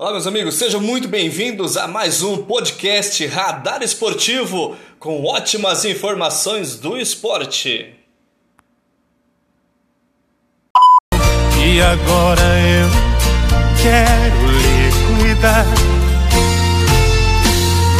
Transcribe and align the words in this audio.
Olá, 0.00 0.12
meus 0.12 0.26
amigos, 0.26 0.54
sejam 0.54 0.80
muito 0.80 1.06
bem-vindos 1.08 1.76
a 1.76 1.86
mais 1.86 2.22
um 2.22 2.38
podcast 2.38 3.26
Radar 3.26 3.82
Esportivo 3.82 4.74
com 4.98 5.26
ótimas 5.26 5.84
informações 5.84 6.74
do 6.74 6.96
esporte. 6.96 7.92
E 11.62 11.80
agora 11.82 12.40
eu 12.40 12.88
quero 13.82 14.46
lhe 14.46 15.18
cuidar. 15.18 15.66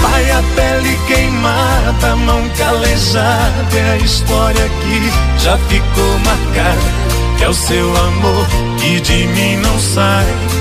Vai 0.00 0.30
a 0.30 0.42
pele 0.56 0.96
queimada, 1.06 2.16
mão 2.16 2.48
calejada, 2.56 3.76
é 3.76 3.90
a 3.90 3.96
história 3.98 4.70
que 4.70 5.44
já 5.44 5.58
ficou 5.68 6.18
marcada. 6.24 7.44
É 7.44 7.46
o 7.50 7.52
seu 7.52 7.94
amor 7.94 8.46
que 8.80 8.98
de 9.02 9.26
mim 9.26 9.58
não 9.58 9.78
sai. 9.78 10.59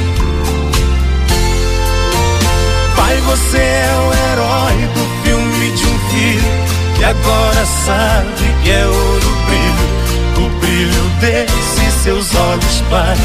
Você 3.25 3.57
é 3.57 3.89
o 3.97 4.13
herói 4.13 4.87
do 4.93 5.23
filme 5.23 5.71
de 5.71 5.85
um 5.85 5.99
filho 6.09 6.69
que 6.97 7.03
agora 7.03 7.65
sabe 7.85 8.55
que 8.63 8.71
é 8.71 8.85
ouro 8.85 9.29
brilho, 9.45 10.45
o 10.45 10.59
brilho 10.59 11.03
desses 11.19 11.93
seus 12.03 12.35
olhos, 12.35 12.83
pai. 12.89 13.17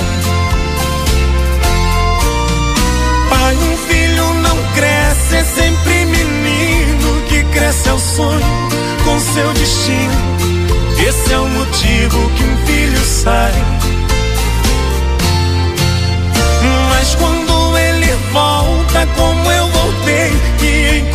Pai, 3.31 3.55
um 3.55 3.77
filho 3.89 4.35
não 4.35 4.57
cresce, 4.75 5.37
é 5.37 5.45
sempre 5.45 6.05
menino 6.07 7.23
que 7.29 7.43
cresce 7.53 7.89
ao 7.89 7.99
sonho 7.99 8.69
com 9.05 9.19
seu 9.21 9.53
destino. 9.55 10.35
Esse 11.07 11.33
é 11.33 11.39
o 11.39 11.49
motivo 11.49 12.31
que 12.31 12.45
um 12.45 12.57
filho 12.67 13.05
sai. 13.05 13.53
Mas 16.91 17.15
quando 17.17 17.77
ele 17.77 18.15
volta 18.33 19.07
como 19.17 19.53
eu 19.53 19.74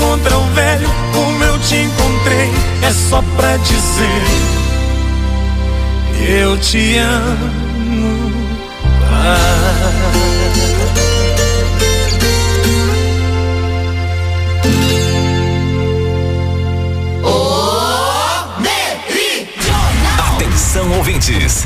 e 0.10 0.12
encontra 0.12 0.38
o 0.38 0.44
velho 0.54 0.90
como 1.14 1.44
eu 1.44 1.60
te 1.60 1.76
encontrei, 1.76 2.52
é 2.82 2.92
só 2.92 3.22
pra 3.36 3.58
dizer 3.58 4.24
eu 6.28 6.58
te 6.58 6.98
amo. 6.98 8.40
Atenção 20.36 20.92
ouvintes. 20.98 21.66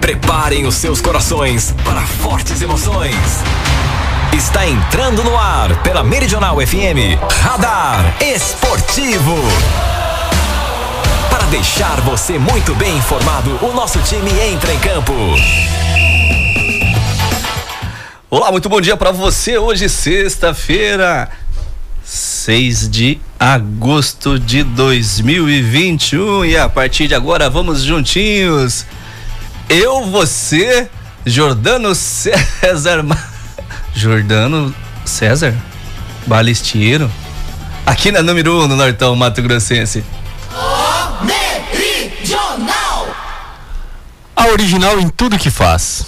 Preparem 0.00 0.66
os 0.66 0.74
seus 0.74 1.00
corações 1.00 1.74
para 1.84 2.02
fortes 2.02 2.60
emoções. 2.60 3.42
Está 4.32 4.66
entrando 4.66 5.22
no 5.22 5.36
ar 5.36 5.82
pela 5.82 6.02
Meridional 6.02 6.56
FM 6.56 7.20
Radar 7.42 8.16
Esportivo. 8.20 9.36
Para 11.28 11.44
deixar 11.46 12.00
você 12.00 12.38
muito 12.38 12.74
bem 12.74 12.96
informado, 12.96 13.58
o 13.62 13.74
nosso 13.74 13.98
time 14.00 14.30
entra 14.40 14.72
em 14.72 14.78
campo. 14.80 15.12
Olá, 18.30 18.50
muito 18.50 18.70
bom 18.70 18.80
dia 18.80 18.96
para 18.96 19.12
você. 19.12 19.58
Hoje, 19.58 19.86
sexta-feira, 19.90 21.28
6 22.02 22.88
de 22.88 23.20
agosto 23.38 24.38
de 24.38 24.62
2021. 24.64 26.46
E 26.46 26.56
a 26.56 26.70
partir 26.70 27.06
de 27.06 27.14
agora, 27.14 27.50
vamos 27.50 27.82
juntinhos. 27.82 28.86
Eu, 29.68 30.06
você, 30.06 30.88
Jordano 31.26 31.94
César. 31.94 33.04
Jordano 33.94 34.74
César 35.04 35.54
Balesteiro. 36.26 37.10
Aqui 37.84 38.12
na 38.12 38.22
número 38.22 38.60
1 38.60 38.64
um, 38.64 38.68
no 38.68 38.76
Nortão 38.76 39.14
Mato 39.16 39.42
Grossense. 39.42 40.04
A 44.42 44.48
original 44.48 44.98
em 44.98 45.08
tudo 45.08 45.38
que 45.38 45.50
faz. 45.50 46.04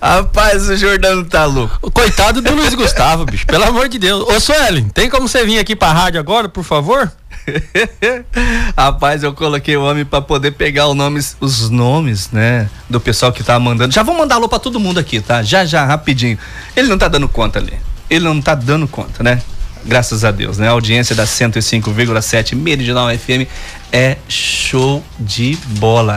Rapaz, 0.00 0.70
o 0.70 0.76
Jordano 0.76 1.22
tá 1.26 1.44
louco. 1.44 1.90
Coitado 1.90 2.40
do 2.40 2.54
Luiz 2.54 2.74
Gustavo, 2.74 3.26
bicho. 3.26 3.46
Pelo 3.46 3.64
amor 3.64 3.90
de 3.90 3.98
Deus. 3.98 4.26
Ô, 4.26 4.40
Suelen, 4.40 4.88
tem 4.88 5.10
como 5.10 5.28
você 5.28 5.44
vir 5.44 5.58
aqui 5.58 5.76
pra 5.76 5.92
rádio 5.92 6.18
agora, 6.18 6.48
por 6.48 6.64
favor? 6.64 7.12
Rapaz, 8.74 9.22
eu 9.22 9.34
coloquei 9.34 9.76
o 9.76 9.84
homem 9.84 10.02
para 10.02 10.22
poder 10.22 10.52
pegar 10.52 10.88
os 10.88 10.96
nomes, 10.96 11.36
os 11.40 11.68
nomes, 11.68 12.30
né, 12.30 12.70
do 12.88 12.98
pessoal 12.98 13.32
que 13.32 13.44
tá 13.44 13.60
mandando. 13.60 13.92
Já 13.92 14.02
vou 14.02 14.16
mandar 14.16 14.36
alô 14.36 14.48
para 14.48 14.58
todo 14.58 14.80
mundo 14.80 14.98
aqui, 14.98 15.20
tá? 15.20 15.42
Já, 15.42 15.66
já, 15.66 15.84
rapidinho. 15.84 16.38
Ele 16.74 16.88
não 16.88 16.96
tá 16.96 17.06
dando 17.06 17.28
conta 17.28 17.58
ali. 17.58 17.74
Ele 18.08 18.24
não 18.24 18.40
tá 18.40 18.54
dando 18.54 18.88
conta, 18.88 19.22
né? 19.22 19.42
Graças 19.84 20.24
a 20.24 20.30
Deus, 20.30 20.56
né? 20.56 20.68
A 20.68 20.70
audiência 20.70 21.14
da 21.14 21.24
105,7 21.24 22.56
Meridional 22.56 23.10
FM 23.10 23.46
é 23.92 24.16
show 24.26 25.04
de 25.20 25.58
bola. 25.78 26.16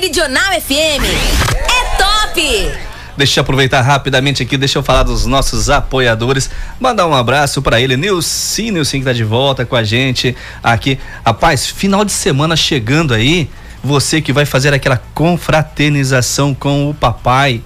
Meridional 0.00 0.58
FM 0.58 1.04
é 1.04 1.96
top! 1.98 2.72
Deixa 3.18 3.38
eu 3.38 3.42
aproveitar 3.42 3.82
rapidamente 3.82 4.42
aqui, 4.42 4.56
deixa 4.56 4.78
eu 4.78 4.82
falar 4.82 5.02
dos 5.02 5.26
nossos 5.26 5.68
apoiadores. 5.68 6.48
Mandar 6.80 7.06
um 7.06 7.14
abraço 7.14 7.60
para 7.60 7.78
ele, 7.78 7.98
Nilson, 7.98 8.70
Nilson 8.72 9.00
que 9.00 9.04
tá 9.04 9.12
de 9.12 9.24
volta 9.24 9.66
com 9.66 9.76
a 9.76 9.84
gente 9.84 10.34
aqui. 10.62 10.98
Rapaz, 11.22 11.66
final 11.66 12.02
de 12.02 12.12
semana 12.12 12.56
chegando 12.56 13.12
aí. 13.12 13.50
Você 13.84 14.22
que 14.22 14.32
vai 14.32 14.46
fazer 14.46 14.72
aquela 14.72 14.96
confraternização 15.14 16.54
com 16.54 16.88
o 16.88 16.94
papai, 16.94 17.60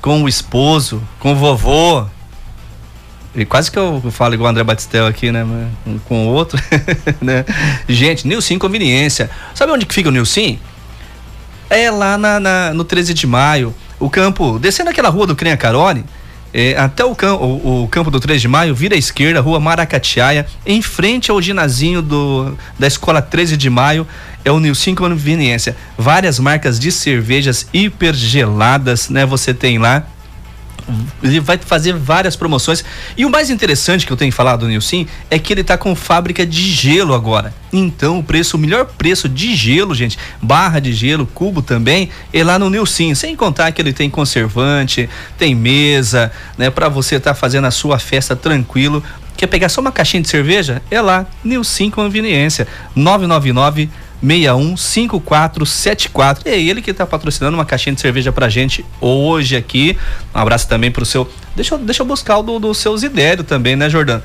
com 0.00 0.24
o 0.24 0.28
esposo, 0.28 1.00
com 1.20 1.30
o 1.30 1.36
vovô. 1.36 2.04
E 3.36 3.44
quase 3.44 3.70
que 3.70 3.78
eu 3.78 4.02
falo 4.10 4.34
igual 4.34 4.48
o 4.48 4.50
André 4.50 4.64
Batistel 4.64 5.06
aqui, 5.06 5.30
né? 5.30 5.46
Com 6.08 6.26
o 6.26 6.30
outro, 6.30 6.60
né? 7.22 7.44
Gente, 7.88 8.26
Nilson 8.26 8.58
Conveniência. 8.58 9.30
Sabe 9.54 9.70
onde 9.70 9.86
que 9.86 9.94
fica 9.94 10.08
o 10.08 10.12
Nilson? 10.12 10.58
É 11.70 11.90
lá 11.90 12.18
na, 12.18 12.38
na, 12.38 12.74
no 12.74 12.84
13 12.84 13.14
de 13.14 13.26
maio 13.26 13.74
o 13.98 14.10
campo, 14.10 14.58
descendo 14.58 14.90
aquela 14.90 15.08
rua 15.08 15.26
do 15.26 15.36
Crenha 15.36 15.56
Carone, 15.56 16.04
é, 16.52 16.76
até 16.76 17.04
o, 17.04 17.14
campo, 17.14 17.44
o, 17.44 17.84
o, 17.84 17.88
campo 17.88 18.10
do 18.10 18.20
3 18.20 18.40
de 18.40 18.48
maio, 18.48 18.74
vira 18.74 18.94
à 18.94 18.98
esquerda, 18.98 19.40
rua 19.40 19.58
Maracatiaia, 19.58 20.46
em 20.66 20.82
frente 20.82 21.30
ao 21.30 21.40
ginazinho 21.40 22.02
do, 22.02 22.56
da 22.78 22.86
escola 22.86 23.22
13 23.22 23.56
de 23.56 23.70
maio, 23.70 24.06
é 24.44 24.50
o 24.50 24.60
Nilson 24.60 24.94
Conveniência. 24.94 25.76
Várias 25.96 26.38
marcas 26.38 26.78
de 26.78 26.92
cervejas 26.92 27.66
hipergeladas, 27.72 29.08
né? 29.08 29.24
Você 29.24 29.54
tem 29.54 29.78
lá 29.78 30.06
ele 31.22 31.40
vai 31.40 31.58
fazer 31.58 31.94
várias 31.94 32.36
promoções. 32.36 32.84
E 33.16 33.24
o 33.24 33.30
mais 33.30 33.50
interessante 33.50 34.06
que 34.06 34.12
eu 34.12 34.16
tenho 34.16 34.32
falado 34.32 34.60
do 34.60 34.68
Nilson 34.68 35.06
é 35.30 35.38
que 35.38 35.52
ele 35.52 35.64
tá 35.64 35.76
com 35.76 35.94
fábrica 35.94 36.46
de 36.46 36.62
gelo 36.62 37.14
agora. 37.14 37.54
Então 37.72 38.18
o 38.18 38.22
preço, 38.22 38.56
o 38.56 38.60
melhor 38.60 38.86
preço 38.86 39.28
de 39.28 39.54
gelo, 39.54 39.94
gente, 39.94 40.18
barra 40.40 40.80
de 40.80 40.92
gelo, 40.92 41.26
cubo 41.26 41.62
também, 41.62 42.10
é 42.32 42.44
lá 42.44 42.58
no 42.58 42.68
Nilson. 42.68 43.14
Sem 43.14 43.34
contar 43.34 43.72
que 43.72 43.80
ele 43.80 43.92
tem 43.92 44.10
conservante, 44.10 45.08
tem 45.38 45.54
mesa, 45.54 46.30
né, 46.58 46.70
para 46.70 46.88
você 46.88 47.16
estar 47.16 47.30
tá 47.30 47.34
fazendo 47.34 47.66
a 47.66 47.70
sua 47.70 47.98
festa 47.98 48.36
tranquilo. 48.36 49.02
Quer 49.36 49.46
pegar 49.46 49.68
só 49.68 49.80
uma 49.80 49.90
caixinha 49.90 50.22
de 50.22 50.28
cerveja? 50.28 50.82
É 50.90 51.00
lá, 51.00 51.26
Nilson 51.42 51.90
Conveniência, 51.90 52.68
999 52.94 53.88
615474. 54.24 56.46
É 56.46 56.58
ele 56.58 56.80
que 56.80 56.92
está 56.92 57.06
patrocinando 57.06 57.56
uma 57.56 57.64
caixinha 57.64 57.94
de 57.94 58.00
cerveja 58.00 58.32
pra 58.32 58.48
gente 58.48 58.84
hoje 59.00 59.56
aqui. 59.56 59.96
Um 60.34 60.38
abraço 60.38 60.68
também 60.68 60.90
pro 60.90 61.04
seu. 61.04 61.30
Deixa 61.56 61.74
eu, 61.74 61.78
deixa 61.78 62.02
eu 62.02 62.06
buscar 62.06 62.38
o 62.38 62.42
do, 62.42 62.58
do 62.58 62.74
seu 62.74 62.96
Zidério 62.96 63.44
também, 63.44 63.76
né, 63.76 63.90
Jordano? 63.90 64.22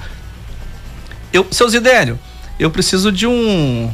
Eu, 1.34 1.46
seu 1.52 1.68
Zidério, 1.68 2.18
eu 2.60 2.72
preciso 2.72 3.12
de 3.12 3.28
um. 3.28 3.92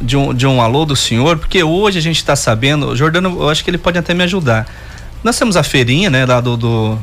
De 0.00 0.16
um, 0.16 0.34
de 0.34 0.44
um 0.44 0.60
alô 0.60 0.84
do 0.84 0.96
senhor, 0.96 1.38
porque 1.38 1.62
hoje 1.62 1.98
a 1.98 2.02
gente 2.02 2.16
está 2.16 2.34
sabendo, 2.34 2.96
Jordano, 2.96 3.42
eu 3.42 3.48
acho 3.48 3.62
que 3.62 3.70
ele 3.70 3.78
pode 3.78 3.96
até 3.96 4.12
me 4.12 4.24
ajudar. 4.24 4.66
Nós 5.22 5.38
temos 5.38 5.56
a 5.56 5.62
feirinha, 5.62 6.10
né, 6.10 6.26
lá 6.26 6.40
do, 6.40 6.56
do, 6.56 6.98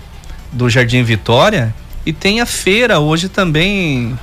do 0.51 0.69
Jardim 0.69 1.01
Vitória, 1.01 1.73
e 2.05 2.11
tem 2.11 2.41
a 2.41 2.45
feira 2.45 2.99
hoje 2.99 3.29
também 3.29 4.19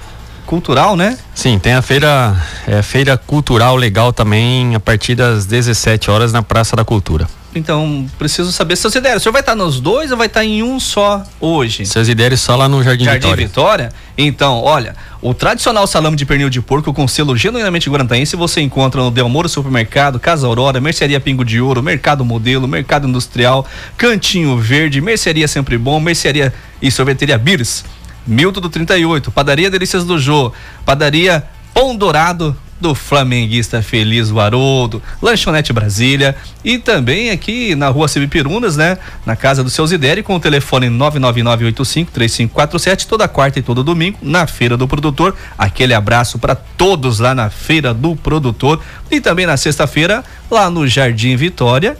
cultural, 0.49 0.97
né? 0.97 1.19
Sim, 1.35 1.59
tem 1.59 1.75
a 1.75 1.83
feira, 1.83 2.35
é, 2.67 2.81
feira 2.81 3.19
cultural 3.19 3.77
legal 3.77 4.15
também 4.15 4.75
a 4.75 4.81
partir 4.81 5.15
das 5.15 5.45
17 5.45 6.11
horas 6.11 6.33
na 6.33 6.43
Praça 6.43 6.75
da 6.75 6.87
Cultura. 6.87 7.29
Então, 7.55 8.07
preciso 8.19 8.51
saber 8.51 8.77
seus 8.77 8.95
ideias. 8.95 9.19
O 9.19 9.21
senhor 9.21 9.33
vai 9.33 9.41
estar 9.41 9.55
nos 9.55 9.79
dois 9.79 10.11
ou 10.11 10.17
vai 10.17 10.27
estar 10.27 10.45
em 10.45 10.63
um 10.63 10.81
só 10.81 11.23
hoje? 11.39 11.85
Seus 11.85 12.09
ideias 12.09 12.41
só 12.41 12.57
lá 12.57 12.69
no 12.69 12.83
Jardim, 12.83 13.05
Jardim 13.05 13.29
Vitória. 13.29 13.47
Vitória? 13.47 13.93
Então, 14.17 14.63
olha, 14.63 14.97
o 15.21 15.35
tradicional 15.35 15.87
salame 15.87 16.17
de 16.17 16.25
pernil 16.25 16.49
de 16.49 16.63
porco 16.63 16.95
com 16.95 17.07
selo 17.07 17.37
genuinamente 17.37 17.91
guarantaense 17.91 18.35
você 18.37 18.61
encontra 18.61 19.03
no 19.03 19.11
Delmoro 19.11 19.49
Supermercado, 19.49 20.19
Casa 20.19 20.47
Aurora, 20.47 20.81
Mercearia 20.81 21.21
Pingo 21.21 21.45
de 21.45 21.61
Ouro, 21.61 21.83
Mercado 21.83 22.25
Modelo, 22.25 22.67
Mercado 22.67 23.07
Industrial, 23.07 23.67
Cantinho 23.97 24.57
Verde, 24.57 25.01
Mercearia 25.01 25.49
Sempre 25.49 25.77
Bom, 25.77 26.01
Mercearia 26.01 26.55
e 26.81 26.91
Sorveteria 26.91 27.37
Beers. 27.37 27.85
Milton 28.29 28.61
do 28.61 28.69
38, 28.69 29.31
Padaria 29.31 29.71
Delícias 29.71 30.05
do 30.05 30.19
Jô, 30.19 30.53
Padaria 30.85 31.45
Pão 31.73 31.97
Dourado 31.97 32.55
do 32.81 32.95
Flamenguista 32.95 33.83
Feliz 33.83 34.31
Haroldo, 34.31 35.03
Lanchonete 35.21 35.73
Brasília 35.73 36.37
e 36.65 36.79
também 36.79 37.31
aqui 37.31 37.75
na 37.75 37.89
rua 37.89 38.07
Cibipirunas, 38.07 38.77
né? 38.77 38.99
Na 39.27 39.35
casa 39.35 39.65
do 39.65 39.71
seu 39.71 39.85
Zidério 39.87 40.23
com 40.23 40.37
o 40.37 40.41
telefone 40.41 40.87
999853547 40.89 43.07
toda 43.07 43.27
quarta 43.27 43.59
e 43.59 43.63
todo 43.63 43.83
domingo 43.83 44.19
na 44.23 44.47
Feira 44.47 44.77
do 44.77 44.87
Produtor. 44.87 45.35
Aquele 45.57 45.95
abraço 45.95 46.39
para 46.39 46.55
todos 46.55 47.19
lá 47.19 47.35
na 47.35 47.49
Feira 47.51 47.95
do 47.95 48.15
Produtor 48.15 48.81
e 49.11 49.21
também 49.21 49.47
na 49.47 49.57
sexta-feira 49.57 50.23
lá 50.51 50.71
no 50.71 50.87
Jardim 50.87 51.35
Vitória, 51.35 51.97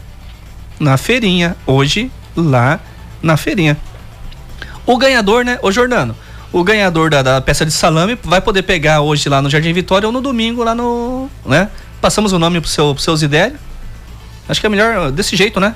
na 0.79 0.97
feirinha, 0.97 1.57
hoje 1.67 2.09
lá 2.37 2.79
na 3.23 3.37
feirinha. 3.37 3.77
O 4.89 4.97
ganhador, 4.97 5.45
né, 5.45 5.59
ô 5.61 5.71
Jordano, 5.71 6.17
o 6.51 6.65
ganhador 6.65 7.11
da, 7.11 7.21
da, 7.21 7.43
peça 7.43 7.67
de 7.67 7.71
salame 7.71 8.19
vai 8.25 8.41
poder 8.41 8.63
pegar 8.63 9.03
hoje 9.03 9.29
lá 9.29 9.43
no 9.43 9.51
Jardim 9.51 9.71
Vitória 9.71 10.07
ou 10.07 10.13
no 10.13 10.23
domingo 10.23 10.65
lá 10.65 10.75
no, 10.75 11.29
né? 11.45 11.69
Passamos 12.01 12.33
o 12.33 12.39
nome 12.39 12.59
pro 12.59 12.71
seu, 12.71 12.95
pro 12.95 13.03
seu 13.03 13.15
Zidélio. 13.15 13.59
Acho 14.49 14.59
que 14.59 14.67
é 14.67 14.71
melhor 14.71 15.13
desse 15.13 15.37
jeito, 15.37 15.61
né? 15.61 15.75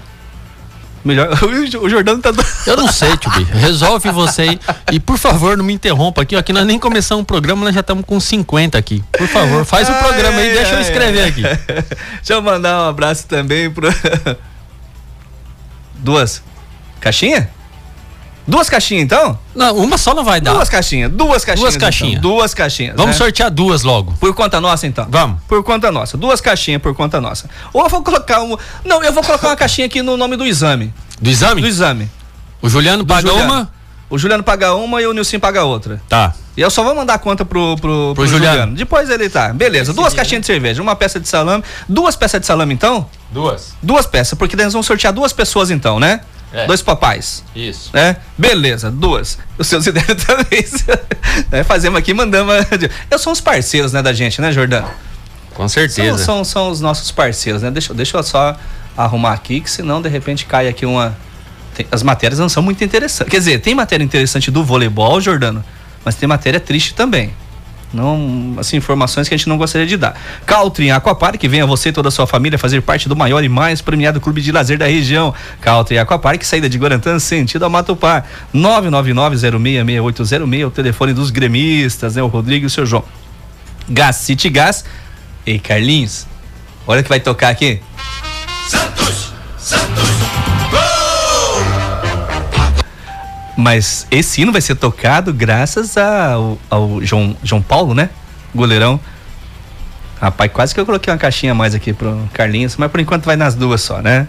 Melhor. 1.05 1.29
O 1.83 1.91
Jordano 1.91 2.23
tá. 2.23 2.31
Eu 2.67 2.75
não 2.75 2.89
sei, 2.91 3.15
Tio 3.19 3.31
B. 3.33 3.45
Resolve 3.53 4.11
você 4.11 4.43
aí. 4.43 4.61
E 4.91 4.99
por 4.99 5.19
favor, 5.19 5.59
não 5.59 5.65
me 5.65 5.75
interrompa 5.75 6.23
aqui. 6.23 6.35
Aqui 6.35 6.51
nós 6.51 6.65
nem 6.65 6.79
começamos 6.79 7.23
o 7.23 7.27
programa, 7.27 7.67
nós 7.67 7.75
já 7.75 7.81
estamos 7.81 8.07
com 8.07 8.19
50 8.19 8.79
aqui. 8.79 9.05
Por 9.13 9.29
favor, 9.29 9.63
faz 9.67 9.91
o 9.91 9.95
programa 9.95 10.39
aí, 10.39 10.55
deixa 10.55 10.73
eu 10.73 10.81
escrever 10.81 11.25
aqui. 11.25 11.43
Deixa 12.17 12.33
eu 12.33 12.41
mandar 12.41 12.87
um 12.87 12.89
abraço 12.89 13.27
também 13.27 13.71
pro. 13.71 13.89
Duas. 16.01 16.43
Caixinha? 16.99 17.51
Duas 18.47 18.69
caixinhas, 18.69 19.05
então? 19.05 19.39
Não, 19.55 19.77
uma 19.77 19.97
só 19.97 20.15
não 20.15 20.25
vai 20.25 20.41
dar. 20.41 20.53
Duas 20.55 20.69
caixinhas, 20.69 21.11
duas 21.13 21.45
caixinhas. 21.45 21.71
Duas 21.71 21.77
caixinhas. 21.77 22.19
Então. 22.19 22.31
Duas 22.31 22.55
caixinhas. 22.55 22.97
Vamos 22.97 23.13
né? 23.13 23.19
sortear 23.19 23.51
duas 23.51 23.83
logo. 23.83 24.13
Por 24.19 24.35
conta 24.35 24.61
nossa, 24.61 24.87
então? 24.87 25.07
Vamos. 25.09 25.41
Por 25.47 25.63
conta 25.63 25.93
nossa. 25.93 26.17
Duas 26.17 26.41
caixinhas 26.41 26.83
por 26.83 26.95
conta 26.95 27.21
nossa. 27.21 27.49
Ou 27.73 27.83
eu 27.85 27.89
vou 27.89 28.03
colocar 28.03 28.43
um. 28.43 28.57
Não, 28.85 29.03
eu 29.03 29.13
vou 29.13 29.23
colocar 29.23 29.49
uma 29.49 29.57
caixinha 29.57 29.87
aqui 29.87 30.03
no 30.03 30.17
nome 30.17 30.37
do 30.37 30.45
exame. 30.45 30.93
Do 31.21 31.31
exame? 31.31 31.61
Do 31.61 31.69
exame. 31.69 32.11
O 32.61 32.69
Juliano 32.69 33.07
paga 33.07 33.29
Juliano. 33.29 33.53
uma? 33.53 33.71
O 34.11 34.19
Juliano 34.19 34.43
paga 34.43 34.75
uma 34.75 35.01
e 35.01 35.07
o 35.07 35.13
Nilson 35.13 35.39
paga 35.39 35.65
outra. 35.65 36.03
Tá. 36.09 36.35
E 36.55 36.61
eu 36.61 36.71
só 36.71 36.83
vou 36.83 36.95
mandar 36.95 37.15
a 37.15 37.19
conta 37.19 37.47
pro, 37.47 37.77
pro, 37.77 37.81
pro, 37.81 38.15
pro 38.15 38.27
Juliano. 38.27 38.53
Juliano. 38.53 38.77
Depois 38.77 39.09
ele 39.09 39.31
tá. 39.31 39.53
Beleza. 39.55 39.95
Duas 39.95 40.13
caixinhas 40.13 40.43
de 40.43 40.47
cerveja, 40.49 40.83
uma 40.83 40.95
peça 40.95 41.19
de 41.19 41.27
salame. 41.27 41.65
Duas 41.89 42.15
peças 42.15 42.41
de 42.41 42.47
salame, 42.47 42.75
então? 42.75 43.09
Duas. 43.31 43.73
Duas 43.83 44.07
peças, 44.07 44.39
porque 44.39 44.55
nós 44.55 44.71
vamos 44.73 44.87
sortear 44.87 45.15
duas 45.15 45.33
pessoas, 45.33 45.71
então, 45.71 45.99
né? 45.99 46.21
É. 46.53 46.67
Dois 46.67 46.83
papais. 46.83 47.43
Isso. 47.57 47.91
Né? 47.93 48.17
Beleza, 48.37 48.91
duas. 48.91 49.39
Os 49.59 49.67
seus 49.67 49.87
ideias 49.89 50.23
também. 50.25 50.65
né? 51.51 51.65
Fazemos 51.65 51.99
aqui, 51.99 52.13
mandamos. 52.13 52.55
Eu 53.11 53.19
sou 53.19 53.33
os 53.33 53.41
parceiros, 53.41 53.93
né, 53.93 54.03
da 54.03 54.13
gente, 54.13 54.41
né, 54.41 54.53
Jordão? 54.53 54.89
Com 55.55 55.69
certeza. 55.69 56.19
São, 56.19 56.37
são, 56.37 56.45
são, 56.45 56.71
os 56.71 56.81
nossos 56.81 57.11
parceiros, 57.11 57.63
né? 57.63 57.71
Deixa, 57.71 57.93
deixa 57.95 58.17
eu 58.17 58.23
só 58.23 58.57
arrumar 58.97 59.33
aqui, 59.33 59.61
que 59.61 59.71
senão 59.71 60.01
de 60.01 60.09
repente 60.09 60.47
cai 60.47 60.69
aqui 60.69 60.85
uma. 60.85 61.17
Tem, 61.75 61.87
as 61.91 62.03
matérias 62.03 62.39
não 62.39 62.49
são 62.49 62.63
muito 62.63 62.83
interessantes. 62.85 63.31
Quer 63.31 63.39
dizer, 63.39 63.59
tem 63.61 63.75
matéria 63.75 64.05
interessante 64.05 64.51
do 64.51 64.65
voleibol, 64.65 65.21
Jordano, 65.21 65.65
mas 66.05 66.15
tem 66.15 66.29
matéria 66.29 66.61
triste 66.61 66.95
também. 66.95 67.35
Não, 67.93 68.55
assim, 68.59 68.77
informações 68.77 69.29
que 69.29 69.35
a 69.35 69.37
gente 69.37 69.49
não 69.49 69.59
gostaria 69.59 69.87
de 69.87 69.97
dar. 69.97 70.17
Caltrim 70.47 70.91
Aquapark, 70.91 71.41
venha 71.47 71.67
você 71.67 71.91
e 71.91 71.93
toda 71.93 72.09
a 72.09 72.11
sua 72.11 72.27
família 72.27 72.59
fazer 72.59 72.81
parte 72.81 73.09
do 73.09 73.15
maior 73.15 73.45
e 73.45 73.49
mais 73.49 73.81
premiado 73.83 74.21
clube 74.21 74.41
de 74.41 74.51
lazer 74.51 74.79
da 74.79 74.87
região. 74.87 75.33
Caltrim 75.61 75.99
Aquapark, 75.99 76.43
saída 76.43 76.69
de 76.69 76.79
Guarantã, 76.79 77.17
sentido 77.19 77.65
a 77.65 77.69
Matupá. 77.69 78.25
999-066806, 78.55 80.67
o 80.67 80.71
telefone 80.71 81.13
dos 81.13 81.31
gremistas, 81.31 82.17
né? 82.17 82.23
O 82.23 82.29
Rodrigo 82.29 82.65
e 82.65 82.67
o 82.67 82.71
seu 82.71 82.87
João. 82.87 83.05
Gás 83.89 84.17
City 84.17 84.49
Gás. 84.49 84.85
Ei, 85.45 85.59
Carlinhos, 85.59 86.27
olha 86.87 87.03
que 87.03 87.09
vai 87.09 87.19
tocar 87.21 87.51
aqui. 87.51 87.81
Mas 93.57 94.07
esse 94.11 94.41
hino 94.41 94.53
vai 94.53 94.61
ser 94.61 94.77
tocado 94.77 95.33
graças 95.33 95.97
ao, 95.97 96.59
ao 96.71 97.03
João, 97.03 97.37
João 97.43 97.61
Paulo, 97.61 97.95
né? 97.95 98.11
Goleirão. 98.55 98.99
Rapaz, 100.21 100.53
quase 100.53 100.73
que 100.73 100.79
eu 100.79 100.87
coloquei 100.87 101.13
uma 101.13 101.19
caixinha 101.19 101.51
a 101.51 101.55
mais 101.55 101.75
aqui 101.75 101.93
pro 101.93 102.17
Carlinhos, 102.33 102.77
mas 102.77 102.89
por 102.93 103.01
enquanto 103.01 103.25
vai 103.25 103.35
nas 103.35 103.57
duas 103.57 103.81
só, 103.81 104.01
né? 104.01 104.29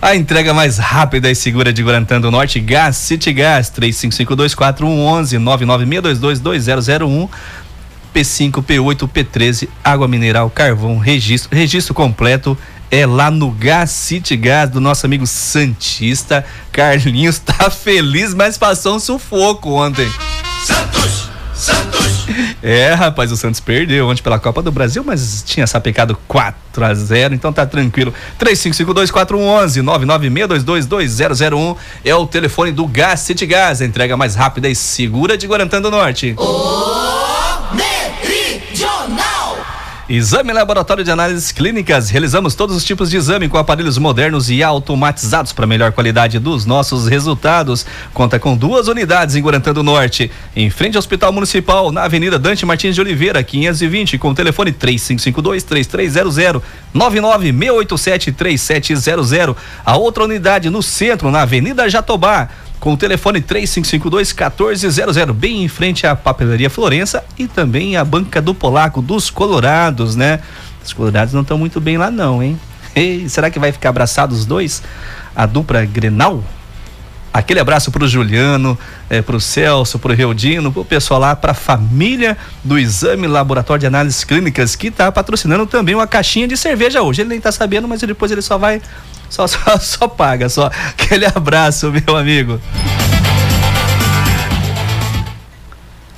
A 0.00 0.16
entrega 0.16 0.54
mais 0.54 0.78
rápida 0.78 1.30
e 1.30 1.34
segura 1.34 1.74
de 1.74 1.82
Guarantã 1.82 2.18
do 2.18 2.30
Norte, 2.30 2.58
Gás 2.58 2.96
City 2.96 3.34
Gás, 3.34 3.70
35524111 3.70 5.38
996222001 5.38 7.28
P5, 8.14 8.64
P8, 8.64 9.06
P13, 9.06 9.68
água 9.84 10.08
mineral, 10.08 10.48
carvão, 10.48 10.96
registro, 10.96 11.54
registro 11.54 11.92
completo 11.92 12.56
é 12.90 13.06
lá 13.06 13.30
no 13.30 13.50
Gas 13.50 13.90
City 13.90 14.36
Gas 14.36 14.70
do 14.70 14.80
nosso 14.80 15.06
amigo 15.06 15.26
Santista. 15.26 16.44
Carlinhos 16.72 17.38
tá 17.44 17.70
feliz, 17.70 18.34
mas 18.34 18.56
passou 18.58 18.96
um 18.96 19.00
sufoco 19.00 19.70
ontem. 19.70 20.08
Santos! 20.64 21.30
Santos! 21.54 22.06
É, 22.62 22.92
rapaz, 22.92 23.30
o 23.30 23.36
Santos 23.36 23.60
perdeu 23.60 24.08
ontem 24.08 24.22
pela 24.22 24.38
Copa 24.38 24.60
do 24.60 24.72
Brasil, 24.72 25.02
mas 25.04 25.42
tinha 25.46 25.66
sapecado 25.66 26.18
4 26.26 26.84
a 26.84 26.94
0 26.94 27.34
então 27.34 27.52
tá 27.52 27.64
tranquilo. 27.64 28.12
35524111 28.40 29.82
996222001 29.82 31.76
é 32.04 32.14
o 32.14 32.26
telefone 32.26 32.72
do 32.72 32.86
Gas 32.86 33.20
City 33.20 33.46
Gas, 33.46 33.80
a 33.80 33.84
entrega 33.84 34.16
mais 34.16 34.34
rápida 34.34 34.68
e 34.68 34.74
segura 34.74 35.38
de 35.38 35.46
Guarantã 35.46 35.80
do 35.80 35.90
Norte. 35.90 36.34
Oh, 36.36 37.25
Exame 40.08 40.52
Laboratório 40.52 41.02
de 41.02 41.10
Análises 41.10 41.50
Clínicas. 41.50 42.10
Realizamos 42.10 42.54
todos 42.54 42.76
os 42.76 42.84
tipos 42.84 43.10
de 43.10 43.16
exame 43.16 43.48
com 43.48 43.58
aparelhos 43.58 43.98
modernos 43.98 44.48
e 44.48 44.62
automatizados 44.62 45.52
para 45.52 45.66
melhor 45.66 45.90
qualidade 45.90 46.38
dos 46.38 46.64
nossos 46.64 47.08
resultados. 47.08 47.84
Conta 48.14 48.38
com 48.38 48.56
duas 48.56 48.86
unidades 48.86 49.34
em 49.34 49.42
Guarantã 49.42 49.72
do 49.72 49.82
Norte. 49.82 50.30
Em 50.54 50.70
frente 50.70 50.94
ao 50.94 51.00
Hospital 51.00 51.32
Municipal, 51.32 51.90
na 51.90 52.04
Avenida 52.04 52.38
Dante 52.38 52.64
Martins 52.64 52.94
de 52.94 53.00
Oliveira, 53.00 53.42
520, 53.42 54.16
com 54.16 54.30
o 54.30 54.34
telefone 54.34 54.70
3552-3300, 54.70 56.62
99687-3700. 56.94 59.56
A 59.84 59.96
outra 59.96 60.22
unidade 60.22 60.70
no 60.70 60.84
centro, 60.84 61.32
na 61.32 61.42
Avenida 61.42 61.90
Jatobá 61.90 62.48
com 62.80 62.92
o 62.92 62.96
telefone 62.96 63.40
3552 63.40 64.32
1400, 64.32 65.34
bem 65.34 65.64
em 65.64 65.68
frente 65.68 66.06
à 66.06 66.14
Papelaria 66.14 66.70
Florença 66.70 67.24
e 67.38 67.46
também 67.46 67.96
a 67.96 68.04
Banca 68.04 68.40
do 68.40 68.54
Polaco 68.54 69.00
dos 69.00 69.30
Colorados, 69.30 70.14
né? 70.14 70.40
Os 70.84 70.92
Colorados 70.92 71.34
não 71.34 71.42
estão 71.42 71.58
muito 71.58 71.80
bem 71.80 71.96
lá 71.96 72.10
não, 72.10 72.42
hein? 72.42 72.58
Ei, 72.94 73.28
será 73.28 73.50
que 73.50 73.58
vai 73.58 73.72
ficar 73.72 73.90
abraçados 73.90 74.38
os 74.38 74.46
dois? 74.46 74.82
A 75.34 75.46
dupla 75.46 75.84
Grenal? 75.84 76.42
Aquele 77.32 77.60
abraço 77.60 77.90
pro 77.90 78.08
Juliano, 78.08 78.78
é, 79.10 79.20
pro 79.20 79.38
Celso, 79.38 79.98
pro 79.98 80.14
Reudino, 80.14 80.72
pro 80.72 80.82
pessoal 80.82 81.20
lá, 81.20 81.36
pra 81.36 81.52
família 81.52 82.34
do 82.64 82.78
Exame 82.78 83.26
Laboratório 83.26 83.80
de 83.80 83.86
Análises 83.86 84.24
Clínicas, 84.24 84.74
que 84.74 84.90
tá 84.90 85.12
patrocinando 85.12 85.66
também 85.66 85.94
uma 85.94 86.06
caixinha 86.06 86.48
de 86.48 86.56
cerveja 86.56 87.02
hoje. 87.02 87.20
Ele 87.20 87.28
nem 87.28 87.40
tá 87.40 87.52
sabendo, 87.52 87.86
mas 87.86 88.00
depois 88.00 88.32
ele 88.32 88.40
só 88.40 88.56
vai 88.56 88.80
só, 89.28 89.46
só, 89.46 89.58
só 89.78 90.08
paga, 90.08 90.48
só. 90.48 90.66
Aquele 90.66 91.26
abraço, 91.26 91.90
meu 91.90 92.16
amigo. 92.16 92.60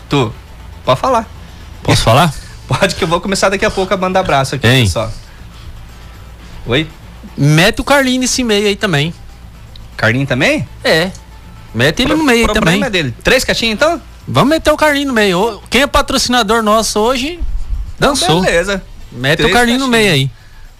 Tu, 0.08 0.32
pode 0.84 1.00
falar. 1.00 1.26
Posso 1.82 2.02
falar? 2.02 2.32
Pode 2.66 2.94
que 2.94 3.04
eu 3.04 3.08
vou 3.08 3.20
começar 3.20 3.48
daqui 3.48 3.64
a 3.64 3.70
pouco 3.70 3.92
a 3.92 3.96
mandar 3.96 4.20
abraço 4.20 4.54
aqui, 4.54 4.66
hein? 4.66 4.86
só. 4.86 5.10
Oi? 6.66 6.88
Mete 7.36 7.80
o 7.80 7.84
Carlinho 7.84 8.20
nesse 8.20 8.42
meio 8.44 8.66
aí 8.66 8.76
também. 8.76 9.12
Carlinho 9.96 10.26
também? 10.26 10.68
É. 10.84 11.10
Mete 11.74 12.00
ele 12.00 12.08
Pro, 12.08 12.18
no 12.18 12.24
meio 12.24 12.46
aí 12.46 12.54
também. 12.54 12.82
É 12.82 12.90
dele. 12.90 13.14
Três 13.22 13.44
caixinhas 13.44 13.74
então? 13.74 14.00
Vamos 14.26 14.50
meter 14.50 14.70
o 14.70 14.76
Carlinho 14.76 15.08
no 15.08 15.14
meio. 15.14 15.62
Quem 15.70 15.82
é 15.82 15.86
patrocinador 15.86 16.62
nosso 16.62 17.00
hoje, 17.00 17.40
dançou. 17.98 18.42
beleza. 18.42 18.82
Mete 19.10 19.38
Três 19.38 19.50
o 19.50 19.54
Carlinho 19.54 19.78
caixinhas. 19.78 19.80
no 19.80 19.88
meio 19.88 20.12
aí. 20.12 20.30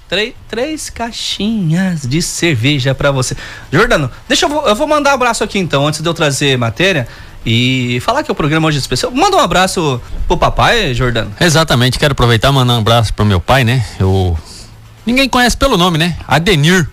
Três, 0.08 0.34
três 0.48 0.90
caixinhas 0.90 2.06
de 2.06 2.22
cerveja 2.22 2.94
para 2.94 3.10
você. 3.10 3.36
Jordano, 3.70 4.10
deixa 4.26 4.46
eu, 4.46 4.66
eu 4.66 4.74
vou 4.74 4.86
mandar 4.86 5.10
um 5.10 5.14
abraço 5.14 5.44
aqui 5.44 5.58
então, 5.58 5.86
antes 5.86 6.00
de 6.00 6.08
eu 6.08 6.14
trazer 6.14 6.56
matéria 6.56 7.06
e 7.44 8.00
falar 8.00 8.22
que 8.22 8.32
o 8.32 8.34
programa 8.34 8.68
hoje 8.68 8.78
é 8.78 8.80
especial. 8.80 9.12
Manda 9.12 9.36
um 9.36 9.40
abraço 9.40 10.00
pro 10.26 10.36
papai, 10.36 10.94
Jordano. 10.94 11.30
Exatamente, 11.38 11.98
quero 11.98 12.12
aproveitar 12.12 12.48
e 12.48 12.52
mandar 12.52 12.74
um 12.74 12.78
abraço 12.78 13.12
pro 13.12 13.24
meu 13.24 13.40
pai, 13.40 13.64
né? 13.64 13.84
Eu 14.00 14.36
ninguém 15.04 15.28
conhece 15.28 15.56
pelo 15.56 15.76
nome, 15.76 15.98
né? 15.98 16.16
Adenir. 16.26 16.88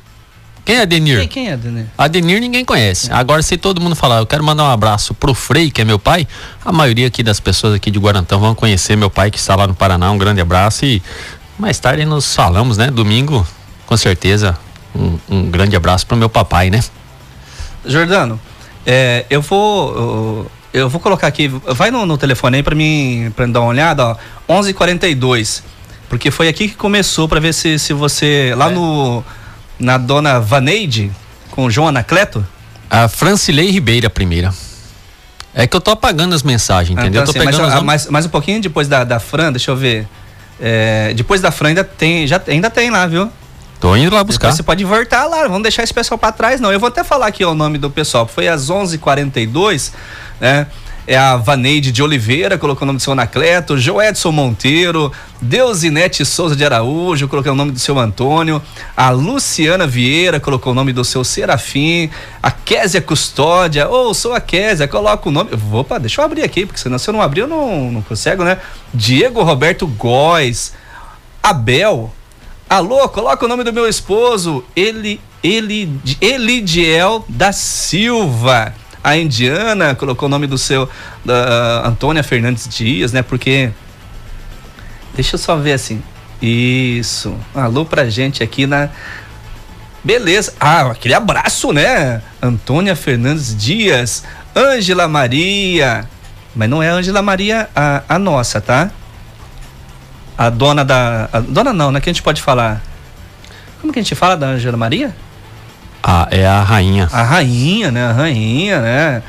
Quem 0.65 0.77
é 0.77 0.81
Adenir? 0.81 1.19
Quem, 1.19 1.27
quem 1.27 1.49
é 1.49 1.53
Adenir? 1.53 1.85
Adenir 1.95 2.41
ninguém 2.41 2.65
conhece. 2.65 3.11
É. 3.11 3.13
Agora, 3.13 3.43
se 3.43 3.55
todo 3.55 3.79
mundo 3.79 3.95
falar, 3.95 4.17
eu 4.17 4.25
quero 4.25 4.43
mandar 4.43 4.63
um 4.63 4.71
abraço 4.71 5.13
pro 5.13 5.35
Frei, 5.35 5.69
que 5.69 5.81
é 5.81 5.85
meu 5.85 5.99
pai, 5.99 6.27
a 6.65 6.71
maioria 6.71 7.05
aqui 7.05 7.21
das 7.21 7.39
pessoas 7.39 7.75
aqui 7.75 7.91
de 7.91 7.99
Guarantão 7.99 8.39
vão 8.39 8.55
conhecer 8.55 8.95
meu 8.97 9.11
pai 9.11 9.29
que 9.29 9.37
está 9.37 9.55
lá 9.55 9.67
no 9.67 9.75
Paraná. 9.75 10.09
Um 10.09 10.17
grande 10.17 10.41
abraço 10.41 10.83
e 10.83 11.03
mais 11.57 11.79
tarde 11.79 12.05
nos 12.05 12.35
falamos, 12.35 12.77
né? 12.77 12.91
Domingo, 12.91 13.45
com 13.85 13.95
certeza. 13.97 14.57
Um, 14.95 15.19
um 15.29 15.49
grande 15.49 15.75
abraço 15.75 16.05
pro 16.07 16.15
meu 16.15 16.29
papai, 16.29 16.69
né? 16.69 16.81
Jordano, 17.85 18.39
é, 18.85 19.25
eu 19.29 19.41
vou. 19.41 20.49
Eu, 20.73 20.89
vou 20.89 20.99
colocar 20.99 21.27
aqui. 21.27 21.47
Vai 21.47 21.91
no, 21.91 22.05
no 22.05 22.17
telefone 22.17 22.57
aí 22.57 22.63
para 22.63 22.75
mim, 22.75 23.31
pra 23.35 23.45
dar 23.45 23.61
uma 23.61 23.69
olhada, 23.69 24.05
ó. 24.05 24.15
11:42. 24.49 25.63
Porque 26.09 26.29
foi 26.29 26.47
aqui 26.47 26.67
que 26.67 26.75
começou 26.75 27.27
para 27.27 27.39
ver 27.39 27.53
se, 27.53 27.79
se 27.79 27.93
você. 27.93 28.53
Lá 28.55 28.69
é. 28.69 28.73
no. 28.73 29.23
Na 29.77 29.97
dona 29.97 30.39
Vaneide, 30.39 31.11
com 31.51 31.65
o 31.65 31.71
João 31.71 31.89
Anacleto? 31.89 32.45
A 32.89 33.09
Francilei 33.09 33.71
Ribeira, 33.71 34.09
primeira. 34.09 34.53
É 35.53 35.67
que 35.67 35.75
eu 35.75 35.81
tô 35.81 35.91
apagando 35.91 36.33
as 36.33 36.43
mensagens, 36.43 36.97
entendeu? 36.97 37.23
Então, 37.23 37.41
assim, 37.41 37.59
mas, 37.59 37.83
mais, 37.83 38.07
mais 38.07 38.25
um 38.25 38.29
pouquinho 38.29 38.61
depois 38.61 38.87
da, 38.87 39.03
da 39.03 39.19
Fran, 39.19 39.51
deixa 39.51 39.71
eu 39.71 39.75
ver. 39.75 40.07
É, 40.59 41.13
depois 41.13 41.41
da 41.41 41.51
Fran 41.51 41.69
ainda 41.69 41.83
tem, 41.83 42.25
já, 42.25 42.41
ainda 42.47 42.69
tem 42.69 42.89
lá, 42.89 43.05
viu? 43.07 43.29
Tô 43.79 43.95
indo 43.95 44.15
lá 44.15 44.23
buscar. 44.23 44.47
Depois 44.47 44.55
você 44.55 44.63
pode 44.63 44.83
voltar 44.83 45.25
lá, 45.25 45.43
vamos 45.43 45.63
deixar 45.63 45.83
esse 45.83 45.93
pessoal 45.93 46.17
para 46.17 46.31
trás, 46.31 46.61
não. 46.61 46.71
Eu 46.71 46.79
vou 46.79 46.87
até 46.87 47.03
falar 47.03 47.27
aqui 47.27 47.43
o 47.43 47.53
nome 47.53 47.77
do 47.77 47.89
pessoal. 47.89 48.25
Foi 48.25 48.47
às 48.47 48.69
11:42, 48.69 49.91
né? 50.39 50.67
É 51.07 51.15
a 51.15 51.37
Vaneide 51.37 51.91
de 51.91 52.01
Oliveira, 52.01 52.57
colocou 52.57 52.83
o 52.83 52.85
nome 52.87 52.97
do 52.97 53.01
seu 53.01 53.13
Anacleto, 53.13 53.77
Joedson 53.77 54.31
Monteiro, 54.31 55.11
Deusinete 55.39 56.25
Souza 56.25 56.55
de 56.55 56.65
Araújo, 56.65 57.27
colocou 57.27 57.51
o 57.51 57.55
nome 57.55 57.71
do 57.71 57.79
seu 57.79 57.99
Antônio, 57.99 58.61
a 58.97 59.09
Luciana 59.11 59.85
Vieira, 59.85 60.39
colocou 60.39 60.71
o 60.71 60.75
nome 60.75 60.91
do 60.91 61.03
seu 61.03 61.23
Serafim, 61.23 62.09
a 62.41 62.49
Késia 62.49 63.01
Custódia, 63.01 63.87
ou 63.87 64.09
oh, 64.09 64.13
sou 64.13 64.33
a 64.33 64.41
Késia, 64.41 64.87
coloca 64.87 65.29
o 65.29 65.31
nome, 65.31 65.51
opa, 65.71 65.99
deixa 65.99 66.21
eu 66.21 66.25
abrir 66.25 66.43
aqui, 66.43 66.65
porque 66.65 66.79
senão 66.79 66.97
se 66.97 67.07
eu 67.07 67.13
não 67.13 67.21
abrir 67.21 67.41
eu 67.41 67.47
não, 67.47 67.91
não 67.91 68.01
consigo, 68.01 68.43
né? 68.43 68.57
Diego 68.93 69.43
Roberto 69.43 69.85
Góes, 69.85 70.73
Abel, 71.43 72.11
alô, 72.67 73.07
coloca 73.09 73.45
o 73.45 73.47
nome 73.47 73.63
do 73.63 73.71
meu 73.71 73.87
esposo, 73.87 74.63
ele, 74.75 75.21
ele, 75.43 75.99
Elidiel 76.19 77.23
da 77.29 77.51
Silva, 77.51 78.73
a 79.05 79.15
Indiana 79.15 79.93
colocou 79.93 80.27
o 80.27 80.29
nome 80.29 80.47
do 80.47 80.57
seu 80.57 80.89
da 81.23 81.85
Antônia 81.85 82.23
Fernandes 82.23 82.67
Dias, 82.67 83.13
né? 83.13 83.21
Porque 83.21 83.69
deixa 85.13 85.35
eu 85.35 85.39
só 85.39 85.55
ver 85.55 85.73
assim. 85.73 86.01
Isso. 86.41 87.37
Alô 87.53 87.85
pra 87.85 88.09
gente 88.09 88.41
aqui 88.41 88.65
na 88.65 88.89
Beleza. 90.03 90.53
Ah, 90.59 90.91
aquele 90.91 91.13
abraço, 91.13 91.71
né? 91.71 92.19
Antônia 92.41 92.95
Fernandes 92.95 93.55
Dias, 93.55 94.23
Ângela 94.55 95.07
Maria. 95.07 96.09
Mas 96.55 96.67
não 96.67 96.81
é 96.81 96.89
Ângela 96.89 97.21
Maria 97.21 97.69
a, 97.75 98.01
a 98.09 98.17
nossa, 98.17 98.59
tá? 98.59 98.89
A 100.35 100.49
dona 100.49 100.83
da. 100.83 101.29
A 101.31 101.39
dona 101.41 101.71
não, 101.71 101.91
né? 101.91 102.01
Que 102.01 102.09
a 102.09 102.13
gente 102.13 102.23
pode 102.23 102.41
falar. 102.41 102.81
Como 103.79 103.93
que 103.93 103.99
a 103.99 104.01
gente 104.01 104.15
fala 104.15 104.35
da 104.35 104.47
Ângela 104.47 104.77
Maria? 104.77 105.15
Ah, 106.07 106.27
é 106.29 106.45
a 106.45 106.61
rainha. 106.61 107.09
A 107.11 107.23
rainha, 107.23 107.89
né? 107.89 108.05
A 108.05 108.11
rainha, 108.11 108.79
né? 108.79 109.23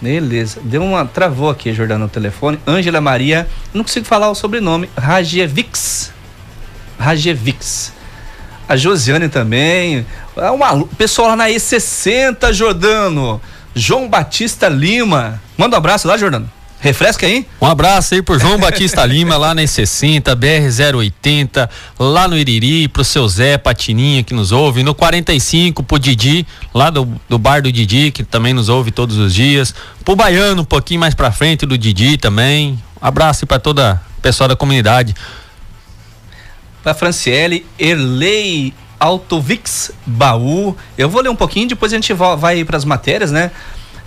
Beleza. 0.00 0.60
Deu 0.62 0.80
uma. 0.80 1.04
Travou 1.04 1.50
aqui, 1.50 1.72
Jordano, 1.74 2.04
no 2.04 2.08
telefone. 2.08 2.56
Ângela 2.64 3.00
Maria. 3.00 3.48
Não 3.72 3.82
consigo 3.82 4.06
falar 4.06 4.30
o 4.30 4.34
sobrenome. 4.36 4.88
Rajevics. 4.96 6.12
Rajevics. 6.96 7.92
A 8.68 8.76
Josiane 8.76 9.28
também. 9.28 10.06
É 10.36 10.50
uma, 10.50 10.86
pessoal 10.86 11.30
lá 11.30 11.36
na 11.36 11.48
E60, 11.48 12.52
Jordano. 12.52 13.40
João 13.74 14.08
Batista 14.08 14.68
Lima. 14.68 15.42
Manda 15.58 15.74
um 15.74 15.78
abraço 15.78 16.06
lá, 16.06 16.16
Jordano. 16.16 16.48
Refresca 16.84 17.24
aí. 17.24 17.46
Um 17.62 17.64
abraço 17.64 18.12
aí 18.12 18.20
pro 18.20 18.38
João 18.38 18.58
Batista 18.58 19.02
Lima, 19.08 19.38
lá 19.38 19.54
na 19.54 19.66
60 19.66 20.36
BR-080, 20.36 21.66
lá 21.98 22.28
no 22.28 22.36
Iriri, 22.36 22.88
pro 22.88 23.02
seu 23.02 23.26
Zé 23.26 23.56
Patininha 23.56 24.22
que 24.22 24.34
nos 24.34 24.52
ouve, 24.52 24.82
no 24.82 24.94
45 24.94 25.82
pro 25.82 25.98
Didi, 25.98 26.46
lá 26.74 26.90
do, 26.90 27.08
do 27.26 27.38
bar 27.38 27.62
do 27.62 27.72
Didi, 27.72 28.10
que 28.10 28.22
também 28.22 28.52
nos 28.52 28.68
ouve 28.68 28.90
todos 28.90 29.16
os 29.16 29.32
dias, 29.32 29.74
pro 30.04 30.14
Baiano, 30.14 30.60
um 30.60 30.64
pouquinho 30.66 31.00
mais 31.00 31.14
pra 31.14 31.32
frente 31.32 31.64
do 31.64 31.78
Didi 31.78 32.18
também. 32.18 32.78
Um 33.00 33.06
abraço 33.06 33.46
para 33.46 33.58
toda 33.58 33.92
a 33.92 34.20
pessoal 34.20 34.46
da 34.46 34.54
comunidade. 34.54 35.14
Pra 36.82 36.92
Franciele, 36.92 37.64
Erlei 37.78 38.74
Autovix 39.00 39.90
Baú. 40.04 40.76
Eu 40.98 41.08
vou 41.08 41.22
ler 41.22 41.30
um 41.30 41.36
pouquinho, 41.36 41.66
depois 41.66 41.94
a 41.94 41.96
gente 41.96 42.12
vai 42.12 42.62
para 42.62 42.76
as 42.76 42.84
matérias, 42.84 43.32
né? 43.32 43.50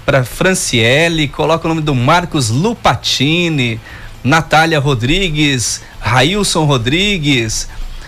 Para 0.07 0.23
Franciele, 0.23 1.27
coloca 1.27 1.65
o 1.65 1.67
nome 1.67 1.81
do 1.81 1.93
Marcos 1.93 2.47
Lupatini, 2.47 3.77
Natália 4.23 4.79
Rodrigues, 4.79 5.81
Railson 5.99 6.63
Rodrigues, 6.63 7.67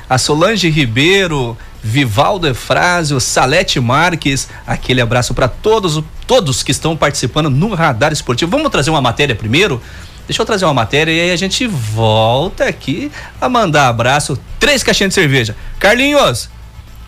a 0.10 0.18
Solange 0.18 0.70
Ribeiro, 0.70 1.58
Vivaldo 1.84 2.48
Efrásio, 2.48 3.20
Salete 3.20 3.82
Marques, 3.82 4.48
aquele 4.66 5.02
abraço 5.02 5.34
para 5.34 5.50
todos, 5.50 6.02
todos 6.26 6.64
que 6.64 6.72
estão 6.72 6.96
participando 6.96 7.50
no 7.50 7.76
Radar 7.76 8.14
Esportivo. 8.14 8.50
Vamos 8.50 8.72
trazer 8.72 8.92
uma 8.92 9.02
matéria 9.02 9.36
primeiro? 9.36 9.82
Deixa 10.26 10.42
eu 10.42 10.46
trazer 10.46 10.64
uma 10.64 10.74
matéria 10.74 11.12
e 11.12 11.20
aí 11.20 11.32
a 11.32 11.36
gente 11.36 11.68
volta 11.68 12.64
aqui 12.64 13.12
a 13.42 13.50
mandar 13.50 13.90
abraço. 13.90 14.40
Três 14.58 14.84
caixinhas 14.84 15.10
de 15.10 15.16
cerveja. 15.16 15.54
Carlinhos, 15.78 16.50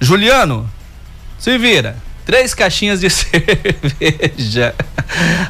Juliano, 0.02 0.70
se 1.40 1.58
vira. 1.58 2.11
Três 2.26 2.54
caixinhas 2.54 3.00
de 3.00 3.10
cerveja. 3.12 4.76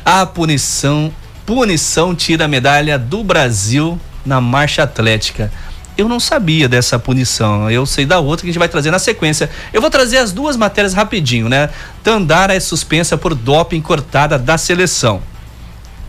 A 0.05 0.25
punição, 0.25 1.13
punição 1.45 2.15
tira 2.15 2.45
a 2.45 2.47
medalha 2.47 2.97
do 2.97 3.23
Brasil 3.23 3.99
na 4.25 4.39
marcha 4.39 4.83
atlética. 4.83 5.51
Eu 5.97 6.07
não 6.07 6.19
sabia 6.19 6.67
dessa 6.69 6.97
punição. 6.97 7.69
Eu 7.69 7.85
sei 7.85 8.05
da 8.05 8.19
outra 8.19 8.43
que 8.43 8.49
a 8.49 8.51
gente 8.51 8.59
vai 8.59 8.69
trazer 8.69 8.91
na 8.91 8.99
sequência. 8.99 9.49
Eu 9.73 9.81
vou 9.81 9.89
trazer 9.89 10.17
as 10.17 10.31
duas 10.31 10.55
matérias 10.55 10.93
rapidinho, 10.93 11.49
né? 11.49 11.69
Tandara 12.03 12.55
é 12.55 12.59
suspensa 12.59 13.17
por 13.17 13.35
doping 13.35 13.81
cortada 13.81 14.39
da 14.39 14.57
seleção. 14.57 15.21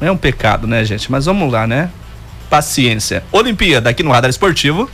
É 0.01 0.11
um 0.11 0.17
pecado, 0.17 0.67
né, 0.67 0.85
gente? 0.85 1.11
Mas 1.11 1.27
vamos 1.27 1.51
lá, 1.51 1.67
né? 1.67 1.91
Paciência. 2.49 3.25
Olimpíada 3.33 3.91
aqui 3.91 4.03
no 4.03 4.11
Radar 4.11 4.31
Esportivo. 4.31 4.89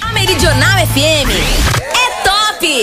A 0.00 0.12
Meridional 0.12 0.86
FM 0.86 1.87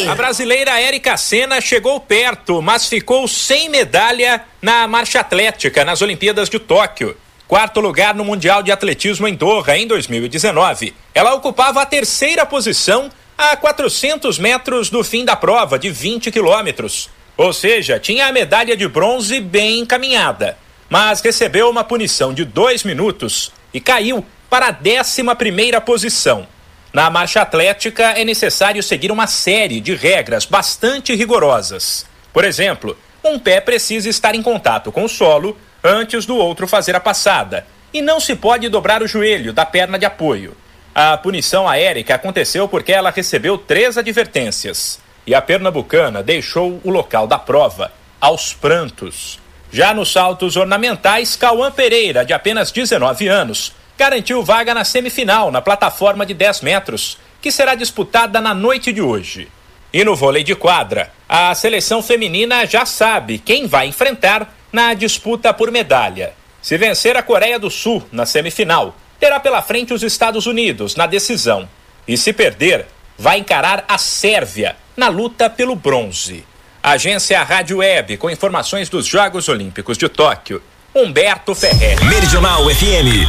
a 0.07 0.15
brasileira 0.15 0.79
Érica 0.79 1.17
Senna 1.17 1.59
chegou 1.59 1.99
perto, 1.99 2.61
mas 2.61 2.87
ficou 2.87 3.27
sem 3.27 3.69
medalha 3.69 4.43
na 4.61 4.87
marcha 4.87 5.19
atlética 5.19 5.83
nas 5.83 6.01
Olimpíadas 6.01 6.49
de 6.49 6.59
Tóquio. 6.59 7.17
Quarto 7.47 7.79
lugar 7.79 8.13
no 8.13 8.23
Mundial 8.23 8.61
de 8.61 8.71
Atletismo 8.71 9.27
em 9.27 9.33
Doha 9.33 9.77
em 9.77 9.87
2019. 9.87 10.93
Ela 11.13 11.33
ocupava 11.33 11.81
a 11.81 11.85
terceira 11.85 12.45
posição 12.45 13.09
a 13.37 13.55
400 13.55 14.37
metros 14.37 14.89
do 14.89 15.03
fim 15.03 15.25
da 15.25 15.35
prova 15.35 15.77
de 15.79 15.89
20 15.89 16.31
quilômetros. 16.31 17.09
Ou 17.37 17.51
seja, 17.51 17.99
tinha 17.99 18.27
a 18.27 18.31
medalha 18.31 18.77
de 18.77 18.87
bronze 18.87 19.39
bem 19.39 19.79
encaminhada. 19.79 20.57
Mas 20.89 21.21
recebeu 21.21 21.69
uma 21.69 21.83
punição 21.83 22.33
de 22.33 22.45
dois 22.45 22.83
minutos 22.83 23.51
e 23.73 23.79
caiu 23.79 24.25
para 24.49 24.67
a 24.67 24.71
décima 24.71 25.35
primeira 25.35 25.81
posição. 25.81 26.47
Na 26.95 27.09
marcha 27.09 27.41
atlética 27.41 28.11
é 28.11 28.23
necessário 28.23 28.81
seguir 28.81 29.11
uma 29.11 29.27
série 29.27 29.81
de 29.81 29.93
regras 29.93 30.45
bastante 30.45 31.13
rigorosas. 31.13 32.05
Por 32.31 32.45
exemplo, 32.45 32.97
um 33.21 33.37
pé 33.37 33.59
precisa 33.59 34.07
estar 34.07 34.33
em 34.33 34.41
contato 34.41 34.93
com 34.93 35.03
o 35.03 35.09
solo 35.09 35.57
antes 35.83 36.25
do 36.25 36.37
outro 36.37 36.65
fazer 36.69 36.95
a 36.95 37.01
passada, 37.01 37.67
e 37.93 38.01
não 38.01 38.21
se 38.21 38.33
pode 38.33 38.69
dobrar 38.69 39.03
o 39.03 39.07
joelho 39.09 39.51
da 39.51 39.65
perna 39.65 39.99
de 39.99 40.05
apoio. 40.05 40.55
A 40.95 41.17
punição 41.17 41.67
a 41.67 41.77
Érica 41.77 42.15
aconteceu 42.15 42.65
porque 42.65 42.93
ela 42.93 43.11
recebeu 43.11 43.57
três 43.57 43.97
advertências 43.97 44.97
e 45.27 45.35
a 45.35 45.41
pernambucana 45.41 46.23
deixou 46.23 46.79
o 46.81 46.89
local 46.89 47.27
da 47.27 47.37
prova 47.37 47.91
aos 48.21 48.53
prantos. 48.53 49.37
Já 49.69 49.93
nos 49.93 50.13
saltos 50.13 50.55
ornamentais, 50.55 51.35
Cauã 51.35 51.73
Pereira, 51.73 52.23
de 52.23 52.31
apenas 52.31 52.71
19 52.71 53.27
anos, 53.27 53.73
garantiu 53.97 54.43
vaga 54.43 54.73
na 54.73 54.83
semifinal 54.83 55.51
na 55.51 55.61
plataforma 55.61 56.25
de 56.25 56.33
10 56.33 56.61
metros, 56.61 57.17
que 57.41 57.51
será 57.51 57.75
disputada 57.75 58.41
na 58.41 58.53
noite 58.53 58.91
de 58.91 59.01
hoje. 59.01 59.47
E 59.93 60.03
no 60.03 60.15
vôlei 60.15 60.43
de 60.43 60.55
quadra, 60.55 61.11
a 61.27 61.55
seleção 61.55 62.03
feminina 62.03 62.65
já 62.65 62.85
sabe 62.85 63.37
quem 63.37 63.67
vai 63.67 63.87
enfrentar 63.87 64.53
na 64.71 64.93
disputa 64.93 65.53
por 65.53 65.71
medalha. 65.71 66.33
Se 66.61 66.77
vencer 66.77 67.15
a 67.15 67.23
Coreia 67.23 67.57
do 67.57 67.69
Sul 67.69 68.03
na 68.11 68.25
semifinal, 68.25 68.95
terá 69.19 69.39
pela 69.39 69.61
frente 69.61 69.93
os 69.93 70.03
Estados 70.03 70.45
Unidos 70.47 70.95
na 70.95 71.05
decisão. 71.05 71.69
E 72.07 72.17
se 72.17 72.33
perder, 72.33 72.85
vai 73.17 73.39
encarar 73.39 73.85
a 73.87 73.97
Sérvia 73.97 74.75
na 74.97 75.07
luta 75.07 75.49
pelo 75.49 75.75
bronze. 75.75 76.45
Agência 76.83 77.41
Rádio 77.41 77.77
Web 77.77 78.17
com 78.17 78.29
informações 78.29 78.89
dos 78.89 79.05
Jogos 79.05 79.47
Olímpicos 79.47 79.97
de 79.97 80.09
Tóquio. 80.09 80.61
Humberto 80.95 81.53
Ferrer. 81.53 82.01
Meridional 82.05 82.69
FM. 82.69 83.27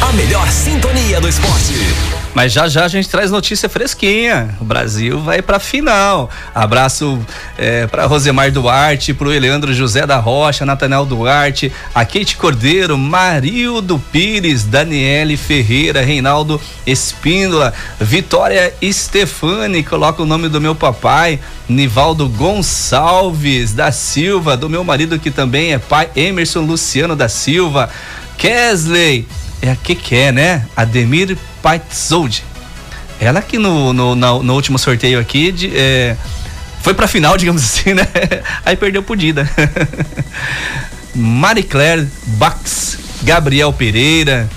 A 0.00 0.12
melhor 0.14 0.48
sintonia 0.50 1.20
do 1.20 1.28
esporte. 1.28 2.21
Mas 2.34 2.52
já 2.52 2.66
já 2.66 2.84
a 2.84 2.88
gente 2.88 3.08
traz 3.08 3.30
notícia 3.30 3.68
fresquinha. 3.68 4.56
O 4.60 4.64
Brasil 4.64 5.20
vai 5.20 5.42
pra 5.42 5.58
final. 5.58 6.30
Abraço 6.54 7.20
é, 7.58 7.86
para 7.86 8.06
Rosemar 8.06 8.50
Duarte, 8.50 9.12
pro 9.12 9.32
Eleandro 9.32 9.74
José 9.74 10.06
da 10.06 10.18
Rocha, 10.18 10.64
Natanel 10.64 11.04
Duarte, 11.04 11.70
a 11.94 12.04
Kate 12.04 12.36
Cordeiro, 12.36 12.96
Marildo 12.96 13.98
Pires, 14.10 14.64
Daniele 14.64 15.36
Ferreira, 15.36 16.02
Reinaldo 16.02 16.60
Espíndola, 16.86 17.74
Vitória 18.00 18.72
Stefani, 18.82 19.82
coloca 19.82 20.22
o 20.22 20.26
nome 20.26 20.48
do 20.48 20.60
meu 20.60 20.74
papai, 20.74 21.38
Nivaldo 21.68 22.28
Gonçalves 22.28 23.74
da 23.74 23.92
Silva, 23.92 24.56
do 24.56 24.70
meu 24.70 24.82
marido 24.82 25.18
que 25.18 25.30
também 25.30 25.74
é 25.74 25.78
pai, 25.78 26.08
Emerson 26.16 26.60
Luciano 26.60 27.14
da 27.14 27.28
Silva, 27.28 27.90
Kesley, 28.38 29.28
é 29.60 29.70
a 29.70 29.76
que 29.76 29.94
que 29.94 30.16
é, 30.16 30.32
né? 30.32 30.66
Ademir 30.76 31.36
Paitzold. 31.62 32.44
Ela 33.20 33.40
que 33.40 33.58
no, 33.58 33.92
no, 33.92 34.14
no, 34.14 34.54
último 34.54 34.78
sorteio 34.78 35.20
aqui 35.20 35.52
de, 35.52 35.72
é, 35.76 36.16
foi 36.82 36.92
pra 36.92 37.06
final, 37.06 37.34
digamos 37.38 37.62
assim, 37.62 37.94
né? 37.94 38.06
Aí 38.64 38.76
perdeu 38.76 39.02
pro 39.02 39.16
Dida. 39.16 39.48
Claire 41.68 42.08
Bax, 42.38 42.98
Gabriel 43.22 43.72
Pereira, 43.72 44.48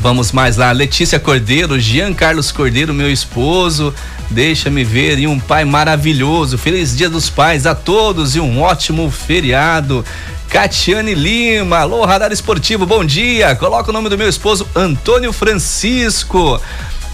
Vamos 0.00 0.30
mais 0.30 0.56
lá, 0.56 0.70
Letícia 0.70 1.18
Cordeiro, 1.18 1.78
Jean 1.80 2.14
Carlos 2.14 2.52
Cordeiro, 2.52 2.94
meu 2.94 3.10
esposo, 3.10 3.92
deixa-me 4.30 4.84
ver, 4.84 5.18
e 5.18 5.26
um 5.26 5.40
pai 5.40 5.64
maravilhoso. 5.64 6.56
Feliz 6.56 6.96
Dia 6.96 7.10
dos 7.10 7.28
Pais 7.28 7.66
a 7.66 7.74
todos 7.74 8.36
e 8.36 8.40
um 8.40 8.60
ótimo 8.60 9.10
feriado. 9.10 10.04
Catiane 10.48 11.14
Lima, 11.14 11.78
alô 11.80 12.04
Radar 12.06 12.32
Esportivo, 12.32 12.86
bom 12.86 13.04
dia. 13.04 13.54
Coloca 13.54 13.90
o 13.90 13.92
nome 13.92 14.08
do 14.08 14.16
meu 14.16 14.28
esposo 14.28 14.66
Antônio 14.74 15.30
Francisco. 15.30 16.60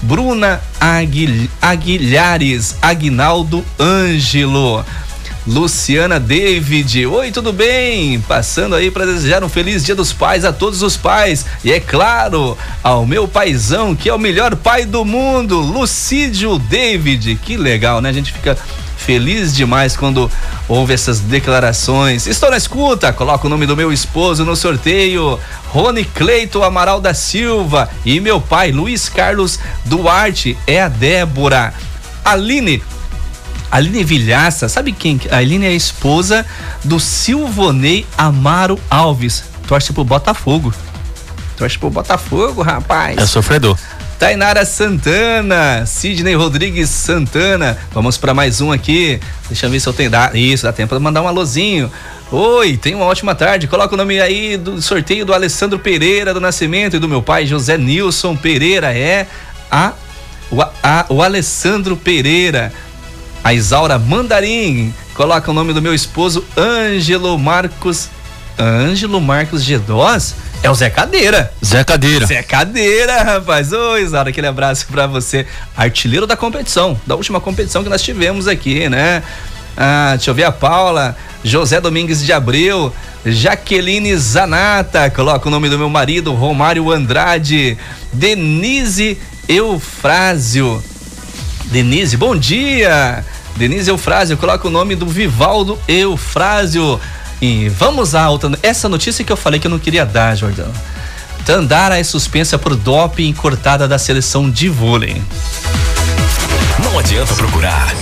Bruna 0.03 0.61
Aguil, 0.81 1.49
Aguilhares, 1.61 2.77
Aguinaldo 2.81 3.65
Ângelo. 3.79 4.85
Luciana 5.47 6.21
David, 6.21 7.07
oi, 7.07 7.31
tudo 7.33 7.53
bem? 7.53 8.21
Passando 8.21 8.77
aí 8.77 8.91
para 8.91 9.05
desejar 9.05 9.43
um 9.43 9.49
feliz 9.49 9.85
Dia 9.85 9.95
dos 9.95 10.13
Pais 10.13 10.45
a 10.45 10.53
todos 10.53 10.81
os 10.81 10.97
pais 10.97 11.45
e 11.63 11.71
é 11.71 11.79
claro, 11.79 12.57
ao 12.83 13.05
meu 13.05 13.29
paizão 13.29 13.95
que 13.95 14.09
é 14.09 14.15
o 14.15 14.19
melhor 14.19 14.57
pai 14.57 14.87
do 14.87 15.05
mundo, 15.05 15.59
Lucídio 15.59 16.59
David. 16.59 17.35
Que 17.43 17.57
legal, 17.59 18.01
né? 18.01 18.09
A 18.09 18.13
gente 18.13 18.33
fica 18.33 18.57
feliz 18.97 19.55
demais 19.55 19.97
quando 19.97 20.31
ouve 20.69 20.95
essas 20.95 21.21
declarações. 21.21 22.27
Estou 22.27 22.51
na 22.51 22.57
escuta, 22.57 23.13
coloca 23.13 23.47
o 23.47 23.51
nome 23.51 23.67
do 23.67 23.77
meu 23.77 23.93
esposo 23.93 24.45
no 24.45 24.57
sorteio. 24.57 25.39
Rony 25.69 26.05
Cleito 26.05 26.63
Amaral 26.63 27.01
da 27.01 27.15
Silva 27.15 27.89
e 28.05 28.21
meu 28.21 28.41
pai 28.41 28.73
Luiz 28.73 29.09
Carlos 29.09 29.59
Duarte 29.85 30.57
é 30.67 30.81
a 30.81 30.89
Débora. 30.89 31.75
Aline 32.25 32.83
Aline 33.75 34.05
Vilhaça, 34.05 34.69
sabe 34.69 34.93
quem? 34.93 35.21
A 35.33 35.39
Aline 35.39 35.67
é 35.67 35.71
a 35.71 35.73
esposa 35.73 36.47
do 36.85 37.01
Silvonei 37.01 38.07
Amaro 38.17 38.79
Alves. 38.89 39.43
Torce 39.67 39.93
pro 39.93 40.05
Botafogo. 40.05 40.73
Torce 41.57 41.77
pro 41.77 41.91
Botafogo, 41.91 42.63
rapaz. 42.63 43.19
É 43.19 43.27
sofredor. 43.27 43.77
Tainara 44.19 44.65
Santana, 44.65 45.85
Sidney 45.87 46.35
Rodrigues 46.35 46.89
Santana. 46.89 47.77
Vamos 47.93 48.17
para 48.17 48.33
mais 48.33 48.61
um 48.61 48.71
aqui. 48.71 49.21
Deixa 49.49 49.67
eu 49.67 49.71
ver 49.71 49.81
se 49.81 49.89
eu 49.89 49.93
tenho. 49.93 50.11
Dá, 50.11 50.31
isso, 50.35 50.63
dá 50.63 50.73
tempo 50.73 50.91
para 50.91 51.01
mandar 51.01 51.23
um 51.23 51.29
alôzinho. 51.29 51.91
Oi, 52.31 52.77
tenha 52.77 52.97
uma 52.97 53.07
ótima 53.07 53.35
tarde. 53.35 53.67
Coloca 53.67 53.95
o 53.95 53.97
nome 53.97 54.21
aí 54.21 54.57
do 54.57 54.81
sorteio 54.81 55.27
do 55.27 55.35
Alessandro 55.35 55.79
Pereira 55.79 56.33
do 56.33 56.41
Nascimento 56.41 56.97
e 56.97 56.99
do 56.99 57.09
meu 57.09 57.23
pai 57.23 57.45
José 57.45 57.77
Nilson 57.77 58.37
Pereira. 58.37 58.97
É 58.97 59.27
a, 59.71 59.93
o, 60.51 60.63
a, 60.63 61.07
o 61.09 61.23
Alessandro 61.23 61.97
Pereira. 61.97 62.73
A 63.43 63.53
Isaura 63.53 63.99
Mandarim 63.99 64.95
coloca 65.15 65.51
o 65.51 65.55
nome 65.55 65.73
do 65.75 65.83
meu 65.83 65.95
esposo, 65.95 66.45
Ângelo 66.57 67.39
Marcos. 67.39 68.09
Ângelo 68.59 69.21
Marcos 69.21 69.63
Gedós? 69.63 70.35
É 70.65 70.71
o 70.71 70.75
Zé 70.75 70.89
Cadeira. 70.89 71.53
Zé 71.63 71.85
Cadeira. 71.85 72.25
Zé 72.25 72.43
Cadeira, 72.43 73.23
rapaz. 73.23 73.71
Oi, 73.71 74.03
Isaura, 74.03 74.31
aquele 74.31 74.47
abraço 74.47 74.87
para 74.87 75.07
você. 75.07 75.47
Artilheiro 75.77 76.27
da 76.27 76.39
competição, 76.39 76.99
da 77.07 77.15
última 77.15 77.39
competição 77.39 77.85
que 77.85 77.91
nós 77.91 78.01
tivemos 78.01 78.49
aqui, 78.49 78.89
né? 78.89 79.23
Ah, 79.77 80.15
deixa 80.17 80.31
eu 80.31 80.35
ver 80.35 80.45
a 80.45 80.51
Paula, 80.51 81.15
José 81.45 81.83
Domingues 81.83 82.25
de 82.25 82.33
Abreu, 82.33 82.91
Jaqueline 83.27 84.17
Zanata, 84.17 85.11
coloca 85.11 85.47
o 85.47 85.51
nome 85.51 85.69
do 85.69 85.77
meu 85.79 85.91
marido, 85.91 86.33
Romário 86.33 86.91
Andrade, 86.91 87.77
Denise 88.11 89.19
Eufrásio. 89.47 90.83
Denise, 91.67 92.17
bom 92.17 92.35
dia! 92.35 93.23
Denise 93.55 93.91
Eufrásio, 93.91 94.39
coloca 94.39 94.67
o 94.67 94.71
nome 94.71 94.97
do 94.97 95.07
Vivaldo 95.07 95.79
Eufrásio. 95.87 96.99
E 97.47 97.69
vamos 97.69 98.15
à 98.15 98.31
outra. 98.31 98.51
Essa 98.63 98.89
notícia 98.89 99.23
que 99.23 99.31
eu 99.31 99.37
falei 99.37 99.61
que 99.61 99.67
eu 99.67 99.71
não 99.71 99.79
queria 99.79 100.07
dar, 100.07 100.35
Jordão. 100.35 100.73
Tandara 101.45 101.99
é 101.99 102.03
suspensa 102.03 102.59
por 102.59 102.75
doping 102.75 103.35
cortada 103.35 103.87
da 103.87 103.99
seleção 103.99 104.51
de 104.51 104.67
vôlei. 104.71 105.21
Não 106.83 106.99
adianta 106.99 107.35
procurar. 107.35 107.95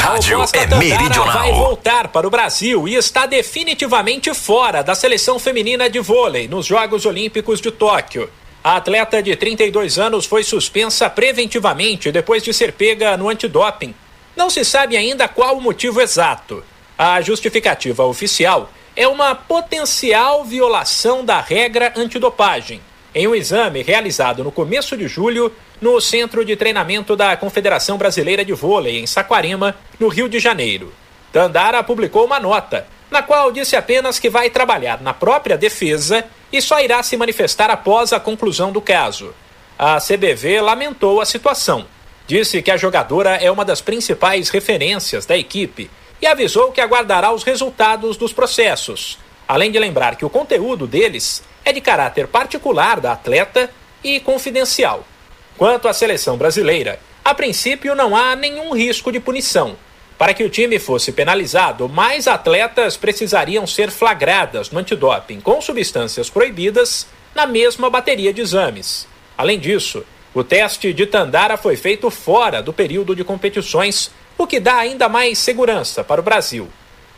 Rádio 0.00 0.42
é 0.54 0.66
Meridional. 0.76 1.32
vai 1.34 1.52
voltar 1.52 2.08
para 2.08 2.26
o 2.26 2.30
Brasil 2.30 2.88
e 2.88 2.94
está 2.94 3.26
definitivamente 3.26 4.32
fora 4.32 4.80
da 4.80 4.94
seleção 4.94 5.38
feminina 5.38 5.90
de 5.90 6.00
vôlei 6.00 6.48
nos 6.48 6.64
Jogos 6.64 7.04
Olímpicos 7.04 7.60
de 7.60 7.70
Tóquio. 7.70 8.30
A 8.64 8.76
atleta 8.76 9.22
de 9.22 9.36
32 9.36 9.98
anos 9.98 10.24
foi 10.24 10.42
suspensa 10.42 11.10
preventivamente 11.10 12.10
depois 12.10 12.42
de 12.42 12.54
ser 12.54 12.72
pega 12.72 13.18
no 13.18 13.28
antidoping 13.28 13.94
não 14.34 14.48
se 14.48 14.64
sabe 14.64 14.96
ainda 14.96 15.26
qual 15.26 15.58
o 15.58 15.60
motivo 15.60 16.00
exato. 16.00 16.64
A 16.96 17.20
justificativa 17.20 18.04
oficial 18.04 18.70
é 18.98 19.06
uma 19.06 19.32
potencial 19.32 20.44
violação 20.44 21.24
da 21.24 21.40
regra 21.40 21.92
antidopagem, 21.94 22.80
em 23.14 23.28
um 23.28 23.34
exame 23.34 23.80
realizado 23.80 24.42
no 24.42 24.50
começo 24.50 24.96
de 24.96 25.06
julho 25.06 25.52
no 25.80 26.00
Centro 26.00 26.44
de 26.44 26.56
Treinamento 26.56 27.14
da 27.14 27.36
Confederação 27.36 27.96
Brasileira 27.96 28.44
de 28.44 28.52
Vôlei, 28.52 28.98
em 28.98 29.06
Saquarema, 29.06 29.76
no 30.00 30.08
Rio 30.08 30.28
de 30.28 30.40
Janeiro. 30.40 30.92
Tandara 31.32 31.80
publicou 31.84 32.24
uma 32.24 32.40
nota, 32.40 32.88
na 33.08 33.22
qual 33.22 33.52
disse 33.52 33.76
apenas 33.76 34.18
que 34.18 34.28
vai 34.28 34.50
trabalhar 34.50 35.00
na 35.00 35.14
própria 35.14 35.56
defesa 35.56 36.24
e 36.52 36.60
só 36.60 36.80
irá 36.80 37.00
se 37.00 37.16
manifestar 37.16 37.70
após 37.70 38.12
a 38.12 38.18
conclusão 38.18 38.72
do 38.72 38.80
caso. 38.80 39.32
A 39.78 39.98
CBV 40.00 40.60
lamentou 40.60 41.20
a 41.20 41.24
situação 41.24 41.86
Disse 42.28 42.60
que 42.60 42.70
a 42.70 42.76
jogadora 42.76 43.36
é 43.36 43.50
uma 43.50 43.64
das 43.64 43.80
principais 43.80 44.50
referências 44.50 45.24
da 45.24 45.34
equipe 45.34 45.90
e 46.20 46.26
avisou 46.26 46.72
que 46.72 46.80
aguardará 46.80 47.32
os 47.32 47.44
resultados 47.44 48.16
dos 48.16 48.32
processos, 48.32 49.18
além 49.46 49.70
de 49.70 49.78
lembrar 49.78 50.16
que 50.16 50.24
o 50.24 50.30
conteúdo 50.30 50.86
deles 50.86 51.42
é 51.64 51.72
de 51.72 51.80
caráter 51.80 52.26
particular 52.26 53.00
da 53.00 53.12
atleta 53.12 53.70
e 54.02 54.20
confidencial. 54.20 55.04
Quanto 55.56 55.88
à 55.88 55.92
seleção 55.92 56.36
brasileira, 56.36 57.00
a 57.24 57.34
princípio 57.34 57.94
não 57.94 58.16
há 58.16 58.34
nenhum 58.34 58.74
risco 58.74 59.12
de 59.12 59.20
punição. 59.20 59.76
Para 60.16 60.34
que 60.34 60.42
o 60.42 60.50
time 60.50 60.78
fosse 60.78 61.12
penalizado, 61.12 61.88
mais 61.88 62.26
atletas 62.26 62.96
precisariam 62.96 63.66
ser 63.66 63.90
flagradas 63.90 64.70
no 64.70 64.80
antidoping 64.80 65.40
com 65.40 65.60
substâncias 65.60 66.28
proibidas 66.28 67.06
na 67.34 67.46
mesma 67.46 67.88
bateria 67.88 68.32
de 68.32 68.40
exames. 68.40 69.06
Além 69.36 69.58
disso, 69.58 70.04
o 70.34 70.42
teste 70.42 70.92
de 70.92 71.06
Tandara 71.06 71.56
foi 71.56 71.76
feito 71.76 72.10
fora 72.10 72.60
do 72.60 72.72
período 72.72 73.14
de 73.14 73.22
competições, 73.22 74.10
o 74.38 74.46
que 74.46 74.60
dá 74.60 74.76
ainda 74.76 75.08
mais 75.08 75.38
segurança 75.38 76.04
para 76.04 76.20
o 76.20 76.24
Brasil. 76.24 76.68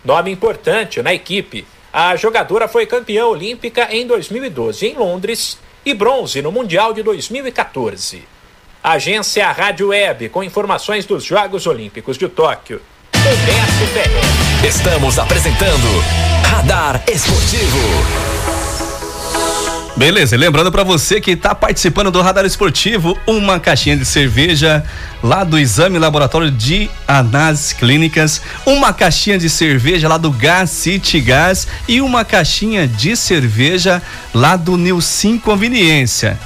Nome 0.03 0.33
importante 0.33 1.03
na 1.03 1.13
equipe, 1.13 1.67
a 1.93 2.17
jogadora 2.17 2.67
foi 2.67 2.87
campeã 2.87 3.27
olímpica 3.27 3.95
em 3.95 4.07
2012 4.07 4.87
em 4.87 4.95
Londres 4.95 5.59
e 5.85 5.93
bronze 5.93 6.41
no 6.41 6.51
Mundial 6.51 6.95
de 6.95 7.03
2014. 7.03 8.25
Agência 8.83 9.51
Rádio 9.53 9.89
Web 9.89 10.31
com 10.31 10.43
informações 10.43 11.05
dos 11.05 11.23
Jogos 11.23 11.67
Olímpicos 11.67 12.17
de 12.17 12.29
Tóquio. 12.29 12.81
Estamos 14.67 15.19
apresentando 15.19 15.87
Radar 16.43 17.03
Esportivo. 17.07 18.60
Beleza, 20.01 20.35
lembrando 20.35 20.73
para 20.73 20.83
você 20.83 21.21
que 21.21 21.33
está 21.33 21.55
participando 21.55 22.11
do 22.11 22.23
Radar 22.23 22.47
Esportivo, 22.47 23.19
uma 23.27 23.61
caixinha 23.61 23.99
de 23.99 24.07
cerveja 24.07 24.83
lá 25.23 25.45
do 25.45 25.59
Exame 25.59 25.99
Laboratório 25.99 26.51
de 26.51 26.89
Análises 27.07 27.75
Clínicas, 27.75 28.41
uma 28.65 28.95
caixinha 28.95 29.39
de 29.39 29.51
cerveja 29.51 30.09
lá 30.09 30.17
do 30.17 30.31
Gas 30.31 30.71
City 30.71 31.23
e 31.87 32.01
uma 32.01 32.25
caixinha 32.25 32.89
de 32.89 33.15
cerveja 33.15 34.01
lá 34.33 34.57
do 34.57 34.79
Nilsim 34.79 35.37
Conveniência. 35.37 36.41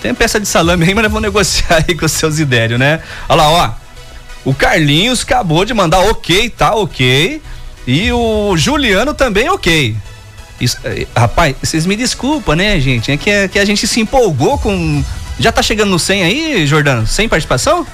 Tem 0.00 0.14
peça 0.14 0.40
de 0.40 0.48
salame 0.48 0.86
aí, 0.86 0.94
mas 0.94 1.04
eu 1.04 1.10
vou 1.10 1.20
negociar 1.20 1.84
aí 1.86 1.94
com 1.94 2.06
o 2.06 2.08
seu 2.08 2.30
Zidério, 2.30 2.78
né? 2.78 3.02
Olha 3.28 3.42
lá, 3.42 3.50
ó. 3.50 3.70
O 4.46 4.54
Carlinhos 4.54 5.24
acabou 5.24 5.66
de 5.66 5.74
mandar 5.74 6.00
ok, 6.00 6.48
tá 6.48 6.74
ok. 6.74 7.42
E 7.86 8.10
o 8.10 8.56
Juliano 8.56 9.12
também 9.12 9.50
ok. 9.50 9.94
Isso, 10.60 10.76
eh, 10.84 11.06
rapaz, 11.16 11.54
vocês 11.62 11.86
me 11.86 11.96
desculpa, 11.96 12.56
né, 12.56 12.80
gente? 12.80 13.12
É 13.12 13.16
que, 13.16 13.30
é 13.30 13.48
que 13.48 13.58
a 13.58 13.64
gente 13.64 13.86
se 13.86 14.00
empolgou 14.00 14.58
com. 14.58 15.04
Já 15.38 15.52
tá 15.52 15.62
chegando 15.62 15.90
no 15.90 15.98
100 15.98 16.22
aí, 16.24 16.66
Jordano? 16.66 17.06
100 17.06 17.28
participação? 17.28 17.86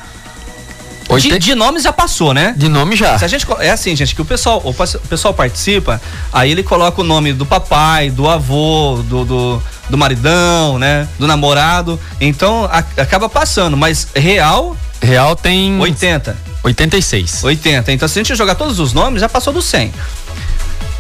De, 1.19 1.39
de 1.39 1.55
nome 1.55 1.81
já 1.81 1.93
passou, 1.93 2.33
né? 2.33 2.55
De 2.57 2.69
nome 2.69 2.97
já. 2.97 3.19
Se 3.19 3.25
a 3.25 3.29
gente, 3.29 3.47
é 3.61 3.71
assim, 3.71 3.95
gente, 3.95 4.15
que 4.15 4.23
o 4.23 4.25
pessoal, 4.25 4.63
o 4.65 5.09
pessoal 5.09 5.35
participa, 5.35 6.01
aí 6.33 6.51
ele 6.51 6.63
coloca 6.63 7.01
o 7.01 7.05
nome 7.05 7.33
do 7.33 7.45
papai, 7.45 8.11
do 8.11 8.29
avô, 8.29 9.03
do, 9.07 9.25
do, 9.25 9.63
do 9.91 9.99
maridão, 9.99 10.79
né? 10.79 11.07
Do 11.19 11.27
namorado. 11.27 12.01
Então 12.21 12.65
a, 12.65 12.79
acaba 13.03 13.29
passando, 13.29 13.77
mas 13.77 14.09
real. 14.15 14.77
Real 15.01 15.37
tem. 15.37 15.79
80. 15.79 16.37
86. 16.63 17.45
80. 17.45 17.93
Então 17.93 18.09
se 18.09 18.19
a 18.19 18.23
gente 18.23 18.35
jogar 18.35 18.55
todos 18.55 18.81
os 18.81 18.93
nomes, 18.93 19.21
já 19.21 19.29
passou 19.29 19.53
do 19.53 19.61
100. 19.61 19.93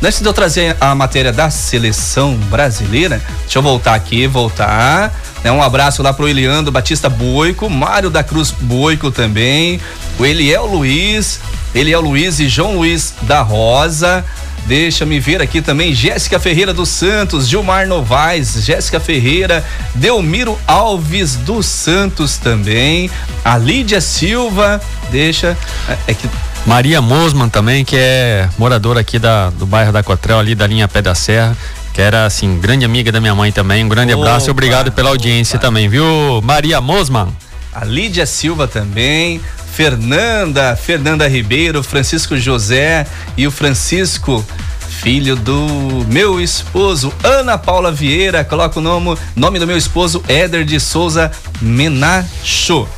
Antes 0.02 0.20
de 0.20 0.26
eu 0.26 0.34
trazer 0.34 0.76
a 0.80 0.94
matéria 0.94 1.32
da 1.32 1.48
seleção 1.48 2.34
brasileira, 2.50 3.22
deixa 3.40 3.58
eu 3.58 3.62
voltar 3.62 3.94
aqui, 3.94 4.26
voltar. 4.26 5.14
Né? 5.42 5.50
Um 5.50 5.62
abraço 5.62 6.02
lá 6.02 6.12
pro 6.12 6.28
Eliandro 6.28 6.70
Batista 6.70 7.08
Boico, 7.08 7.70
Mário 7.70 8.10
da 8.10 8.22
Cruz 8.22 8.50
Boico 8.50 9.10
também, 9.10 9.80
o 10.18 10.26
Eliel 10.26 10.66
Luiz, 10.66 11.40
Eliel 11.74 12.02
Luiz 12.02 12.38
e 12.38 12.48
João 12.48 12.76
Luiz 12.76 13.14
da 13.22 13.40
Rosa. 13.40 14.22
Deixa-me 14.66 15.20
ver 15.20 15.42
aqui 15.42 15.60
também 15.60 15.94
Jéssica 15.94 16.38
Ferreira 16.38 16.72
dos 16.72 16.88
Santos, 16.88 17.48
Gilmar 17.48 17.86
Novaes, 17.86 18.64
Jéssica 18.64 18.98
Ferreira, 18.98 19.64
Delmiro 19.94 20.58
Alves 20.66 21.36
dos 21.36 21.66
Santos 21.66 22.38
também, 22.38 23.10
a 23.44 23.58
Lídia 23.58 24.00
Silva, 24.00 24.80
deixa, 25.10 25.56
é, 25.88 26.12
é 26.12 26.14
que 26.14 26.26
Maria 26.66 27.00
Mosman 27.00 27.48
também, 27.48 27.84
que 27.84 27.96
é 27.96 28.48
moradora 28.56 29.00
aqui 29.00 29.18
da, 29.18 29.50
do 29.50 29.66
bairro 29.66 29.92
da 29.92 30.02
Cotrel, 30.02 30.38
ali 30.38 30.54
da 30.54 30.66
linha 30.66 30.88
Pé 30.88 31.02
da 31.02 31.14
Serra, 31.14 31.56
que 31.92 32.00
era 32.00 32.24
assim, 32.24 32.58
grande 32.58 32.84
amiga 32.84 33.12
da 33.12 33.20
minha 33.20 33.34
mãe 33.34 33.52
também. 33.52 33.84
Um 33.84 33.88
grande 33.88 34.14
opa, 34.14 34.22
abraço 34.22 34.48
e 34.48 34.50
obrigado 34.50 34.90
pela 34.90 35.10
audiência 35.10 35.56
opa. 35.56 35.66
também, 35.66 35.88
viu? 35.88 36.04
Maria 36.42 36.80
Mosman. 36.80 37.28
A 37.72 37.84
Lídia 37.84 38.24
Silva 38.24 38.66
também, 38.66 39.40
Fernanda, 39.74 40.74
Fernanda 40.76 41.28
Ribeiro, 41.28 41.82
Francisco 41.82 42.36
José 42.36 43.06
e 43.36 43.46
o 43.46 43.50
Francisco 43.50 44.44
filho 45.04 45.36
do 45.36 46.06
meu 46.08 46.40
esposo, 46.40 47.12
Ana 47.22 47.58
Paula 47.58 47.92
Vieira. 47.92 48.42
Coloca 48.42 48.78
o 48.78 48.82
nome, 48.82 49.18
nome 49.36 49.58
do 49.58 49.66
meu 49.66 49.76
esposo, 49.76 50.24
Éder 50.26 50.64
de 50.64 50.80
Souza 50.80 51.30
Menacho. 51.60 52.88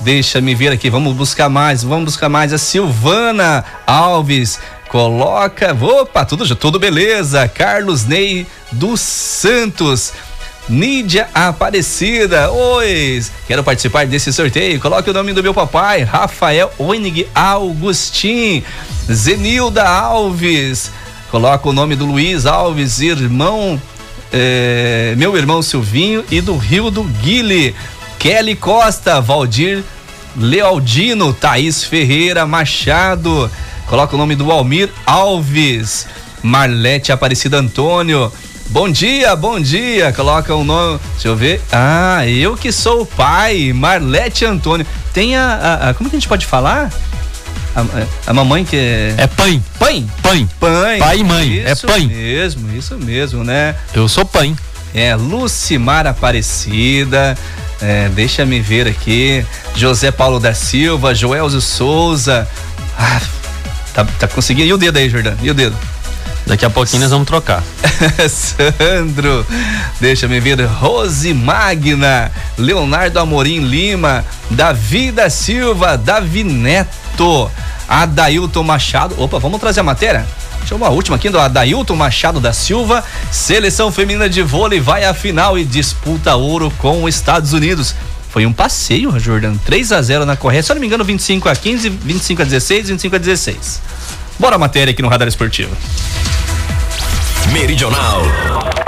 Deixa-me 0.00 0.54
ver 0.54 0.72
aqui, 0.72 0.88
vamos 0.88 1.14
buscar 1.14 1.48
mais, 1.48 1.82
vamos 1.82 2.06
buscar 2.06 2.28
mais. 2.28 2.52
A 2.52 2.58
Silvana 2.58 3.64
Alves 3.86 4.58
coloca. 4.88 5.76
Opa, 5.78 6.24
tudo, 6.24 6.56
tudo 6.56 6.78
beleza. 6.78 7.46
Carlos 7.48 8.06
Ney 8.06 8.46
dos 8.72 9.00
Santos. 9.00 10.12
Nídia 10.68 11.28
Aparecida, 11.34 12.48
oi, 12.52 13.20
quero 13.48 13.64
participar 13.64 14.06
desse 14.06 14.32
sorteio. 14.32 14.78
Coloque 14.78 15.10
o 15.10 15.12
nome 15.12 15.32
do 15.32 15.42
meu 15.42 15.52
papai, 15.52 16.02
Rafael 16.02 16.70
Oenig 16.78 17.26
Augustin, 17.34 18.62
Zenilda 19.10 19.82
Alves. 19.82 20.92
Coloca 21.28 21.68
o 21.68 21.72
nome 21.72 21.96
do 21.96 22.06
Luiz 22.06 22.46
Alves, 22.46 23.00
irmão, 23.00 23.82
é, 24.32 25.14
meu 25.16 25.36
irmão 25.36 25.60
Silvinho 25.60 26.24
e 26.30 26.40
do 26.40 26.56
Rio 26.56 26.88
do 26.88 27.02
Guile. 27.02 27.74
Kelly 28.20 28.54
Costa, 28.54 29.18
Valdir 29.18 29.82
Lealdino, 30.36 31.32
Thaís 31.32 31.82
Ferreira 31.82 32.46
Machado. 32.46 33.50
Coloca 33.86 34.14
o 34.14 34.18
nome 34.18 34.36
do 34.36 34.52
Almir 34.52 34.90
Alves. 35.06 36.06
Marlete 36.42 37.12
Aparecida 37.12 37.56
Antônio. 37.56 38.30
Bom 38.68 38.90
dia, 38.90 39.34
bom 39.34 39.58
dia. 39.58 40.12
Coloca 40.12 40.54
o 40.54 40.62
nome. 40.62 41.00
Deixa 41.12 41.28
eu 41.28 41.34
ver. 41.34 41.62
Ah, 41.72 42.28
eu 42.28 42.58
que 42.58 42.70
sou 42.70 43.02
o 43.02 43.06
pai, 43.06 43.72
Marlete 43.72 44.44
Antônio. 44.44 44.86
Tem 45.14 45.34
a, 45.34 45.54
a, 45.54 45.88
a 45.88 45.94
como 45.94 46.10
que 46.10 46.16
a 46.16 46.18
gente 46.18 46.28
pode 46.28 46.44
falar? 46.44 46.92
A, 47.74 47.84
a, 48.26 48.34
mamãe 48.34 48.66
que 48.66 48.76
é. 48.76 49.14
É 49.16 49.26
pai. 49.26 49.62
Pai? 49.78 50.04
Pai. 50.22 50.46
Pai. 50.60 50.98
Pai 50.98 51.18
e 51.20 51.24
mãe. 51.24 51.58
É 51.60 51.72
isso 51.72 51.86
é 51.86 51.88
pai. 51.88 52.06
mesmo, 52.06 52.76
isso 52.76 52.98
mesmo, 52.98 53.42
né? 53.42 53.74
Eu 53.94 54.06
sou 54.08 54.26
pai. 54.26 54.54
É, 54.92 55.16
Lucimar 55.16 56.06
Aparecida. 56.06 57.36
É, 57.82 58.08
deixa 58.10 58.44
me 58.44 58.60
ver 58.60 58.86
aqui. 58.86 59.44
José 59.74 60.10
Paulo 60.10 60.38
da 60.38 60.52
Silva, 60.52 61.14
Joelzo 61.14 61.60
Souza. 61.60 62.46
Ah, 62.98 63.20
tá, 63.94 64.04
tá 64.18 64.28
conseguindo. 64.28 64.68
E 64.68 64.72
o 64.72 64.78
dedo 64.78 64.98
aí, 64.98 65.08
Jordão? 65.08 65.34
E 65.42 65.50
o 65.50 65.54
dedo? 65.54 65.76
Daqui 66.46 66.64
a 66.64 66.70
pouquinho 66.70 67.02
nós 67.02 67.10
vamos 67.10 67.26
trocar. 67.26 67.62
Sandro, 68.28 69.46
deixa 70.00 70.26
me 70.26 70.40
ver. 70.40 70.60
Rose 70.64 71.32
Magna, 71.32 72.30
Leonardo 72.58 73.18
Amorim 73.18 73.60
Lima, 73.60 74.24
Davi 74.50 75.12
da 75.12 75.30
Silva, 75.30 75.96
Davi 75.96 76.42
Neto, 76.42 77.50
Adailton 77.88 78.62
Machado. 78.62 79.14
Opa, 79.22 79.38
vamos 79.38 79.60
trazer 79.60 79.80
a 79.80 79.84
matéria? 79.84 80.26
Deixa 80.60 80.74
uma 80.74 80.88
última 80.88 81.16
aqui 81.16 81.28
do 81.28 81.38
Adailton 81.38 81.96
Machado 81.96 82.40
da 82.40 82.52
Silva. 82.52 83.02
Seleção 83.30 83.90
feminina 83.90 84.28
de 84.28 84.42
vôlei 84.42 84.78
vai 84.78 85.04
à 85.04 85.12
final 85.12 85.58
e 85.58 85.64
disputa 85.64 86.36
ouro 86.36 86.72
com 86.78 87.04
os 87.04 87.14
Estados 87.14 87.52
Unidos. 87.52 87.94
Foi 88.30 88.46
um 88.46 88.52
passeio, 88.52 89.18
Jordan. 89.18 89.56
3 89.56 89.90
a 89.90 90.00
0 90.00 90.24
na 90.24 90.36
correia. 90.36 90.62
Se 90.62 90.70
eu 90.70 90.74
não 90.74 90.80
me 90.80 90.86
engano, 90.86 91.04
25 91.04 91.48
a 91.48 91.56
15, 91.56 91.88
25 91.88 92.42
a 92.42 92.44
16, 92.44 92.88
25 92.90 93.16
a 93.16 93.18
16. 93.18 93.82
Bora 94.38 94.54
a 94.54 94.58
matéria 94.58 94.92
aqui 94.92 95.02
no 95.02 95.08
Radar 95.08 95.26
Esportivo. 95.26 95.76
Meridional. 97.52 98.22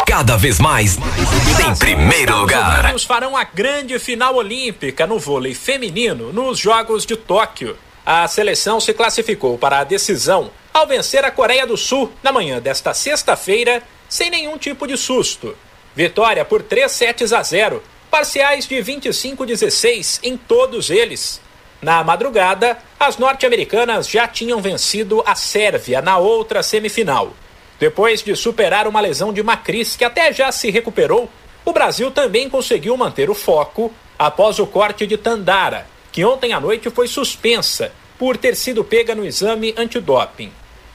Cada 0.07 0.37
vez 0.37 0.61
mais 0.61 0.97
em 0.97 1.75
primeiro 1.79 2.39
lugar. 2.39 2.95
Os 2.95 3.03
farão 3.03 3.37
a 3.37 3.43
grande 3.43 3.99
final 3.99 4.37
olímpica 4.37 5.07
no 5.07 5.19
vôlei 5.19 5.55
feminino 5.55 6.33
nos 6.33 6.59
Jogos 6.59 7.05
de 7.05 7.17
Tóquio. 7.17 7.77
A 8.07 8.29
seleção 8.29 8.79
se 8.79 8.93
classificou 8.93 9.59
para 9.59 9.81
a 9.81 9.85
decisão 9.85 10.51
ao 10.73 10.87
vencer 10.87 11.25
a 11.25 11.31
Coreia 11.31 11.67
do 11.67 11.77
Sul 11.77 12.13
na 12.23 12.33
manhã 12.33 12.61
desta 12.61 12.95
sexta-feira, 12.95 13.83
sem 14.09 14.31
nenhum 14.31 14.57
tipo 14.57 14.87
de 14.87 14.97
susto. 14.97 15.57
Vitória 15.95 16.45
por 16.45 16.63
3 16.63 16.91
sets 16.91 17.33
a 17.33 17.43
0, 17.43 17.83
parciais 18.11 18.67
de 18.67 18.77
25-16 18.77 20.21
em 20.23 20.37
todos 20.37 20.91
eles. 20.91 21.41
Na 21.81 22.03
madrugada, 22.05 22.79
as 22.99 23.19
norte-americanas 23.19 24.09
já 24.09 24.29
tinham 24.29 24.61
vencido 24.61 25.23
a 25.27 25.35
Sérvia 25.35 26.01
na 26.01 26.17
outra 26.17 26.63
semifinal. 26.63 27.33
Depois 27.79 28.23
de 28.23 28.37
superar 28.37 28.87
uma 28.87 29.01
lesão 29.01 29.33
de 29.33 29.43
Macris, 29.43 29.97
que 29.97 30.05
até 30.05 30.33
já 30.33 30.53
se 30.53 30.71
recuperou, 30.71 31.29
o 31.65 31.73
Brasil 31.73 32.11
também 32.11 32.49
conseguiu 32.49 32.97
manter 32.97 33.29
o 33.29 33.35
foco 33.35 33.93
após 34.19 34.59
o 34.59 34.67
corte 34.67 35.07
de 35.07 35.17
Tandara, 35.17 35.87
que 36.13 36.25
ontem 36.25 36.53
à 36.53 36.61
noite 36.61 36.89
foi 36.91 37.09
suspensa 37.09 37.93
por 38.19 38.37
ter 38.37 38.55
sido 38.55 38.85
pega 38.85 39.15
no 39.15 39.25
exame 39.25 39.75
antidoping. 39.77 40.53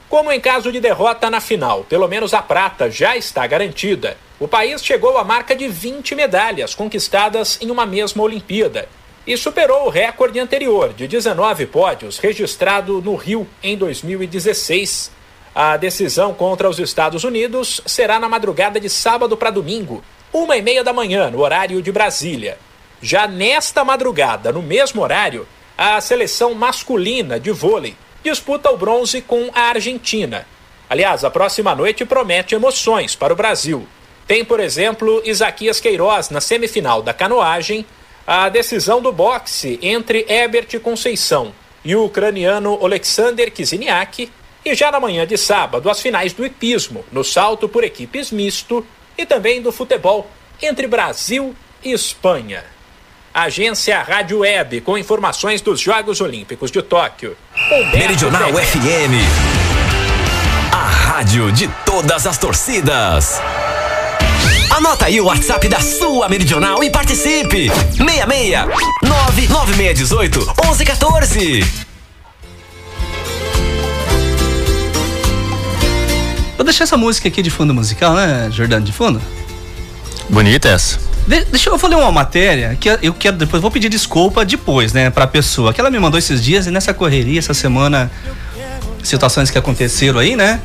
Como 0.08 0.32
em 0.32 0.40
caso 0.40 0.72
de 0.72 0.80
derrota 0.80 1.28
na 1.28 1.38
final, 1.38 1.84
pelo 1.84 2.08
menos 2.08 2.32
a 2.32 2.40
prata 2.40 2.90
já 2.90 3.14
está 3.14 3.46
garantida, 3.46 4.16
o 4.40 4.48
país 4.48 4.82
chegou 4.82 5.18
à 5.18 5.24
marca 5.24 5.54
de 5.54 5.68
20 5.68 6.14
medalhas 6.14 6.74
conquistadas 6.74 7.58
em 7.60 7.70
uma 7.70 7.84
mesma 7.84 8.22
Olimpíada 8.22 8.88
e 9.26 9.36
superou 9.36 9.84
o 9.84 9.90
recorde 9.90 10.40
anterior 10.40 10.94
de 10.94 11.06
19 11.06 11.66
pódios 11.66 12.16
registrado 12.16 13.02
no 13.02 13.16
Rio 13.16 13.46
em 13.62 13.76
2016. 13.76 15.12
A 15.54 15.76
decisão 15.76 16.32
contra 16.32 16.70
os 16.70 16.78
Estados 16.78 17.22
Unidos 17.22 17.82
será 17.84 18.18
na 18.18 18.30
madrugada 18.30 18.80
de 18.80 18.88
sábado 18.88 19.36
para 19.36 19.50
domingo, 19.50 20.02
uma 20.32 20.56
e 20.56 20.62
meia 20.62 20.82
da 20.82 20.92
manhã, 20.92 21.30
no 21.30 21.40
horário 21.40 21.82
de 21.82 21.92
Brasília. 21.92 22.56
Já 23.02 23.28
nesta 23.28 23.84
madrugada, 23.84 24.52
no 24.52 24.62
mesmo 24.62 25.02
horário, 25.02 25.46
a 25.76 26.00
seleção 26.00 26.54
masculina 26.54 27.38
de 27.38 27.50
vôlei 27.50 27.94
disputa 28.22 28.70
o 28.70 28.76
bronze 28.76 29.20
com 29.22 29.50
a 29.54 29.62
Argentina. 29.62 30.46
Aliás, 30.88 31.24
a 31.24 31.30
próxima 31.30 31.74
noite 31.74 32.04
promete 32.04 32.54
emoções 32.54 33.14
para 33.14 33.32
o 33.32 33.36
Brasil. 33.36 33.86
Tem, 34.26 34.44
por 34.44 34.60
exemplo, 34.60 35.22
Isaquias 35.24 35.80
Queiroz 35.80 36.30
na 36.30 36.40
semifinal 36.40 37.02
da 37.02 37.14
canoagem, 37.14 37.84
a 38.26 38.48
decisão 38.48 39.00
do 39.00 39.12
boxe 39.12 39.78
entre 39.80 40.26
Herbert 40.28 40.80
Conceição 40.80 41.52
e 41.84 41.96
o 41.96 42.04
ucraniano 42.04 42.78
Alexander 42.82 43.50
Kiziniak, 43.50 44.30
e 44.64 44.74
já 44.74 44.90
na 44.90 45.00
manhã 45.00 45.26
de 45.26 45.38
sábado 45.38 45.88
as 45.88 46.00
finais 46.00 46.32
do 46.32 46.44
hipismo, 46.44 47.04
no 47.10 47.24
salto 47.24 47.68
por 47.68 47.84
equipes 47.84 48.30
misto 48.30 48.86
e 49.16 49.24
também 49.24 49.62
do 49.62 49.72
futebol 49.72 50.30
entre 50.60 50.86
Brasil 50.86 51.54
e 51.82 51.92
Espanha. 51.92 52.64
Agência 53.42 54.02
Rádio 54.02 54.40
Web, 54.40 54.80
com 54.80 54.98
informações 54.98 55.60
dos 55.60 55.80
Jogos 55.80 56.20
Olímpicos 56.20 56.72
de 56.72 56.82
Tóquio. 56.82 57.36
Meridional 57.92 58.52
FM. 58.52 59.14
A 60.72 60.84
rádio 60.88 61.52
de 61.52 61.68
todas 61.86 62.26
as 62.26 62.36
torcidas. 62.36 63.40
Anota 64.70 65.06
aí 65.06 65.20
o 65.20 65.26
WhatsApp 65.26 65.68
da 65.68 65.78
sua 65.78 66.28
Meridional 66.28 66.82
e 66.82 66.90
participe. 66.90 67.70
66 67.96 68.66
99618 69.02 70.40
1114. 70.40 71.64
Vou 76.56 76.64
deixar 76.64 76.82
essa 76.82 76.96
música 76.96 77.28
aqui 77.28 77.40
de 77.40 77.50
fundo 77.50 77.72
musical, 77.72 78.14
né, 78.14 78.48
Jordano, 78.50 78.84
de 78.84 78.92
fundo? 78.92 79.22
Bonita 80.28 80.68
essa. 80.68 81.07
De, 81.28 81.44
deixa 81.44 81.68
eu 81.68 81.76
vou 81.76 81.90
ler 81.90 81.96
uma 81.96 82.10
matéria 82.10 82.74
que 82.80 82.88
eu 83.02 83.12
quero 83.12 83.36
depois, 83.36 83.60
vou 83.60 83.70
pedir 83.70 83.90
desculpa 83.90 84.46
depois, 84.46 84.94
né, 84.94 85.10
pra 85.10 85.26
pessoa. 85.26 85.74
Que 85.74 85.80
ela 85.80 85.90
me 85.90 85.98
mandou 85.98 86.18
esses 86.18 86.42
dias 86.42 86.66
e 86.66 86.70
nessa 86.70 86.94
correria, 86.94 87.38
essa 87.38 87.52
semana, 87.52 88.10
situações 89.04 89.50
que 89.50 89.58
aconteceram 89.58 90.18
aí, 90.18 90.34
né? 90.34 90.58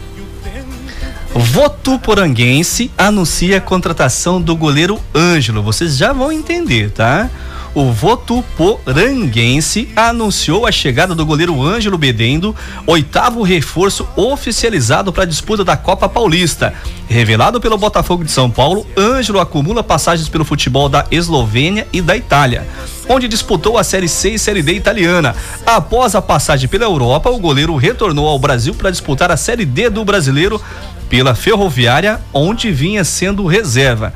Votuporanguense 1.36 2.90
anuncia 2.98 3.58
a 3.58 3.62
contratação 3.62 4.42
do 4.42 4.56
goleiro 4.56 4.98
Ângelo. 5.14 5.62
Vocês 5.62 5.98
já 5.98 6.14
vão 6.14 6.32
entender, 6.32 6.92
tá? 6.92 7.30
O 7.76 7.92
Votuporanguense 7.92 9.90
anunciou 9.96 10.68
a 10.68 10.72
chegada 10.72 11.16
do 11.16 11.26
goleiro 11.26 11.62
Ângelo 11.62 11.98
Bedendo, 11.98 12.56
oitavo 12.86 13.42
reforço 13.42 14.08
oficializado 14.16 15.12
para 15.12 15.24
a 15.24 15.28
disputa 15.28 15.64
da 15.64 15.76
Copa 15.76 16.08
Paulista. 16.08 16.74
Revelado 17.08 17.60
pelo 17.60 17.78
Botafogo 17.78 18.24
de 18.24 18.32
São 18.32 18.50
Paulo, 18.50 18.86
Ângelo 18.96 19.40
acumula 19.40 19.84
passagens 19.84 20.30
pelo 20.30 20.46
futebol 20.46 20.88
da 20.88 21.06
Eslovênia 21.10 21.88
e 21.92 22.02
da 22.02 22.16
Itália, 22.16 22.68
onde 23.10 23.28
disputou 23.28 23.78
a 23.78 23.84
Série 23.84 24.08
C 24.08 24.32
e 24.32 24.40
Série 24.40 24.62
D 24.62 24.74
italiana. 24.74 25.36
Após 25.66 26.14
a 26.14 26.22
passagem 26.22 26.70
pela 26.70 26.86
Europa, 26.86 27.30
o 27.30 27.40
goleiro 27.40 27.76
retornou 27.76 28.28
ao 28.28 28.38
Brasil 28.38 28.76
para 28.76 28.92
disputar 28.92 29.32
a 29.32 29.38
Série 29.38 29.66
D 29.66 29.90
do 29.90 30.06
Brasileiro 30.06 30.62
pela 31.10 31.34
Ferroviária, 31.34 32.22
onde 32.32 32.72
vinha 32.72 33.04
sendo 33.04 33.46
reserva. 33.46 34.14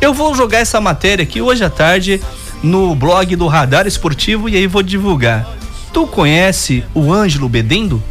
Eu 0.00 0.12
vou 0.12 0.34
jogar 0.34 0.58
essa 0.58 0.80
matéria 0.80 1.22
aqui 1.22 1.40
hoje 1.40 1.62
à 1.64 1.70
tarde 1.70 2.20
no 2.62 2.94
blog 2.94 3.34
do 3.36 3.46
Radar 3.46 3.86
Esportivo 3.86 4.48
e 4.48 4.56
aí 4.56 4.66
vou 4.66 4.82
divulgar. 4.82 5.46
Tu 5.92 6.06
conhece 6.06 6.84
o 6.94 7.12
Ângelo 7.12 7.48
Bedendo? 7.48 8.02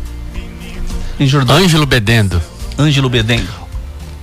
Ângelo 1.50 1.86
Bedendo. 1.86 2.42
Ângelo 2.78 3.10
Bedendo. 3.10 3.50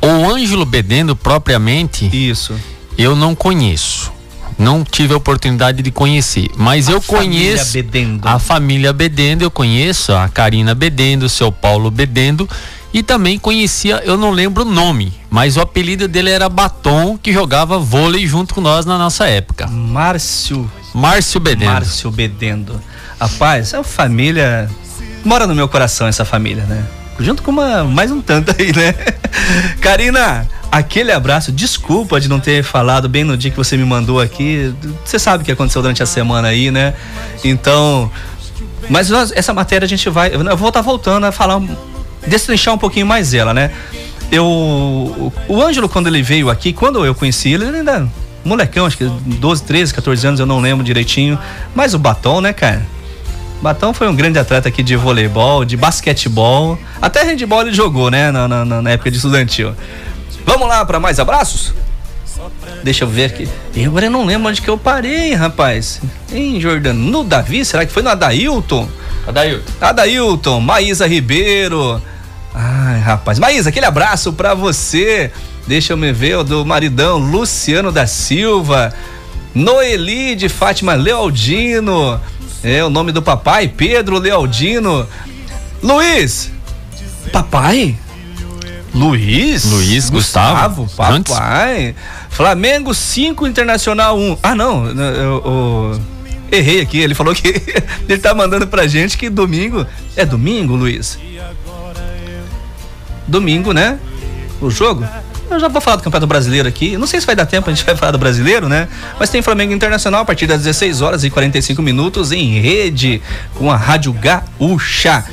O 0.01 0.31
Ângelo 0.31 0.65
Bedendo 0.65 1.17
propriamente. 1.17 2.09
Isso. 2.13 2.55
Eu 2.97 3.17
não 3.17 3.35
conheço. 3.35 4.13
Não 4.59 4.83
tive 4.83 5.15
a 5.15 5.17
oportunidade 5.17 5.83
de 5.83 5.91
conhecer, 5.93 6.51
mas 6.57 6.89
a 6.89 6.93
eu 6.93 7.01
conheço 7.01 7.75
Bedendo. 7.75 8.27
a 8.27 8.41
família 8.41 8.93
Bedendo, 8.93 9.45
eu 9.45 9.51
conheço 9.53 10.13
a 10.13 10.29
Karina 10.29 10.75
Bedendo, 10.75 11.27
o 11.27 11.29
seu 11.29 11.53
Paulo 11.53 11.93
Bedendo 11.93 12.49
e 12.93 13.03
também 13.03 13.39
conhecia, 13.39 14.03
eu 14.05 14.17
não 14.17 14.31
lembro 14.31 14.63
o 14.63 14.71
nome, 14.71 15.13
mas 15.29 15.57
o 15.57 15.61
apelido 15.61 16.09
dele 16.09 16.31
era 16.31 16.49
Batom, 16.49 17.19
que 17.19 17.33
jogava 17.33 17.79
vôlei 17.79 18.27
junto 18.27 18.55
com 18.55 18.61
nós 18.61 18.87
na 18.87 18.97
nossa 18.97 19.27
época. 19.27 19.67
Márcio. 19.67 20.71
Márcio 20.95 21.39
Bedendo. 21.39 21.71
Márcio 21.71 22.11
Bedendo. 22.11 22.81
Rapaz, 23.21 23.75
é 23.75 23.79
uma 23.79 23.85
família. 23.85 24.71
Mora 25.25 25.47
no 25.47 25.55
meu 25.55 25.69
coração 25.69 26.07
essa 26.07 26.25
família, 26.25 26.65
né? 26.65 26.83
Junto 27.21 27.43
com 27.43 27.51
uma, 27.51 27.85
mais 27.85 28.11
um 28.11 28.23
tanto 28.23 28.55
aí, 28.59 28.73
né? 28.75 28.95
Karina, 29.83 30.49
aquele 30.71 31.13
abraço. 31.13 31.51
Desculpa 31.53 32.21
de 32.21 32.29
não 32.29 32.39
ter 32.41 32.63
falado 32.63 33.09
bem 33.09 33.25
no 33.25 33.37
dia 33.37 33.51
que 33.51 33.57
você 33.57 33.77
me 33.77 33.85
mandou 33.85 34.21
aqui. 34.21 34.73
Você 35.05 35.19
sabe 35.19 35.43
o 35.43 35.45
que 35.45 35.53
aconteceu 35.53 35.83
durante 35.83 36.03
a 36.03 36.07
semana 36.07 36.49
aí, 36.49 36.71
né? 36.71 36.95
Então. 37.45 38.11
Mas 38.89 39.11
nós, 39.11 39.33
essa 39.33 39.53
matéria 39.53 39.85
a 39.85 39.89
gente 39.89 40.09
vai. 40.09 40.35
Eu 40.35 40.57
vou 40.57 40.69
estar 40.69 40.81
voltando 40.81 41.27
a 41.27 41.33
falar 41.33 41.61
destrinchar 42.27 42.75
um 42.75 42.79
pouquinho 42.79 43.07
mais 43.07 43.35
ela, 43.35 43.55
né? 43.55 43.71
Eu. 44.31 44.45
O 45.49 45.63
Ângelo, 45.63 45.89
quando 45.89 46.07
ele 46.07 46.23
veio 46.23 46.51
aqui, 46.51 46.73
quando 46.73 47.05
eu 47.05 47.15
conheci 47.15 47.53
ele, 47.53 47.65
ele 47.65 47.79
ainda. 47.79 48.09
Molecão, 48.45 48.87
acho 48.87 48.97
que 48.97 49.05
12, 49.05 49.65
13, 49.65 49.95
14 49.95 50.27
anos, 50.27 50.41
eu 50.41 50.47
não 50.47 50.61
lembro 50.61 50.85
direitinho. 50.85 51.39
Mas 51.75 51.95
o 51.95 51.99
Batom, 51.99 52.41
né, 52.41 52.53
cara? 52.53 52.87
Batão 53.61 53.93
foi 53.93 54.09
um 54.09 54.15
grande 54.15 54.39
atleta 54.39 54.69
aqui 54.69 54.83
de 54.83 54.95
voleibol, 54.97 55.65
de 55.65 55.77
basquetebol. 55.77 56.79
Até 57.03 57.25
handball 57.25 57.63
ele 57.63 57.75
jogou, 57.75 58.11
né? 58.11 58.31
Na, 58.31 58.47
na, 58.47 58.65
na 58.65 58.91
época 58.91 59.11
de 59.11 59.17
estudantil. 59.17 59.75
Vamos 60.47 60.69
lá 60.69 60.85
para 60.85 61.01
mais 61.01 61.19
abraços? 61.19 61.75
Deixa 62.85 63.05
eu 63.05 63.09
ver 63.09 63.25
aqui. 63.25 63.49
E 63.75 63.85
agora 63.85 64.07
eu 64.07 64.11
não 64.11 64.25
lembro 64.25 64.49
onde 64.49 64.63
que 64.63 64.69
eu 64.69 64.79
parei, 64.79 65.35
rapaz. 65.35 66.01
Em 66.33 66.61
Jordano. 66.61 66.99
No 67.11 67.25
Davi? 67.25 67.65
Será 67.65 67.85
que 67.85 67.93
foi 67.93 68.03
no 68.03 68.11
Adailton? 68.11 68.89
Adailton. 69.29 69.73
Adailton, 69.81 70.61
Maísa 70.61 71.07
Ribeiro. 71.07 72.01
Ai, 72.55 72.99
rapaz. 73.01 73.39
Maísa, 73.39 73.69
aquele 73.69 73.85
abraço 73.85 74.33
pra 74.33 74.55
você. 74.55 75.31
Deixa 75.67 75.93
eu 75.93 75.97
me 75.99 76.13
ver, 76.13 76.39
o 76.39 76.45
do 76.45 76.65
maridão 76.65 77.19
Luciano 77.19 77.93
da 77.93 78.07
Silva. 78.07 78.93
Noeli 79.55 80.35
de 80.35 80.49
Fátima 80.49 80.95
Lealdino. 80.95 82.19
É 82.65 82.83
o 82.83 82.89
nome 82.89 83.13
do 83.13 83.21
papai, 83.21 83.69
Pedro 83.69 84.19
Lealdino. 84.19 85.07
Luiz. 85.83 86.51
Papai? 87.31 87.97
Luiz? 88.95 89.65
Luiz 89.65 90.09
Gustavo, 90.09 90.85
Gustavo 90.85 91.23
papai. 91.23 91.95
Flamengo 92.31 92.95
5, 92.95 93.47
Internacional 93.47 94.19
1. 94.19 94.21
Um. 94.21 94.39
Ah, 94.43 94.55
não. 94.55 94.85
O, 95.45 96.01
errei 96.51 96.81
aqui. 96.81 96.99
Ele 96.99 97.15
falou 97.15 97.35
que 97.35 97.49
ele 98.09 98.19
tá 98.19 98.35
mandando 98.35 98.67
pra 98.67 98.87
gente 98.87 99.17
que 99.17 99.29
domingo. 99.29 99.87
É 100.17 100.25
domingo, 100.25 100.75
Luiz? 100.75 101.19
Domingo, 103.27 103.73
né? 103.73 103.99
O 104.61 104.71
jogo? 104.71 105.07
Eu 105.51 105.59
já 105.59 105.69
vou 105.69 105.81
falar 105.81 105.97
do 105.97 106.03
Campeonato 106.03 106.27
Brasileiro 106.27 106.69
aqui. 106.69 106.99
Não 106.99 107.07
sei 107.07 107.21
se 107.21 107.27
vai 107.27 107.35
dar 107.35 107.47
tempo, 107.47 107.71
a 107.71 107.73
gente 107.73 107.85
vai 107.85 107.97
falar 107.97 108.13
do 108.13 108.19
brasileiro, 108.19 108.69
né? 108.69 108.87
Mas 109.19 109.31
tem 109.31 109.41
Flamengo 109.41 109.73
Internacional 109.73 110.23
a 110.23 110.25
partir 110.25 110.47
das 110.47 110.59
16 110.59 111.01
horas 111.01 111.25
e 111.25 111.31
45 111.31 111.81
minutos 111.81 112.33
em 112.33 112.61
rede 112.61 113.23
com 113.55 113.71
a 113.71 113.77
Rádio 113.77 114.13
Gaúcha. 114.13 115.25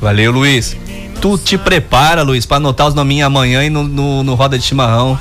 Valeu, 0.00 0.30
Luiz. 0.30 0.76
Tu 1.20 1.38
te 1.38 1.58
prepara, 1.58 2.22
Luiz, 2.22 2.46
para 2.46 2.58
anotar 2.58 2.86
os 2.86 2.94
nominhos 2.94 3.26
amanhã 3.26 3.64
e 3.64 3.70
no, 3.70 3.84
no, 3.84 4.22
no 4.22 4.34
Roda 4.34 4.58
de 4.58 4.64
Chimarrão. 4.64 5.18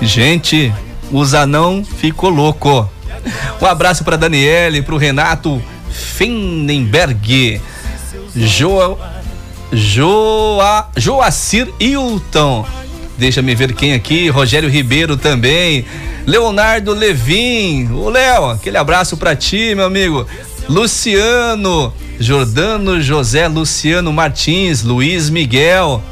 Gente, 0.00 0.72
o 1.10 1.24
Zanão 1.24 1.84
ficou 1.84 2.30
louco. 2.30 2.90
Um 3.60 3.66
abraço 3.66 4.04
para 4.04 4.16
Daniele, 4.16 4.82
para 4.82 4.94
o 4.94 4.98
Renato 4.98 5.62
Fendenberg, 5.90 7.60
Jo, 8.34 8.98
Joa, 9.72 10.88
Joacir 10.96 11.72
Hilton. 11.80 12.66
Deixa 13.18 13.40
me 13.40 13.54
ver 13.54 13.72
quem 13.74 13.94
aqui, 13.94 14.28
Rogério 14.28 14.68
Ribeiro 14.68 15.16
também, 15.16 15.86
Leonardo 16.26 16.92
Levin, 16.92 17.88
o 17.92 18.10
Léo, 18.10 18.50
aquele 18.50 18.76
abraço 18.76 19.16
para 19.16 19.34
ti, 19.34 19.74
meu 19.74 19.86
amigo. 19.86 20.26
Luciano, 20.68 21.92
Jordano 22.18 23.00
José 23.00 23.48
Luciano 23.48 24.12
Martins, 24.12 24.82
Luiz 24.82 25.30
Miguel, 25.30 26.02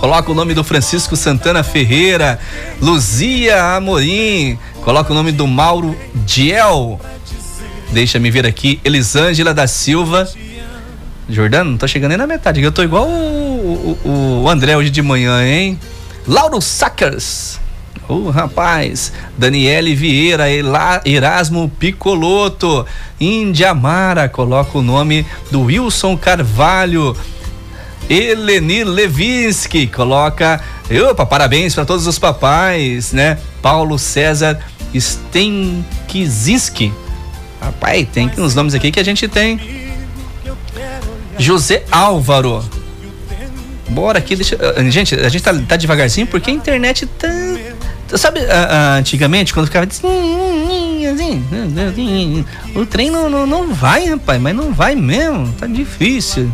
Coloca 0.00 0.32
o 0.32 0.34
nome 0.34 0.54
do 0.54 0.64
Francisco 0.64 1.14
Santana 1.14 1.62
Ferreira, 1.62 2.40
Luzia 2.80 3.76
Amorim, 3.76 4.58
coloca 4.82 5.12
o 5.12 5.14
nome 5.14 5.30
do 5.30 5.46
Mauro 5.46 5.94
Diel. 6.24 6.98
Deixa-me 7.92 8.30
ver 8.30 8.46
aqui, 8.46 8.80
Elisângela 8.82 9.52
da 9.52 9.66
Silva. 9.66 10.26
Jordano, 11.28 11.72
não 11.72 11.76
tô 11.76 11.86
chegando 11.86 12.08
nem 12.08 12.18
na 12.18 12.26
metade, 12.26 12.62
eu 12.62 12.72
tô 12.72 12.82
igual 12.82 13.06
o, 13.06 13.98
o, 14.02 14.42
o 14.44 14.48
André 14.48 14.74
hoje 14.74 14.88
de 14.88 15.02
manhã, 15.02 15.44
hein? 15.44 15.78
Lauro 16.26 16.62
Sackers. 16.62 17.60
Oh, 18.08 18.30
rapaz, 18.30 19.12
Daniele 19.36 19.94
Vieira, 19.94 20.46
Erasmo 21.04 21.70
Picoloto, 21.78 22.86
Indiamara, 23.20 24.30
coloca 24.30 24.78
o 24.78 24.82
nome 24.82 25.26
do 25.50 25.64
Wilson 25.64 26.16
Carvalho, 26.16 27.14
Elenir 28.10 28.88
Levinsky 28.88 29.86
coloca. 29.86 30.60
Opa, 31.10 31.24
parabéns 31.24 31.74
para 31.74 31.84
todos 31.84 32.08
os 32.08 32.18
papais, 32.18 33.12
né? 33.12 33.38
Paulo 33.62 33.96
César 33.96 34.58
Stenkizinski. 34.92 36.92
Rapaz, 37.60 38.08
tem 38.12 38.28
uns 38.36 38.56
nomes 38.56 38.74
aqui 38.74 38.90
que 38.90 38.98
a 38.98 39.04
gente 39.04 39.28
tem. 39.28 39.60
José 41.38 41.84
Álvaro. 41.90 42.64
Bora 43.88 44.18
aqui, 44.18 44.34
deixa. 44.34 44.58
Ah, 44.60 44.82
gente, 44.90 45.14
a 45.14 45.28
gente 45.28 45.42
tá, 45.42 45.54
tá 45.54 45.76
devagarzinho 45.76 46.26
porque 46.26 46.50
a 46.50 46.54
internet 46.54 47.06
tá. 47.06 47.28
Sabe, 48.16 48.40
antigamente, 48.98 49.54
quando 49.54 49.66
ficava 49.66 49.86
assim, 49.86 51.06
o 52.74 52.84
trem 52.84 53.08
não, 53.08 53.30
não, 53.30 53.46
não 53.46 53.72
vai, 53.72 54.06
rapaz, 54.06 54.42
mas 54.42 54.54
não 54.54 54.72
vai 54.72 54.96
mesmo, 54.96 55.52
tá 55.52 55.68
difícil. 55.68 56.50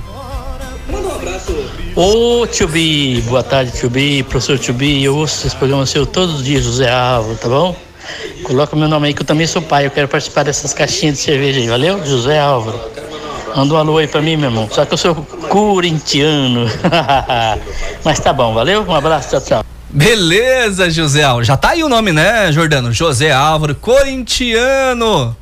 Ô 1.95 2.47
tio 2.47 2.69
Bi, 2.69 3.23
boa 3.23 3.43
tarde 3.43 3.73
tio 3.73 3.89
Bi, 3.89 4.23
professor 4.23 4.59
tio 4.59 4.75
Bi, 4.75 5.03
eu 5.03 5.17
ouço 5.17 5.47
esse 5.47 5.57
programa 5.57 5.87
seu 5.87 6.05
todos 6.07 6.37
os 6.37 6.45
dias, 6.45 6.65
José 6.65 6.91
Álvaro, 6.91 7.37
tá 7.37 7.49
bom? 7.49 7.77
Coloca 8.43 8.77
meu 8.77 8.89
nome 8.89 9.09
aí 9.09 9.15
que 9.15 9.23
eu 9.23 9.27
também 9.27 9.47
sou 9.47 9.63
pai, 9.63 9.87
eu 9.87 9.91
quero 9.91 10.09
participar 10.09 10.43
dessas 10.43 10.73
caixinhas 10.73 11.17
de 11.17 11.23
cerveja 11.23 11.59
aí, 11.59 11.69
valeu? 11.69 12.05
José 12.05 12.39
Álvaro. 12.39 12.79
Manda 13.57 13.73
um 13.73 13.77
alô 13.79 13.97
aí 13.97 14.07
pra 14.07 14.21
mim, 14.21 14.37
meu 14.37 14.51
irmão. 14.51 14.69
Só 14.71 14.85
que 14.85 14.93
eu 14.93 14.99
sou 14.99 15.15
corintiano. 15.15 16.71
Mas 18.05 18.21
tá 18.21 18.31
bom, 18.31 18.53
valeu? 18.53 18.85
Um 18.87 18.95
abraço, 18.95 19.31
tchau, 19.31 19.41
tchau. 19.41 19.65
Beleza, 19.89 20.91
José 20.91 21.23
Álvaro. 21.23 21.45
Já 21.45 21.57
tá 21.57 21.71
aí 21.71 21.83
o 21.83 21.89
nome, 21.89 22.13
né, 22.13 22.53
Jordano? 22.53 22.93
José 22.93 23.33
Álvaro, 23.33 23.75
corintiano. 23.75 25.35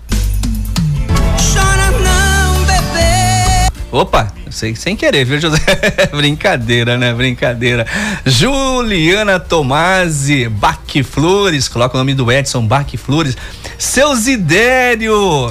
Opa, 3.94 4.26
sei 4.50 4.74
sem 4.74 4.96
querer, 4.96 5.24
viu, 5.24 5.40
José? 5.40 5.56
Brincadeira, 6.10 6.98
né? 6.98 7.14
Brincadeira. 7.14 7.86
Juliana 8.26 9.38
Tomasi, 9.38 10.48
Baque 10.48 11.04
Flores, 11.04 11.68
coloca 11.68 11.94
o 11.96 11.98
nome 11.98 12.12
do 12.12 12.30
Edson 12.32 12.66
Baque 12.66 12.96
Flores. 12.96 13.36
Seu 13.78 14.12
Zidério. 14.16 15.48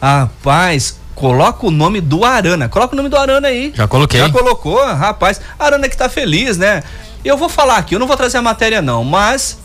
Rapaz, 0.00 0.98
coloca 1.14 1.66
o 1.66 1.70
nome 1.70 2.00
do 2.00 2.24
Arana. 2.24 2.70
Coloca 2.70 2.94
o 2.94 2.96
nome 2.96 3.10
do 3.10 3.18
Arana 3.18 3.48
aí. 3.48 3.70
Já 3.74 3.86
coloquei. 3.86 4.18
Já 4.18 4.30
colocou, 4.30 4.82
rapaz. 4.94 5.38
Arana 5.58 5.86
que 5.86 5.96
tá 5.96 6.08
feliz, 6.08 6.56
né? 6.56 6.82
Eu 7.22 7.36
vou 7.36 7.50
falar 7.50 7.76
aqui, 7.76 7.94
eu 7.94 7.98
não 7.98 8.06
vou 8.06 8.16
trazer 8.16 8.38
a 8.38 8.42
matéria 8.42 8.80
não, 8.80 9.04
mas 9.04 9.58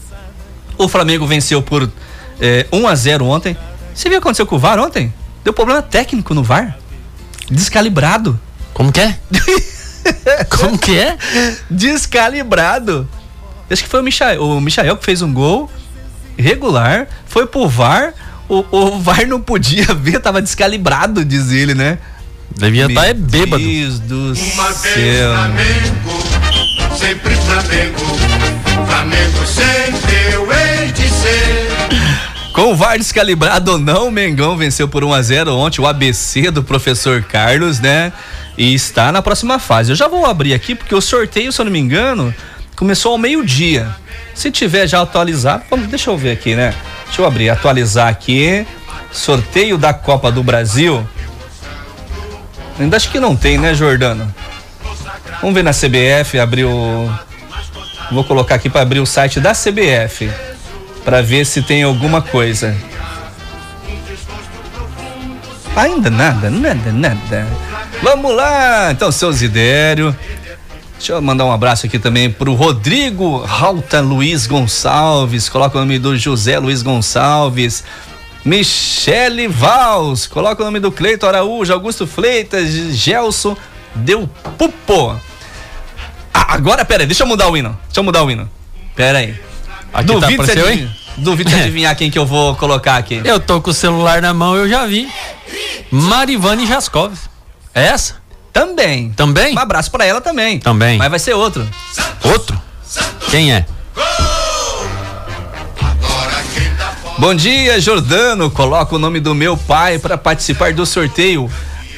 o 0.78 0.90
Flamengo 0.90 1.26
venceu 1.26 1.62
por 1.62 1.90
É, 2.42 2.66
1 2.70 2.86
a 2.86 2.96
0 2.96 3.26
ontem. 3.26 3.56
Você 3.96 4.10
viu 4.10 4.18
o 4.18 4.22
que 4.22 4.28
aconteceu 4.28 4.46
com 4.46 4.58
o 4.58 4.60
VAR 4.60 4.78
ontem? 4.78 5.14
Deu 5.42 5.54
problema 5.54 5.82
técnico 5.82 6.34
no 6.34 6.44
VAR. 6.44 6.78
Descalibrado. 7.50 8.40
Como 8.74 8.92
que 8.92 9.00
é? 9.02 9.18
Como 10.50 10.78
que 10.78 10.98
é? 10.98 11.18
Descalibrado. 11.70 13.10
Acho 13.70 13.84
que 13.84 13.90
foi 13.90 14.00
o 14.00 14.04
Michael, 14.04 14.42
o 14.42 14.62
Michael 14.62 14.98
que 14.98 15.06
fez 15.06 15.22
um 15.22 15.32
gol 15.32 15.70
regular, 16.38 17.08
foi 17.28 17.46
pro 17.46 17.68
VAR, 17.68 18.14
o, 18.48 18.66
o 18.72 19.00
VAR 19.00 19.28
não 19.28 19.42
podia 19.42 19.86
ver, 19.94 20.20
tava 20.20 20.42
descalibrado, 20.42 21.24
diz 21.24 21.52
ele, 21.52 21.76
né? 21.76 22.00
Devia 22.58 22.88
estar 22.88 23.02
tá 23.02 23.08
é 23.08 23.14
bêbado. 23.14 23.64
Deus 23.64 24.00
do 24.00 24.34
Uma 24.54 24.74
céu. 24.74 25.34
Flamengo, 25.34 26.98
sempre 26.98 27.36
Flamengo, 27.36 28.00
Flamengo 28.88 29.46
sempre 29.46 30.34
eu 30.34 30.52
hei 30.52 30.92
de 30.92 31.10
ser. 31.10 31.70
Com 32.60 32.74
o 32.74 32.76
VAR 32.76 32.98
descalibrado 32.98 33.72
ou 33.72 33.78
não, 33.78 34.10
o 34.10 34.12
Mengão 34.12 34.58
venceu 34.58 34.86
por 34.86 35.02
1 35.02 35.14
a 35.14 35.22
0 35.22 35.56
ontem 35.56 35.80
o 35.80 35.88
ABC 35.88 36.52
do 36.52 36.62
professor 36.62 37.24
Carlos, 37.24 37.80
né? 37.80 38.12
E 38.58 38.74
está 38.74 39.14
na 39.14 39.22
próxima 39.22 39.60
fase. 39.60 39.94
Eu 39.94 39.96
já 39.96 40.10
vou 40.10 40.26
abrir 40.26 40.54
aqui 40.54 40.76
porque 40.76 40.94
o 40.94 41.00
sorteio, 41.00 41.54
se 41.54 41.62
eu 41.62 41.64
não 41.64 41.72
me 41.72 41.80
engano, 41.80 42.36
começou 42.76 43.14
ao 43.14 43.18
meio-dia. 43.18 43.88
Se 44.36 44.52
tiver 44.52 44.88
já 44.88 45.02
atualizado, 45.02 45.64
vamos, 45.70 45.88
deixa 45.88 46.10
eu 46.10 46.18
ver 46.18 46.32
aqui, 46.32 46.54
né? 46.54 46.76
Deixa 47.06 47.22
eu 47.22 47.26
abrir, 47.26 47.50
atualizar 47.50 48.10
aqui. 48.10 48.68
Sorteio 49.10 49.78
da 49.78 49.94
Copa 49.94 50.30
do 50.30 50.44
Brasil. 50.44 51.08
Ainda 52.78 52.98
acho 52.98 53.10
que 53.10 53.22
não 53.22 53.38
tem, 53.38 53.58
né, 53.58 53.74
Jordano? 53.74 54.36
Vamos 55.40 55.56
ver 55.56 55.64
na 55.64 55.72
CBF, 55.72 56.38
abrir 56.38 56.66
o. 56.66 57.10
Vou 58.12 58.26
colocar 58.26 58.56
aqui 58.56 58.70
para 58.70 58.82
abrir 58.82 59.00
o 59.00 59.06
site 59.06 59.40
da 59.40 59.54
CBF 59.54 60.30
para 61.10 61.24
ver 61.24 61.44
se 61.44 61.64
tem 61.64 61.82
alguma 61.82 62.22
coisa. 62.22 62.78
Ainda 65.76 66.08
nada, 66.08 66.52
nada, 66.52 66.92
nada. 66.92 67.48
Vamos 68.04 68.36
lá, 68.36 68.92
então, 68.92 69.12
seu 69.12 69.34
Zidério. 69.34 70.16
Deixa 70.94 71.14
eu 71.14 71.22
mandar 71.22 71.46
um 71.46 71.52
abraço 71.52 71.88
aqui 71.88 71.98
também 71.98 72.30
pro 72.30 72.54
Rodrigo 72.54 73.40
Rauta 73.40 74.02
Luiz 74.02 74.46
Gonçalves. 74.46 75.50
Coloca 75.50 75.80
o 75.80 75.82
nome 75.82 75.98
do 75.98 76.16
José 76.16 76.60
Luiz 76.60 76.84
Gonçalves. 76.84 77.84
Michele 78.46 79.48
Vals. 79.48 80.28
Coloca 80.28 80.62
o 80.62 80.66
nome 80.66 80.80
do 80.80 80.92
Cleito 80.92 81.26
Araújo, 81.26 81.74
Augusto 81.74 82.06
Fleitas, 82.06 82.70
Gelson 82.70 83.58
Deu 83.96 84.30
Pupo. 84.60 85.20
Ah, 86.32 86.54
agora, 86.54 86.86
pera 86.86 87.02
aí, 87.02 87.08
deixa 87.08 87.24
eu 87.24 87.28
mudar 87.28 87.50
o 87.50 87.58
hino. 87.58 87.76
Deixa 87.88 88.00
eu 88.00 88.04
mudar 88.04 88.24
o 88.24 88.30
hino. 88.30 88.48
Pera 88.96 89.18
aí. 89.18 89.50
Aqui 89.92 90.08
tá 90.08 90.14
Duvido 90.14 90.46
tá 90.46 90.52
apareceu, 90.52 90.72
hein? 90.72 90.99
Duvido 91.18 91.54
adivinhar 91.56 91.96
quem 91.96 92.10
que 92.10 92.18
eu 92.18 92.26
vou 92.26 92.56
colocar 92.56 92.98
aqui. 92.98 93.22
Eu 93.24 93.40
tô 93.40 93.62
com 93.62 93.72
o 93.72 93.74
celular 93.74 94.22
na 94.22 94.34
mão, 94.34 94.56
eu 94.56 94.68
já 94.70 94.86
vi. 94.86 95.10
Marivane 95.92 96.66
Jaskov. 96.66 97.14
É 97.74 97.88
essa? 97.88 98.16
Também. 98.52 99.12
Também? 99.12 99.56
Um 99.56 99.60
abraço 99.60 99.92
para 99.92 100.06
ela 100.06 100.22
também. 100.22 100.60
Também. 100.60 100.98
Mas 100.98 101.10
vai 101.10 101.20
ser 101.20 101.34
outro. 101.34 101.68
Outro? 102.24 102.60
Quem 103.30 103.54
é? 103.54 103.66
Bom 107.18 107.36
dia, 107.36 107.80
Jordano. 107.82 108.50
Coloca 108.50 108.96
o 108.96 109.00
nome 109.00 109.20
do 109.20 109.36
meu 109.36 109.58
pai 109.58 110.00
para 110.00 110.18
participar 110.18 110.74
do 110.74 110.86
sorteio. 110.86 111.52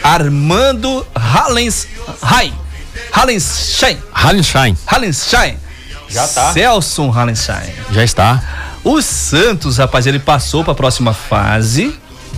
Armando 0.03 1.05
Hallens. 1.15 1.87
Hai. 2.21 2.51
Hallenstein. 3.11 3.97
Hallenstein. 4.11 4.77
Hallenstein. 4.87 5.59
Já 6.09 6.27
tá. 6.27 6.51
Celso 6.53 7.09
Hallenstein. 7.09 7.73
Já 7.91 8.03
está. 8.03 8.43
O 8.83 9.01
Santos, 9.01 9.77
rapaz, 9.77 10.07
ele 10.07 10.19
passou 10.19 10.63
para 10.63 10.73
a 10.73 10.75
próxima 10.75 11.13
fase, 11.13 11.95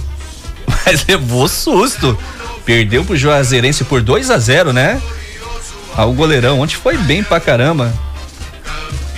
mas 0.67 1.05
levou 1.07 1.47
susto. 1.47 2.17
Perdeu 2.65 3.03
pro 3.03 3.15
Juazeirense 3.15 3.83
por 3.83 4.01
2 4.01 4.29
a 4.29 4.37
0 4.37 4.71
né? 4.73 5.01
Ah, 5.95 6.05
o 6.05 6.13
goleirão 6.13 6.59
ontem 6.59 6.75
foi 6.75 6.97
bem 6.97 7.23
pra 7.23 7.39
caramba. 7.39 7.93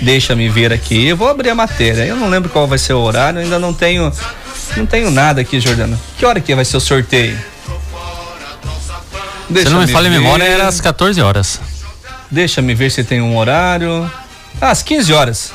Deixa-me 0.01 0.49
ver 0.49 0.73
aqui. 0.73 1.07
Eu 1.07 1.15
vou 1.15 1.29
abrir 1.29 1.49
a 1.49 1.55
matéria. 1.55 2.05
Eu 2.05 2.15
não 2.15 2.29
lembro 2.29 2.49
qual 2.49 2.67
vai 2.67 2.77
ser 2.77 2.93
o 2.93 2.99
horário, 2.99 3.39
ainda 3.39 3.57
não 3.57 3.73
tenho. 3.73 4.11
Não 4.75 4.85
tenho 4.85 5.09
nada 5.09 5.41
aqui, 5.41 5.59
Jordano. 5.59 5.99
Que 6.17 6.25
hora 6.25 6.39
que 6.41 6.53
vai 6.53 6.65
ser 6.65 6.77
o 6.77 6.81
sorteio? 6.81 7.37
Deixa 9.49 9.69
se 9.69 9.73
não 9.73 9.81
me 9.81 9.87
falha 9.87 10.07
a 10.07 10.11
memória, 10.11 10.43
era 10.43 10.67
às 10.67 10.81
14 10.81 11.21
horas. 11.21 11.61
Deixa 12.29 12.61
me 12.61 12.73
ver 12.73 12.91
se 12.91 13.03
tem 13.03 13.21
um 13.21 13.37
horário. 13.37 14.09
Ah, 14.59 14.71
às 14.71 14.81
15 14.81 15.13
horas. 15.13 15.53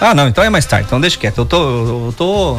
Ah, 0.00 0.14
não, 0.14 0.28
então 0.28 0.42
é 0.42 0.48
mais 0.48 0.64
tarde. 0.64 0.86
Então 0.86 1.00
deixa 1.00 1.18
quieto. 1.18 1.38
Eu 1.38 1.46
tô. 1.46 1.56
Eu 1.58 2.14
tô. 2.16 2.58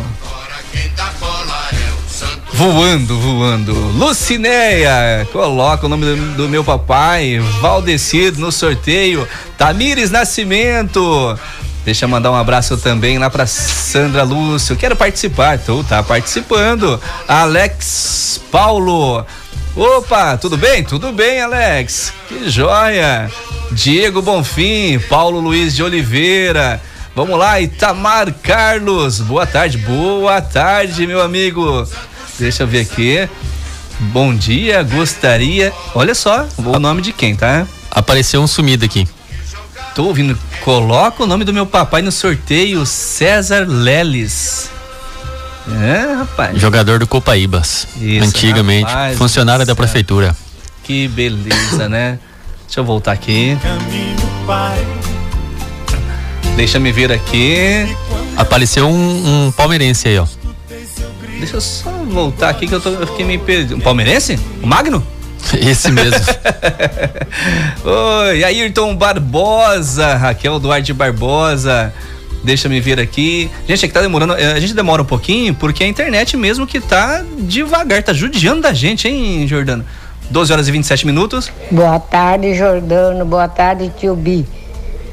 Voando, 2.53 3.19
voando. 3.19 3.73
Lucinéia, 3.73 5.27
coloca 5.31 5.87
o 5.87 5.89
nome 5.89 6.05
do, 6.05 6.43
do 6.43 6.49
meu 6.49 6.63
papai, 6.63 7.39
Valdecido, 7.59 8.39
no 8.39 8.51
sorteio. 8.51 9.27
Tamires 9.57 10.11
Nascimento. 10.11 11.37
Deixa 11.83 12.05
eu 12.05 12.09
mandar 12.09 12.29
um 12.29 12.35
abraço 12.35 12.77
também 12.77 13.17
lá 13.17 13.29
para 13.29 13.47
Sandra 13.47 14.21
Lúcio. 14.21 14.75
Quero 14.75 14.95
participar. 14.95 15.57
Tu 15.57 15.83
tá 15.85 16.03
participando. 16.03 17.01
Alex 17.27 18.39
Paulo. 18.51 19.25
Opa, 19.75 20.37
tudo 20.37 20.57
bem? 20.57 20.83
Tudo 20.83 21.11
bem, 21.11 21.41
Alex. 21.41 22.13
Que 22.27 22.47
joia. 22.47 23.31
Diego 23.71 24.21
Bonfim, 24.21 24.99
Paulo 25.09 25.39
Luiz 25.39 25.73
de 25.73 25.81
Oliveira. 25.81 26.79
Vamos 27.15 27.37
lá, 27.37 27.59
Itamar 27.59 28.33
Carlos. 28.41 29.19
Boa 29.19 29.45
tarde, 29.45 29.77
boa 29.77 30.41
tarde, 30.41 31.05
meu 31.05 31.21
amigo. 31.21 31.85
Deixa 32.39 32.63
eu 32.63 32.67
ver 32.67 32.81
aqui. 32.81 33.29
Bom 33.99 34.33
dia, 34.33 34.81
gostaria. 34.81 35.73
Olha 35.93 36.15
só, 36.15 36.47
o 36.57 36.79
nome 36.79 37.01
de 37.01 37.11
quem, 37.11 37.35
tá? 37.35 37.67
Apareceu 37.91 38.41
um 38.41 38.47
sumido 38.47 38.85
aqui. 38.85 39.07
Tô 39.93 40.05
ouvindo. 40.05 40.37
Coloca 40.63 41.23
o 41.23 41.27
nome 41.27 41.43
do 41.43 41.53
meu 41.53 41.65
papai 41.65 42.01
no 42.01 42.11
sorteio, 42.11 42.85
César 42.85 43.65
Leles. 43.67 44.69
É, 45.83 46.13
rapaz. 46.15 46.57
Jogador 46.57 46.97
do 46.97 47.05
Copaíbas. 47.05 47.87
Isso, 47.97 48.25
antigamente. 48.25 48.89
Rapaz, 48.89 49.17
funcionário 49.17 49.65
da 49.65 49.75
prefeitura. 49.75 50.35
Que 50.83 51.07
beleza, 51.09 51.89
né? 51.89 52.17
Deixa 52.65 52.79
eu 52.79 52.85
voltar 52.85 53.11
aqui. 53.11 53.57
Deixa 56.55 56.79
me 56.79 56.91
ver 56.91 57.11
aqui. 57.11 57.87
Apareceu 58.35 58.87
um, 58.87 59.47
um 59.47 59.51
palmeirense 59.51 60.07
aí, 60.07 60.19
ó. 60.19 60.25
Deixa 61.39 61.57
eu 61.57 61.61
só 61.61 61.89
voltar 61.89 62.49
aqui 62.49 62.67
que 62.67 62.73
eu, 62.73 62.79
tô, 62.79 62.89
eu 62.89 63.07
fiquei 63.07 63.25
meio 63.25 63.39
perdido. 63.39 63.77
Um 63.77 63.79
palmeirense? 63.79 64.39
O 64.61 64.67
Magno? 64.67 65.03
Esse 65.59 65.91
mesmo. 65.91 66.19
Oi, 67.83 68.43
Ayrton 68.43 68.95
Barbosa, 68.95 70.15
Raquel 70.15 70.59
Duarte 70.59 70.93
Barbosa. 70.93 71.93
Deixa 72.43 72.69
me 72.69 72.79
ver 72.79 72.99
aqui. 72.99 73.49
Gente, 73.67 73.85
é 73.85 73.87
que 73.87 73.93
tá 73.93 74.01
demorando. 74.01 74.33
Eh, 74.33 74.53
a 74.53 74.59
gente 74.59 74.73
demora 74.73 75.01
um 75.01 75.05
pouquinho 75.05 75.53
porque 75.55 75.83
a 75.83 75.87
internet 75.87 76.35
mesmo 76.37 76.65
que 76.65 76.79
tá 76.79 77.23
devagar, 77.39 78.01
tá 78.03 78.13
judiando 78.13 78.61
da 78.61 78.73
gente, 78.73 79.07
hein, 79.07 79.47
Jordano? 79.47 79.85
12 80.29 80.53
horas 80.53 80.67
e 80.67 80.71
27 80.71 81.05
minutos. 81.05 81.51
Boa 81.69 81.99
tarde, 81.99 82.55
Jordano. 82.55 83.25
Boa 83.25 83.47
tarde, 83.47 83.91
tio 83.97 84.15
Bi. 84.15 84.45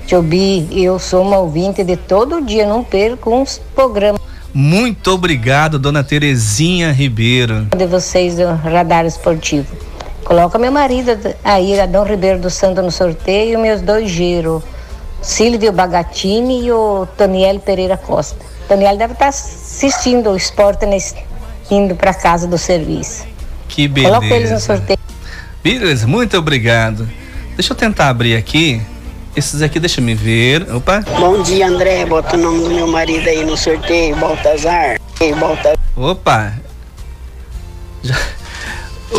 Tio 0.09 0.23
Bi, 0.23 0.67
eu 0.73 0.99
sou 0.99 1.21
uma 1.21 1.37
ouvinte 1.37 1.85
de 1.85 1.95
todo 1.95 2.41
dia, 2.41 2.67
não 2.67 2.83
perco 2.83 3.31
uns 3.31 3.61
programas. 3.75 4.19
Muito 4.55 5.11
obrigado, 5.11 5.79
dona 5.79 6.03
Terezinha 6.03 6.91
Ribeiro. 6.93 7.67
De 7.77 7.85
vocês 7.85 8.37
do 8.37 8.55
Radar 8.55 9.05
Esportivo. 9.05 9.67
Coloca 10.25 10.59
meu 10.59 10.73
marido 10.73 11.11
aí, 11.45 11.79
Adão 11.79 12.05
Ribeiro 12.05 12.39
do 12.39 12.49
Santo, 12.49 12.81
no 12.81 12.91
sorteio, 12.91 13.59
meus 13.59 13.83
dois 13.83 14.11
giros. 14.11 14.63
Silvio 15.21 15.73
Bagatini 15.73 16.65
e 16.65 16.73
o 16.73 17.07
Daniel 17.19 17.61
Pereira 17.61 17.99
Costa. 17.99 18.43
Daniel 18.67 18.97
deve 18.97 19.13
estar 19.13 19.29
assistindo 19.29 20.31
o 20.31 20.37
esporte 20.39 20.87
nesse, 20.87 21.17
indo 21.71 21.95
para 21.95 22.15
casa 22.15 22.47
do 22.47 22.57
serviço. 22.57 23.27
Que 23.69 23.87
beleza. 23.87 24.15
Coloca 24.15 24.35
eles 24.35 24.51
no 24.53 24.59
sorteio. 24.59 24.99
Beleza, 25.63 26.07
muito 26.07 26.35
obrigado. 26.39 27.07
Deixa 27.55 27.75
eu 27.75 27.77
tentar 27.77 28.09
abrir 28.09 28.37
aqui. 28.37 28.81
Esses 29.39 29.63
aqui, 29.63 29.79
deixa 29.79 30.01
me 30.01 30.17
ver. 30.17 30.67
Opa. 30.75 30.99
Bom 31.17 31.41
dia, 31.45 31.69
André. 31.69 32.05
Bota 32.05 32.37
o 32.37 32.41
nome 32.41 32.65
do 32.65 32.71
meu 32.71 32.89
marido 32.89 33.29
aí 33.29 33.45
no 33.45 33.57
sorteio, 33.57 34.17
Baltazar. 34.17 34.99
Baltazar. 35.39 35.79
Opa. 35.95 36.55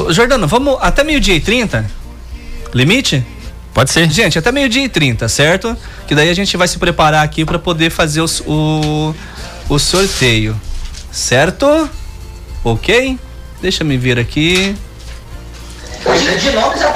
Jordano, 0.10 0.46
vamos 0.46 0.78
até 0.82 1.06
meio-dia 1.06 1.36
e 1.36 1.40
30? 1.40 1.90
Limite? 2.74 3.26
Pode 3.74 3.92
ser. 3.92 4.12
Gente, 4.12 4.38
até 4.38 4.52
meio-dia 4.52 4.84
e 4.84 4.90
30, 4.90 5.30
certo? 5.30 5.78
Que 6.06 6.14
daí 6.14 6.30
a 6.30 6.34
gente 6.34 6.58
vai 6.58 6.68
se 6.68 6.78
preparar 6.78 7.24
aqui 7.24 7.46
para 7.46 7.58
poder 7.58 7.90
fazer 7.90 8.20
os, 8.20 8.44
o, 8.46 9.16
o 9.70 9.80
sorteio. 9.80 10.60
Certo? 11.14 11.90
Ok? 12.62 13.18
Deixa 13.62 13.86
me 13.86 13.96
ver 13.96 14.20
aqui. 14.20 14.76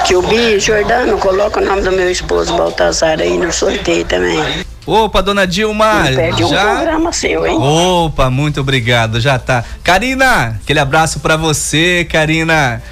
Tio 0.04 0.22
Bi, 0.22 0.58
Jordano, 0.58 1.18
coloca 1.18 1.60
o 1.60 1.64
nome 1.64 1.82
do 1.82 1.92
meu 1.92 2.10
esposo 2.10 2.56
Baltazar 2.56 3.20
aí 3.20 3.36
no 3.38 3.52
sorteio 3.52 4.04
também. 4.04 4.64
Opa, 4.86 5.22
dona 5.22 5.46
Dilma. 5.46 6.04
Perde 6.14 6.46
já... 6.46 6.72
um 6.72 6.76
programa 6.76 7.12
seu, 7.12 7.46
hein? 7.46 7.56
Opa, 7.58 8.28
muito 8.28 8.60
obrigado, 8.60 9.20
já 9.20 9.38
tá. 9.38 9.64
Karina, 9.82 10.58
aquele 10.62 10.78
abraço 10.78 11.20
para 11.20 11.36
você, 11.36 12.06
Karina. 12.10 12.82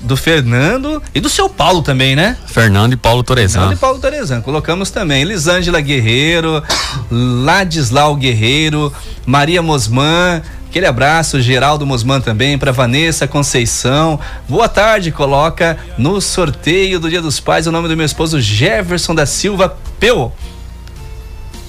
Do 0.00 0.16
Fernando 0.16 1.00
e 1.14 1.20
do 1.20 1.28
seu 1.28 1.48
Paulo 1.48 1.80
também, 1.80 2.16
né? 2.16 2.36
Fernando 2.48 2.92
e 2.92 2.96
Paulo 2.96 3.22
Torezan. 3.22 3.60
Fernando 3.60 3.76
e 3.76 3.78
Paulo 3.78 4.00
Torezan. 4.00 4.40
Colocamos 4.40 4.90
também 4.90 5.22
Elisângela 5.22 5.80
Guerreiro, 5.80 6.60
Ladislau 7.08 8.16
Guerreiro, 8.16 8.92
Maria 9.24 9.62
Mosman, 9.62 10.42
Aquele 10.72 10.86
abraço, 10.86 11.38
Geraldo 11.38 11.84
Mosman 11.84 12.18
também, 12.18 12.56
para 12.56 12.72
Vanessa 12.72 13.28
Conceição. 13.28 14.18
Boa 14.48 14.70
tarde, 14.70 15.12
coloca 15.12 15.76
no 15.98 16.18
sorteio 16.18 16.98
do 16.98 17.10
Dia 17.10 17.20
dos 17.20 17.38
Pais 17.38 17.66
o 17.66 17.70
nome 17.70 17.88
do 17.88 17.94
meu 17.94 18.06
esposo 18.06 18.40
Jefferson 18.40 19.14
da 19.14 19.26
Silva 19.26 19.76
Peu. 20.00 20.32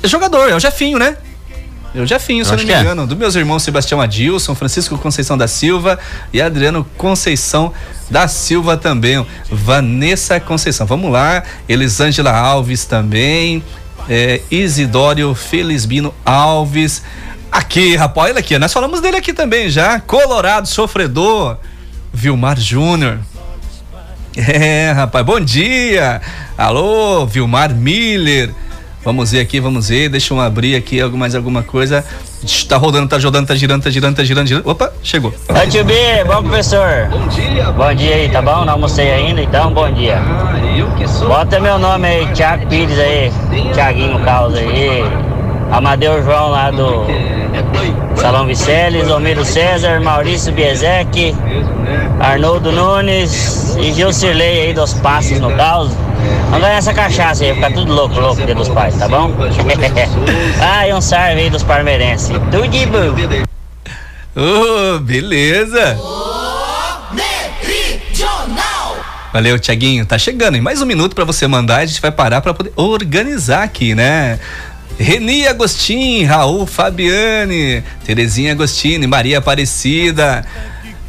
É 0.01 0.07
jogador, 0.07 0.49
é 0.49 0.55
o 0.55 0.59
Jefinho, 0.61 0.97
né? 0.97 1.17
É 1.93 1.99
o 1.99 2.05
Jefinho, 2.05 2.45
se 2.45 2.53
eu 2.53 2.57
não 2.57 2.63
me 2.63 2.71
é. 2.71 2.79
engano. 2.79 3.03
É. 3.03 3.05
Do 3.05 3.17
meus 3.17 3.35
irmãos 3.35 3.61
Sebastião 3.63 3.99
Adilson, 3.99 4.55
Francisco 4.55 4.97
Conceição 4.97 5.37
da 5.37 5.49
Silva 5.49 5.99
e 6.31 6.41
Adriano 6.41 6.87
Conceição 6.97 7.73
da 8.09 8.29
Silva 8.29 8.77
também. 8.77 9.27
Vanessa 9.51 10.39
Conceição, 10.39 10.87
vamos 10.87 11.11
lá. 11.11 11.43
Elisângela 11.67 12.31
Alves 12.31 12.85
também. 12.85 13.61
É, 14.07 14.39
Isidório 14.49 15.35
Felizbino 15.35 16.13
Alves. 16.23 17.03
Aqui, 17.53 17.95
rapaz, 17.95 18.31
olha 18.31 18.39
aqui, 18.39 18.57
nós 18.57 18.73
falamos 18.73 18.99
dele 18.99 19.17
aqui 19.17 19.31
também 19.31 19.69
já. 19.69 19.99
Colorado 19.99 20.67
sofredor, 20.67 21.57
Vilmar 22.11 22.59
Júnior. 22.59 23.19
É, 24.35 24.91
rapaz, 24.91 25.23
bom 25.23 25.39
dia. 25.39 26.19
Alô, 26.57 27.27
Vilmar 27.27 27.71
Miller. 27.71 28.49
Vamos 29.05 29.31
ver 29.31 29.41
aqui, 29.41 29.59
vamos 29.59 29.89
ver. 29.89 30.09
Deixa 30.09 30.33
eu 30.33 30.41
abrir 30.41 30.75
aqui 30.75 31.03
mais 31.11 31.35
alguma 31.35 31.61
coisa. 31.61 32.03
Tá 32.67 32.75
rodando, 32.75 33.07
tá 33.07 33.19
rodando, 33.19 33.47
tá 33.47 33.53
girando, 33.53 33.83
tá 33.83 33.91
girando, 33.91 34.15
tá 34.15 34.23
girando, 34.23 34.47
girando. 34.47 34.67
Opa, 34.67 34.91
chegou. 35.03 35.31
Oi, 35.49 35.67
tio 35.67 35.85
B, 35.85 35.93
bom 36.25 36.41
professor. 36.41 37.07
Bom 37.11 37.27
dia. 37.27 37.71
Bom 37.71 37.93
dia 37.93 38.15
aí, 38.15 38.29
tá 38.29 38.41
bom? 38.41 38.65
Não 38.65 38.73
almocei 38.73 39.11
ainda, 39.11 39.43
então 39.43 39.71
bom 39.71 39.91
dia. 39.93 40.17
Ah, 40.17 40.57
eu 40.75 40.89
que 40.95 41.07
sou. 41.07 41.27
Bota 41.27 41.59
meu 41.59 41.77
nome 41.77 42.07
aí, 42.07 42.27
Thiago 42.33 42.65
Pires 42.65 42.97
aí. 42.97 43.31
Thiaguinho 43.75 44.19
Caos 44.21 44.55
aí. 44.55 45.03
Amadeu 45.71 46.23
João 46.23 46.49
lá 46.49 46.71
do 46.71 47.05
Salão 48.15 48.45
Viceles, 48.45 49.09
Homero 49.09 49.43
César, 49.43 49.99
Maurício 49.99 50.51
Biezek, 50.53 51.35
Arnoldo 52.19 52.71
Nunes 52.71 53.75
e 53.77 53.91
Gilcirley 53.91 54.61
aí 54.61 54.73
dos 54.73 54.93
Passos 54.93 55.39
no 55.39 55.55
caos. 55.55 55.91
Vamos 56.45 56.61
ganhar 56.61 56.77
essa 56.77 56.93
cachaça 56.93 57.43
aí, 57.43 57.53
ficar 57.53 57.73
tudo 57.73 57.91
louco, 57.91 58.19
louco, 58.19 58.45
dia 58.45 58.55
dos 58.55 58.69
pais, 58.69 58.95
tá 58.95 59.07
bom? 59.07 59.31
ah, 60.61 60.87
e 60.87 60.93
um 60.93 61.01
salve 61.01 61.41
aí 61.41 61.49
dos 61.49 61.63
parmeirenses. 61.63 62.29
Tudo 62.51 62.67
de 62.67 62.85
bom. 62.85 63.45
Oh, 64.35 64.99
beleza. 64.99 65.97
Valeu, 69.33 69.57
Tiaguinho. 69.57 70.05
Tá 70.05 70.15
chegando, 70.15 70.55
em 70.57 70.61
mais 70.61 70.79
um 70.79 70.85
minuto 70.85 71.15
para 71.15 71.25
você 71.25 71.47
mandar. 71.47 71.77
A 71.77 71.85
gente 71.87 71.99
vai 71.99 72.11
parar 72.11 72.39
para 72.39 72.53
poder 72.53 72.71
organizar 72.75 73.63
aqui, 73.63 73.95
né? 73.95 74.39
Reni 74.97 75.47
Agostinho, 75.47 76.27
Raul 76.27 76.65
Fabiane, 76.65 77.83
Terezinha 78.05 78.51
Agostini, 78.51 79.07
Maria 79.07 79.39
Aparecida, 79.39 80.45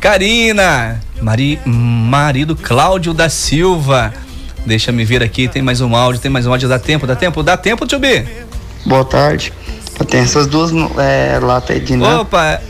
Karina, 0.00 1.00
Mari, 1.20 1.60
marido 1.64 2.56
Cláudio 2.56 3.12
da 3.12 3.28
Silva. 3.28 4.12
Deixa 4.66 4.90
me 4.90 5.04
ver 5.04 5.22
aqui, 5.22 5.48
tem 5.48 5.62
mais 5.62 5.80
um 5.80 5.94
áudio, 5.94 6.20
tem 6.20 6.30
mais 6.30 6.46
um 6.46 6.50
áudio, 6.50 6.68
dá 6.68 6.78
tempo, 6.78 7.06
dá 7.06 7.14
tempo, 7.14 7.42
dá 7.42 7.56
tempo, 7.56 7.86
tio 7.86 7.98
B. 7.98 8.26
Boa 8.86 9.04
tarde. 9.04 9.52
Tem 10.08 10.20
essas 10.20 10.46
duas 10.46 10.70
é, 10.98 11.38
latas 11.40 11.76
aí 11.76 11.80
de 11.80 11.96
né? 11.96 12.16
Opa, 12.16 12.60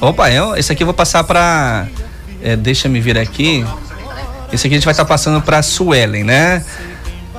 opa, 0.00 0.30
eu, 0.30 0.56
esse 0.56 0.72
aqui 0.72 0.82
eu 0.82 0.86
vou 0.86 0.94
passar 0.94 1.22
pra. 1.24 1.86
É, 2.42 2.56
deixa 2.56 2.88
me 2.88 3.00
ver 3.00 3.18
aqui. 3.18 3.64
Esse 4.52 4.66
aqui 4.66 4.74
a 4.74 4.78
gente 4.78 4.84
vai 4.84 4.92
estar 4.92 5.04
tá 5.04 5.08
passando 5.08 5.40
pra 5.42 5.62
Suelen, 5.62 6.24
né? 6.24 6.64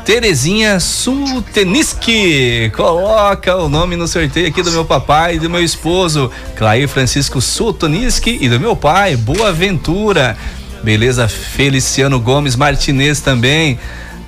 Terezinha 0.09 0.79
Sulteniski. 0.79 2.71
Coloca 2.75 3.55
o 3.57 3.69
nome 3.69 3.95
no 3.95 4.07
sorteio 4.07 4.47
aqui 4.47 4.63
do 4.63 4.71
meu 4.71 4.83
papai 4.83 5.35
e 5.35 5.39
do 5.39 5.47
meu 5.51 5.63
esposo, 5.63 6.31
Clair 6.57 6.87
Francisco 6.87 7.39
Sulteniski, 7.39 8.39
e 8.41 8.49
do 8.49 8.59
meu 8.59 8.75
pai, 8.75 9.15
Boa 9.15 9.53
Ventura. 9.53 10.35
Beleza, 10.81 11.27
Feliciano 11.27 12.19
Gomes 12.19 12.55
Martinez 12.55 13.21
também. 13.21 13.77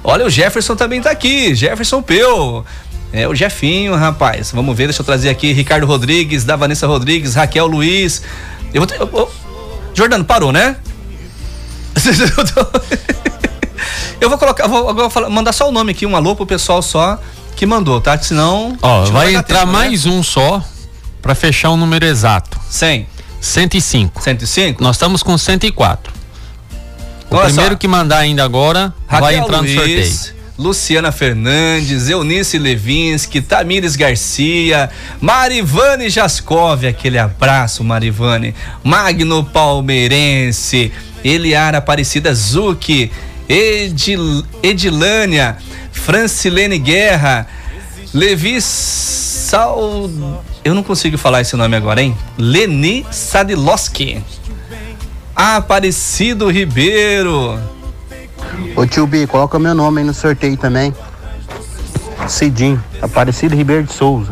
Olha, 0.03 0.23
o 0.23 0.29
Jefferson 0.29 0.75
também 0.75 1.01
tá 1.01 1.09
aqui, 1.09 1.55
Jefferson 1.55 2.03
Peu. 2.03 2.63
É 3.11 3.27
o 3.27 3.33
Jefinho, 3.33 3.95
rapaz. 3.95 4.51
Vamos 4.51 4.77
ver, 4.77 4.83
deixa 4.83 5.01
eu 5.01 5.05
trazer 5.05 5.29
aqui 5.29 5.51
Ricardo 5.51 5.87
Rodrigues, 5.87 6.43
da 6.43 6.55
Vanessa 6.55 6.85
Rodrigues, 6.85 7.33
Raquel 7.33 7.65
Luiz. 7.65 8.21
Eu 8.71 8.85
vou. 8.85 8.97
Eu, 8.99 9.09
eu, 9.11 9.31
Jordano, 9.95 10.25
parou, 10.25 10.51
né? 10.51 10.75
Eu 14.19 14.29
vou 14.29 14.37
colocar, 14.37 14.67
vou, 14.67 14.93
vou 14.93 15.09
falar, 15.09 15.29
mandar 15.29 15.53
só 15.53 15.67
o 15.69 15.71
nome 15.71 15.91
aqui, 15.91 16.05
um 16.05 16.15
alô 16.15 16.35
pro 16.35 16.45
pessoal 16.45 16.81
só 16.81 17.19
que 17.55 17.65
mandou, 17.65 18.01
tá? 18.01 18.17
Senão. 18.17 18.77
Ó, 18.81 19.05
vai 19.05 19.35
entrar 19.35 19.59
tempo, 19.59 19.71
né? 19.71 19.71
mais 19.71 20.05
né? 20.05 20.11
um 20.11 20.23
só 20.23 20.63
para 21.21 21.35
fechar 21.35 21.69
o 21.69 21.77
número 21.77 22.05
exato. 22.05 22.59
100. 22.69 23.07
105. 23.39 24.21
105? 24.21 24.83
Nós 24.83 24.95
estamos 24.95 25.21
com 25.21 25.37
104. 25.37 26.13
O 27.29 27.35
Olha 27.35 27.45
primeiro 27.45 27.71
só. 27.71 27.77
que 27.77 27.87
mandar 27.87 28.17
ainda 28.19 28.43
agora 28.43 28.93
Raquel 29.07 29.21
vai 29.21 29.35
entrar 29.35 29.59
Luiz, 29.59 29.73
no 29.73 29.77
sorteio. 29.77 30.41
Luciana 30.57 31.11
Fernandes, 31.11 32.09
Eunice 32.09 32.59
Levinsky, 32.59 33.41
Tamires 33.41 33.95
Garcia, 33.95 34.89
Marivane 35.19 36.09
Jascov, 36.09 36.85
aquele 36.85 37.17
abraço, 37.17 37.83
Marivane, 37.83 38.53
Magno 38.83 39.43
Palmeirense, 39.43 40.91
Eliara 41.23 41.79
Aparecida 41.79 42.33
Zucchi, 42.33 43.11
Edil, 43.51 44.45
Edilânia, 44.63 45.57
Francilene 45.91 46.79
Guerra, 46.79 47.45
Levi 48.13 48.61
Sal. 48.61 50.09
Eu 50.63 50.73
não 50.73 50.81
consigo 50.81 51.17
falar 51.17 51.41
esse 51.41 51.57
nome 51.57 51.75
agora, 51.75 52.01
hein? 52.01 52.15
Leni 52.37 53.05
Sadilowski. 53.11 54.23
Aparecido 55.35 56.49
Ribeiro. 56.49 57.59
Ô 58.73 58.85
tio 58.85 59.05
B, 59.05 59.27
coloca 59.27 59.59
meu 59.59 59.75
nome 59.75 59.99
aí 59.99 60.07
no 60.07 60.13
sorteio 60.13 60.55
também. 60.55 60.95
Cidinho, 62.29 62.81
Aparecido 63.01 63.53
Ribeiro 63.53 63.83
de 63.83 63.91
Souza. 63.91 64.31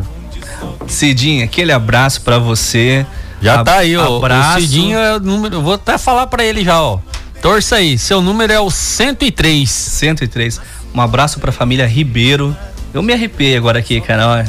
Cidinho, 0.86 1.44
aquele 1.44 1.72
abraço 1.72 2.22
para 2.22 2.38
você. 2.38 3.04
Já 3.42 3.60
A, 3.60 3.64
tá 3.64 3.74
aí, 3.76 3.96
ó. 3.96 4.16
Abraço. 4.16 4.58
O 4.58 4.60
Cidinho 4.62 4.98
é 4.98 5.16
o 5.16 5.20
número. 5.20 5.60
Vou 5.60 5.74
até 5.74 5.98
falar 5.98 6.26
para 6.26 6.42
ele 6.42 6.64
já, 6.64 6.80
ó. 6.80 7.00
Torça 7.40 7.76
aí, 7.76 7.98
seu 7.98 8.20
número 8.20 8.52
é 8.52 8.60
o 8.60 8.70
103. 8.70 9.68
103. 9.68 10.60
Um 10.94 11.00
abraço 11.00 11.40
pra 11.40 11.50
família 11.50 11.86
Ribeiro. 11.86 12.56
Eu 12.92 13.02
me 13.02 13.12
arrepiei 13.12 13.56
agora 13.56 13.78
aqui, 13.78 14.00
cara, 14.00 14.46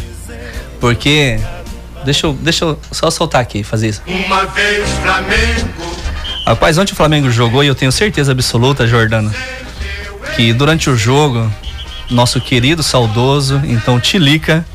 porque 0.80 1.40
deixa 2.04 2.28
eu, 2.28 2.34
deixa 2.34 2.66
eu 2.66 2.80
só 2.92 3.10
soltar 3.10 3.42
aqui, 3.42 3.64
fazer 3.64 3.90
isso. 3.90 4.02
Uma 4.06 4.46
vez 4.48 4.90
Flamengo. 5.02 5.92
Rapaz, 6.46 6.78
ontem 6.78 6.94
o 6.94 6.96
Flamengo 6.96 7.30
jogou 7.30 7.64
e 7.64 7.68
eu 7.68 7.76
tenho 7.76 7.92
certeza 7.92 8.32
absoluta, 8.32 8.88
Jordano, 8.88 9.34
que 10.36 10.52
durante 10.52 10.90
o 10.90 10.98
jogo, 10.98 11.52
nosso 12.12 12.40
querido 12.40 12.84
saudoso, 12.84 13.62
então 13.66 14.00
Tilica, 14.00 14.66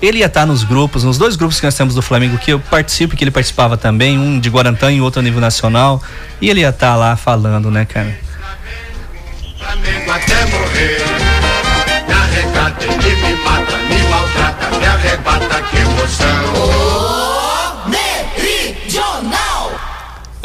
ele 0.00 0.18
ia 0.18 0.26
estar 0.26 0.46
nos 0.46 0.64
grupos, 0.64 1.04
nos 1.04 1.18
dois 1.18 1.36
grupos 1.36 1.60
que 1.60 1.66
nós 1.66 1.74
temos 1.74 1.94
do 1.94 2.02
Flamengo 2.02 2.38
que 2.38 2.52
eu 2.52 2.58
participo, 2.58 3.16
que 3.16 3.24
ele 3.24 3.30
participava 3.30 3.76
também, 3.76 4.18
um 4.18 4.40
de 4.40 4.48
Guarantã 4.48 4.90
e 4.92 5.00
outro 5.00 5.20
a 5.20 5.22
nível 5.22 5.40
nacional, 5.40 6.02
e 6.40 6.48
ele 6.50 6.60
ia 6.60 6.70
estar 6.70 6.96
lá 6.96 7.16
falando, 7.16 7.70
né, 7.70 7.84
cara? 7.84 8.16
Flamengo 9.58 10.10
até 10.10 10.46
morrer, 10.46 11.04
me 12.06 12.12
arrecata, 12.12 12.84
ele 12.84 13.16
me 13.16 13.34
mata, 13.42 13.76
me 13.76 14.02
maltrata, 14.08 14.78
me 14.78 14.86
arrebata, 14.86 15.62
que 15.62 15.76
emoção. 15.78 17.35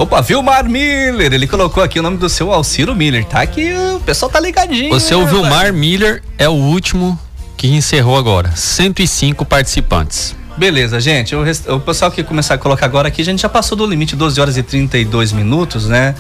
Opa, 0.02 0.20
Vilmar 0.20 0.68
Miller, 0.68 1.32
ele 1.32 1.46
colocou 1.46 1.84
aqui 1.84 2.00
o 2.00 2.02
nome 2.02 2.18
do 2.18 2.28
seu 2.28 2.52
Alciro 2.52 2.96
Miller, 2.96 3.24
tá? 3.24 3.46
Que 3.46 3.72
o 3.72 4.00
pessoal 4.00 4.32
tá 4.32 4.40
ligadinho. 4.40 4.92
O 4.96 5.00
seu 5.00 5.20
né, 5.20 5.28
Vilmar 5.28 5.72
Miller 5.72 6.24
é 6.40 6.50
o 6.50 6.54
último 6.54 7.20
que 7.56 7.68
encerrou 7.68 8.18
agora. 8.18 8.52
105 8.56 9.46
participantes. 9.46 10.36
Beleza, 10.58 11.00
gente. 11.00 11.36
O, 11.36 11.44
rest... 11.44 11.68
o 11.68 11.80
pessoal 11.80 12.10
que 12.10 12.24
começar 12.24 12.56
a 12.56 12.58
colocar 12.58 12.88
agora 12.88 13.10
aqui, 13.10 13.22
a 13.22 13.26
gente 13.26 13.44
já 13.44 13.50
passou 13.50 13.78
do 13.78 13.86
limite 13.86 14.16
12 14.16 14.42
horas 14.42 14.58
e 14.58 14.64
32 14.64 15.34
minutos, 15.34 15.86
né? 15.86 16.16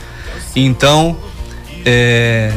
Então, 0.55 1.17
é. 1.83 2.53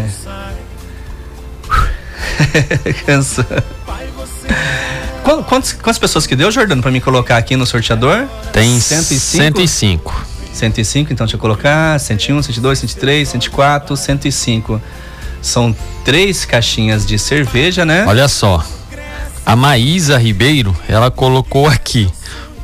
Cansa. 3.07 3.47
Quantas, 5.49 5.73
quantas 5.73 5.99
pessoas 5.99 6.27
que 6.27 6.37
deu, 6.37 6.51
Jordano, 6.51 6.83
para 6.83 6.91
me 6.91 7.01
colocar 7.01 7.39
aqui 7.39 7.57
no 7.57 7.65
sorteador? 7.65 8.27
Tem 8.53 8.79
105. 8.79 9.43
105. 9.43 10.34
105, 10.55 11.13
então 11.13 11.27
deixa 11.27 11.37
eu 11.37 11.41
colocar. 11.41 11.99
101, 11.99 12.43
102, 12.43 12.79
103, 12.79 13.29
104, 13.29 13.97
105. 13.97 14.81
São 15.43 15.77
três 16.05 16.45
caixinhas 16.45 17.05
de 17.05 17.19
cerveja, 17.19 17.85
né? 17.85 18.05
Olha 18.07 18.29
só. 18.29 18.65
A 19.45 19.55
Maísa 19.55 20.17
Ribeiro, 20.17 20.75
ela 20.89 21.11
colocou 21.11 21.67
aqui. 21.67 22.11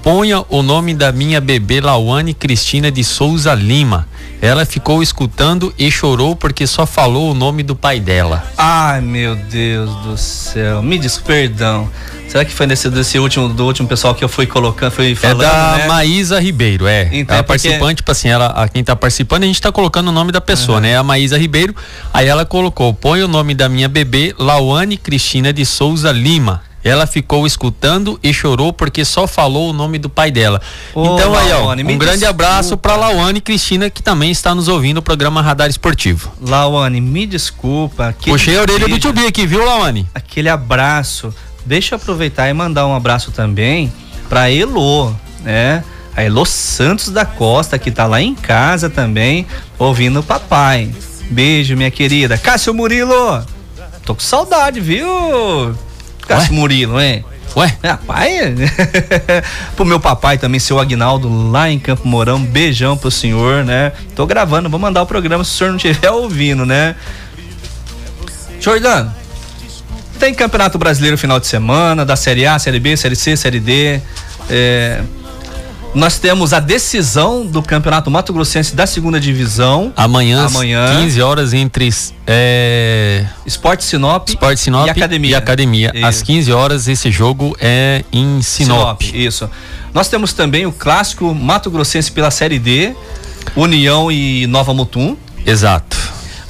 Ponha 0.03 0.43
o 0.49 0.63
nome 0.63 0.95
da 0.95 1.13
minha 1.13 1.41
bebê 1.43 1.79
Lauane 1.81 2.33
Cristina 2.33 2.91
de 2.91 3.05
Souza 3.05 3.53
Lima. 3.55 4.09
Ela 4.41 4.65
ficou 4.65 5.03
escutando 5.03 5.75
e 5.79 5.91
chorou 5.91 6.35
porque 6.35 6.67
só 6.67 6.87
falou 6.87 7.31
o 7.31 7.35
nome 7.35 7.63
do 7.63 7.77
pai 7.77 8.01
dela. 8.01 8.43
Ai, 8.57 9.03
meu 9.03 9.37
Deus 9.37 9.95
do 9.97 10.17
céu. 10.17 10.83
Me 10.83 10.99
diz 10.99 11.19
perdão. 11.19 11.87
Será 12.27 12.47
que 12.47 12.53
foi 12.53 12.67
nesse 12.67 12.89
desse 12.89 13.19
último 13.19 13.51
do 13.51 13.67
último 13.67 13.87
pessoal 13.87 14.15
que 14.15 14.25
eu 14.25 14.29
fui 14.29 14.47
colocando, 14.47 14.91
fui 14.93 15.15
falando, 15.15 15.43
É 15.43 15.47
da 15.47 15.77
né? 15.79 15.87
Maísa 15.89 16.41
Ribeiro, 16.41 16.87
é. 16.87 17.03
Então, 17.13 17.35
ela 17.35 17.41
é 17.41 17.43
porque- 17.43 17.69
participante, 17.69 17.97
tipo 17.97 18.11
assim, 18.11 18.29
ela, 18.29 18.47
a 18.47 18.69
quem 18.69 18.83
tá 18.83 18.97
participando, 18.97 19.43
a 19.43 19.47
gente 19.47 19.61
tá 19.61 19.71
colocando 19.71 20.09
o 20.09 20.13
nome 20.13 20.33
da 20.33 20.41
pessoa, 20.41 20.77
Uhum. 20.77 20.83
né? 20.83 20.97
A 20.97 21.03
Maísa 21.03 21.37
Ribeiro. 21.37 21.75
Aí 22.15 22.27
ela 22.27 22.47
colocou: 22.47 22.95
"Põe 22.95 23.23
o 23.23 23.29
nome 23.29 23.53
da 23.55 23.69
minha 23.69 23.89
bebê, 23.89 24.35
Lauane 24.39 24.97
Cristina 24.97 25.53
de 25.53 25.67
Souza 25.67 26.11
Lima". 26.11 26.63
Ela 26.83 27.07
ficou 27.07 27.47
escutando 27.47 28.19
e 28.23 28.33
chorou 28.33 28.73
porque 28.73 29.05
só 29.05 29.27
falou 29.27 29.71
o 29.71 29.73
nome 29.73 29.99
do 29.99 30.09
pai 30.09 30.31
dela. 30.31 30.61
Ô, 30.95 31.15
então 31.15 31.37
aí, 31.37 31.53
ó, 31.53 31.59
Lawane, 31.61 31.85
me 31.85 31.95
um 31.95 31.99
grande 31.99 32.21
desculpa. 32.21 32.45
abraço 32.45 32.77
pra 32.77 32.97
Lauane 32.97 33.41
Cristina 33.41 33.91
que 33.91 34.03
também 34.03 34.31
está 34.31 34.55
nos 34.55 34.67
ouvindo 34.67 34.99
o 34.99 35.03
programa 35.03 35.43
Radar 35.43 35.69
Esportivo. 35.69 36.33
Lawane, 36.41 37.01
me 37.01 37.27
desculpa. 37.27 38.15
Puxei 38.25 38.57
a 38.57 38.63
orelha 38.63 38.89
do 38.89 38.99
tio 38.99 39.13
B 39.13 39.27
aqui, 39.27 39.47
viu, 39.47 39.65
Lauane? 39.65 40.07
Aquele 40.15 40.49
abraço. 40.49 41.35
Deixa 41.67 41.95
eu 41.95 41.97
aproveitar 41.99 42.49
e 42.49 42.55
mandar 42.55 42.87
um 42.87 42.95
abraço 42.95 43.31
também 43.31 43.93
pra 44.29 44.51
Elo, 44.51 45.15
né? 45.43 45.85
A 46.17 46.23
Elo 46.23 46.45
Santos 46.47 47.11
da 47.11 47.25
Costa, 47.25 47.79
que 47.79 47.91
tá 47.91 48.07
lá 48.07 48.21
em 48.23 48.35
casa 48.35 48.89
também, 48.89 49.47
ouvindo 49.79 50.21
o 50.21 50.23
papai. 50.23 50.91
Beijo, 51.31 51.77
minha 51.77 51.91
querida. 51.91 52.39
Cássio 52.39 52.75
Murilo! 52.75 53.45
Tô 54.05 54.15
com 54.15 54.21
saudade, 54.21 54.81
viu? 54.81 55.77
Cássio 56.31 56.55
Murilo, 56.55 57.01
hein? 57.01 57.25
Ué? 57.57 57.77
Rapaz, 57.83 58.31
pro 59.75 59.85
meu 59.85 59.99
papai 59.99 60.39
também, 60.39 60.61
seu 60.61 60.79
Agnaldo, 60.79 61.51
lá 61.51 61.69
em 61.69 61.79
Campo 61.81 62.07
Mourão, 62.07 62.41
beijão 62.41 62.97
pro 62.97 63.11
senhor, 63.11 63.65
né? 63.65 63.91
Tô 64.15 64.25
gravando, 64.25 64.71
vou 64.71 64.79
mandar 64.79 65.03
o 65.03 65.07
programa 65.07 65.43
se 65.43 65.51
o 65.51 65.55
senhor 65.55 65.71
não 65.71 65.77
estiver 65.77 66.11
ouvindo, 66.13 66.65
né? 66.65 66.95
Jordano, 68.61 69.13
tem 70.21 70.33
Campeonato 70.33 70.79
Brasileiro 70.79 71.19
final 71.19 71.41
de 71.41 71.49
semana, 71.49 72.05
da 72.05 72.15
Série 72.15 72.47
A, 72.47 72.57
Série 72.59 72.79
B, 72.79 72.97
Série 72.97 73.17
C, 73.17 73.37
Série 73.37 73.59
D. 73.59 74.01
É, 74.49 75.01
nós 75.95 76.19
temos 76.19 76.53
a 76.53 76.61
decisão 76.61 77.45
do 77.45 77.63
Campeonato 77.63 78.11
Mato 78.11 78.33
Grossense 78.33 78.75
da 78.75 78.87
segunda 78.87 79.19
divisão. 79.19 79.93
Amanhã, 79.97 80.47
Amanhã. 80.47 81.01
15 81.03 81.21
horas 81.21 81.53
entre 81.53 81.91
é, 82.27 83.27
Esporte 83.45 83.85
Sinop, 83.85 84.29
Esporte 84.29 84.61
Sinop 84.61 84.87
e 84.87 84.91
Academia. 84.91 85.31
E 85.31 85.35
academia. 85.35 85.93
Isso. 85.95 86.07
Às 86.07 86.23
15 86.23 86.53
horas 86.53 86.89
esse 86.89 87.11
jogo 87.11 87.57
é 87.61 88.05
em 88.13 88.41
Sinop. 88.41 89.03
Isso. 89.03 89.51
Nós 89.93 90.09
temos 90.09 90.33
também 90.33 90.65
o 90.65 90.73
clássico 90.73 91.35
Mato 91.35 91.71
Grossense 91.71 92.13
pela 92.13 92.31
Série 92.31 92.59
D, 92.59 92.95
União 93.57 94.13
e 94.13 94.47
Nova 94.47 94.73
Mutum. 94.73 95.17
Exato. 95.45 96.00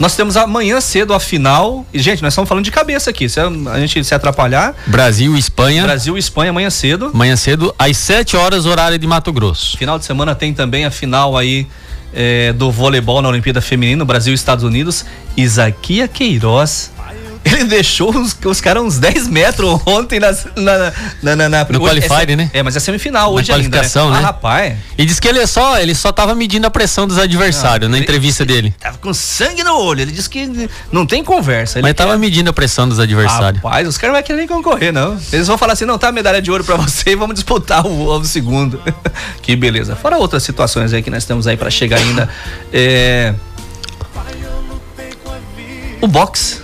Nós 0.00 0.16
temos 0.16 0.34
amanhã 0.34 0.80
cedo 0.80 1.12
a 1.12 1.20
final. 1.20 1.84
E, 1.92 1.98
gente, 1.98 2.22
nós 2.22 2.32
estamos 2.32 2.48
falando 2.48 2.64
de 2.64 2.70
cabeça 2.70 3.10
aqui. 3.10 3.28
Se 3.28 3.38
a 3.38 3.78
gente 3.78 4.02
se 4.02 4.14
atrapalhar. 4.14 4.74
Brasil 4.86 5.36
e 5.36 5.38
Espanha. 5.38 5.82
Brasil 5.82 6.16
e 6.16 6.18
Espanha 6.18 6.48
amanhã 6.48 6.70
cedo. 6.70 7.10
Amanhã 7.12 7.36
cedo, 7.36 7.74
às 7.78 7.98
7 7.98 8.34
horas, 8.34 8.64
horário 8.64 8.98
de 8.98 9.06
Mato 9.06 9.30
Grosso. 9.30 9.76
Final 9.76 9.98
de 9.98 10.06
semana 10.06 10.34
tem 10.34 10.54
também 10.54 10.86
a 10.86 10.90
final 10.90 11.36
aí 11.36 11.66
eh, 12.14 12.54
do 12.54 12.70
voleibol 12.70 13.20
na 13.20 13.28
Olimpíada 13.28 13.60
Feminina, 13.60 14.02
Brasil 14.02 14.32
e 14.32 14.34
Estados 14.34 14.64
Unidos. 14.64 15.04
Isaquia 15.36 16.08
Queiroz. 16.08 16.90
Ele 17.42 17.64
deixou 17.64 18.14
os, 18.14 18.36
os 18.44 18.60
caras 18.60 18.82
uns 18.82 18.98
10 18.98 19.26
metros 19.28 19.80
ontem 19.86 20.20
nas- 20.20 20.46
na, 20.56 20.92
na, 21.22 21.36
na, 21.36 21.48
na, 21.48 21.64
No 21.70 21.80
qualifier, 21.80 22.30
é, 22.30 22.36
né? 22.36 22.50
É, 22.52 22.62
mas 22.62 22.76
é 22.76 22.80
semifinal 22.80 23.30
Na 23.32 23.36
hoje 23.40 23.50
ainda. 23.50 23.64
qualificação, 23.78 24.08
né? 24.10 24.16
né? 24.16 24.18
Ah, 24.22 24.26
rapaz. 24.26 24.76
E 24.98 25.06
diz 25.06 25.18
que 25.18 25.26
ele 25.26 25.38
é 25.38 25.46
só, 25.46 25.78
ele 25.78 25.94
só 25.94 26.12
tava 26.12 26.34
medindo 26.34 26.66
a 26.66 26.70
pressão 26.70 27.06
dos 27.06 27.18
adversários 27.18 27.88
Não, 27.88 27.92
na 27.92 27.96
ele- 27.96 28.04
entrevista 28.04 28.44
dele. 28.44 28.74
Tava 28.78 28.98
com 28.98 29.12
sangue 29.14 29.64
no 29.64 29.74
olho. 29.74 30.02
Ele 30.02 30.12
disse 30.12 30.28
que 30.28 30.68
não 30.92 31.06
tem 31.06 31.24
conversa. 31.24 31.78
Ele 31.78 31.82
Mas 31.82 31.94
tava 31.94 32.12
quer- 32.12 32.18
medindo 32.18 32.50
a 32.50 32.52
pressão 32.52 32.86
dos 32.88 33.00
adversários. 33.00 33.62
Rapaz, 33.62 33.88
os 33.88 33.96
caras 33.96 34.12
não 34.12 34.20
vão 34.20 34.26
querer 34.26 34.38
nem 34.38 34.46
concorrer, 34.46 34.92
não. 34.92 35.18
Eles 35.32 35.46
vão 35.46 35.56
falar 35.56 35.72
assim: 35.72 35.86
não, 35.86 35.98
tá 35.98 36.12
medalha 36.12 36.42
de 36.42 36.50
ouro 36.50 36.62
pra 36.62 36.76
você 36.80 37.10
e 37.12 37.16
vamos 37.16 37.34
disputar 37.34 37.86
o, 37.86 38.18
o 38.18 38.24
segundo. 38.24 38.80
que 39.40 39.56
beleza. 39.56 39.96
Fora 39.96 40.18
outras 40.18 40.42
situações 40.42 40.92
aí 40.92 41.02
que 41.02 41.10
nós 41.10 41.24
temos 41.24 41.46
aí 41.46 41.56
pra 41.56 41.70
chegar 41.70 41.96
ainda. 41.98 42.28
É... 42.72 43.34
O 46.02 46.06
box. 46.06 46.62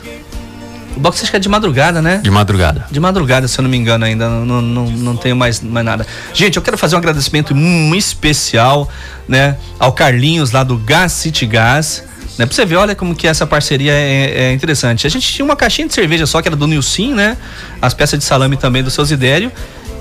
O 0.97 1.01
box 1.01 1.23
acho 1.23 1.31
que 1.31 1.37
é 1.37 1.41
de 1.41 1.49
madrugada, 1.49 2.01
né? 2.01 2.21
De 2.23 2.31
madrugada. 2.31 2.87
De 2.91 2.99
madrugada, 2.99 3.47
se 3.47 3.59
eu 3.59 3.63
não 3.63 3.71
me 3.71 3.77
engano, 3.77 4.07
ainda 4.07 4.29
não, 4.29 4.47
não, 4.47 4.63
não, 4.63 4.87
não 4.91 5.17
tenho 5.17 5.37
mais, 5.37 5.61
mais 5.61 5.85
nada. 5.85 6.07
Gente, 6.33 6.57
eu 6.57 6.63
quero 6.63 6.79
fazer 6.79 6.95
um 6.95 6.99
agradecimento 6.99 7.55
muito 7.55 8.03
especial, 8.03 8.89
né, 9.29 9.59
ao 9.79 9.93
Carlinhos 9.93 10.53
lá 10.53 10.65
do 10.65 10.79
Gas 10.79 11.13
City 11.13 11.45
Gas. 11.45 12.03
Né, 12.39 12.47
pra 12.47 12.55
você 12.55 12.65
ver, 12.65 12.77
olha 12.77 12.95
como 12.95 13.15
que 13.15 13.27
essa 13.27 13.47
parceria 13.47 13.93
é, 13.93 14.45
é 14.45 14.53
interessante. 14.53 15.07
A 15.07 15.11
gente 15.11 15.31
tinha 15.31 15.45
uma 15.45 15.57
caixinha 15.57 15.87
de 15.87 15.93
cerveja 15.93 16.27
só, 16.27 16.41
que 16.41 16.49
era 16.49 16.57
do 16.57 16.67
Nilcim, 16.67 17.13
né? 17.13 17.37
As 17.81 17.93
peças 17.93 18.19
de 18.19 18.25
salame 18.25 18.57
também 18.57 18.83
do 18.83 18.91
seu 18.91 19.05
Zidério. 19.05 19.53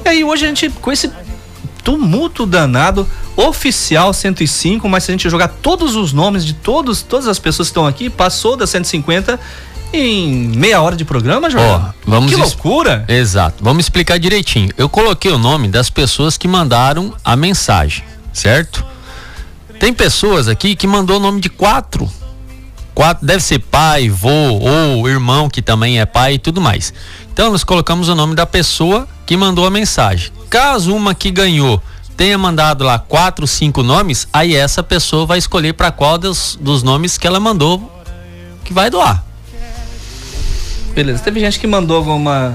E 0.05 0.09
aí 0.09 0.23
hoje 0.23 0.45
a 0.45 0.47
gente, 0.47 0.69
com 0.69 0.91
esse 0.91 1.11
tumulto 1.83 2.45
danado, 2.45 3.07
oficial 3.35 4.13
105, 4.13 4.87
mas 4.87 5.03
se 5.03 5.11
a 5.11 5.13
gente 5.13 5.29
jogar 5.29 5.49
todos 5.49 5.95
os 5.95 6.13
nomes 6.13 6.45
de 6.45 6.53
todos, 6.53 7.01
todas 7.01 7.27
as 7.27 7.37
pessoas 7.37 7.67
que 7.67 7.71
estão 7.71 7.85
aqui, 7.85 8.09
passou 8.09 8.55
das 8.55 8.69
150 8.69 9.39
em 9.95 10.49
meia 10.49 10.81
hora 10.81 10.95
de 10.95 11.05
programa, 11.05 11.49
Jorge. 11.49 11.85
Vamos 12.05 12.31
que 12.31 12.37
loucura! 12.37 13.05
Exato. 13.07 13.63
Vamos 13.63 13.85
explicar 13.85 14.19
direitinho. 14.19 14.69
Eu 14.77 14.89
coloquei 14.89 15.31
o 15.31 15.37
nome 15.37 15.67
das 15.67 15.89
pessoas 15.89 16.37
que 16.37 16.47
mandaram 16.47 17.13
a 17.23 17.35
mensagem, 17.35 18.03
certo? 18.33 18.85
Tem 19.79 19.93
pessoas 19.93 20.47
aqui 20.47 20.75
que 20.75 20.87
mandou 20.87 21.17
o 21.17 21.19
nome 21.19 21.41
de 21.41 21.49
quatro. 21.49 22.09
Quatro, 22.93 23.25
deve 23.25 23.43
ser 23.43 23.59
pai, 23.59 24.09
vô 24.09 24.29
ou 24.29 25.09
irmão 25.09 25.49
que 25.49 25.61
também 25.61 25.99
é 25.99 26.05
pai 26.05 26.35
e 26.35 26.39
tudo 26.39 26.61
mais. 26.61 26.93
Então 27.33 27.51
nós 27.51 27.63
colocamos 27.63 28.07
o 28.07 28.15
nome 28.15 28.35
da 28.35 28.45
pessoa 28.45 29.07
que 29.25 29.35
mandou 29.35 29.65
a 29.65 29.69
mensagem. 29.69 30.31
Caso 30.49 30.95
uma 30.95 31.13
que 31.13 31.29
ganhou 31.29 31.81
tenha 32.15 32.37
mandado 32.37 32.85
lá 32.85 32.97
quatro, 32.97 33.45
cinco 33.45 33.83
nomes, 33.83 34.27
aí 34.31 34.55
essa 34.55 34.81
pessoa 34.81 35.25
vai 35.25 35.37
escolher 35.37 35.73
para 35.73 35.91
qual 35.91 36.17
dos, 36.17 36.57
dos 36.59 36.81
nomes 36.81 37.17
que 37.17 37.27
ela 37.27 37.39
mandou 37.39 37.91
que 38.63 38.73
vai 38.73 38.89
doar. 38.89 39.23
Beleza, 40.95 41.21
teve 41.21 41.39
gente 41.39 41.59
que 41.59 41.67
mandou 41.67 41.97
alguma 41.97 42.53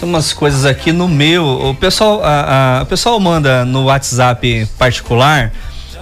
tem 0.00 0.08
umas 0.08 0.32
coisas 0.32 0.64
aqui 0.66 0.92
no 0.92 1.08
meu. 1.08 1.44
O 1.46 1.74
pessoal, 1.74 2.22
a, 2.24 2.78
a- 2.78 2.82
o 2.82 2.86
pessoal 2.86 3.18
manda 3.20 3.64
no 3.64 3.84
WhatsApp 3.84 4.66
particular, 4.78 5.52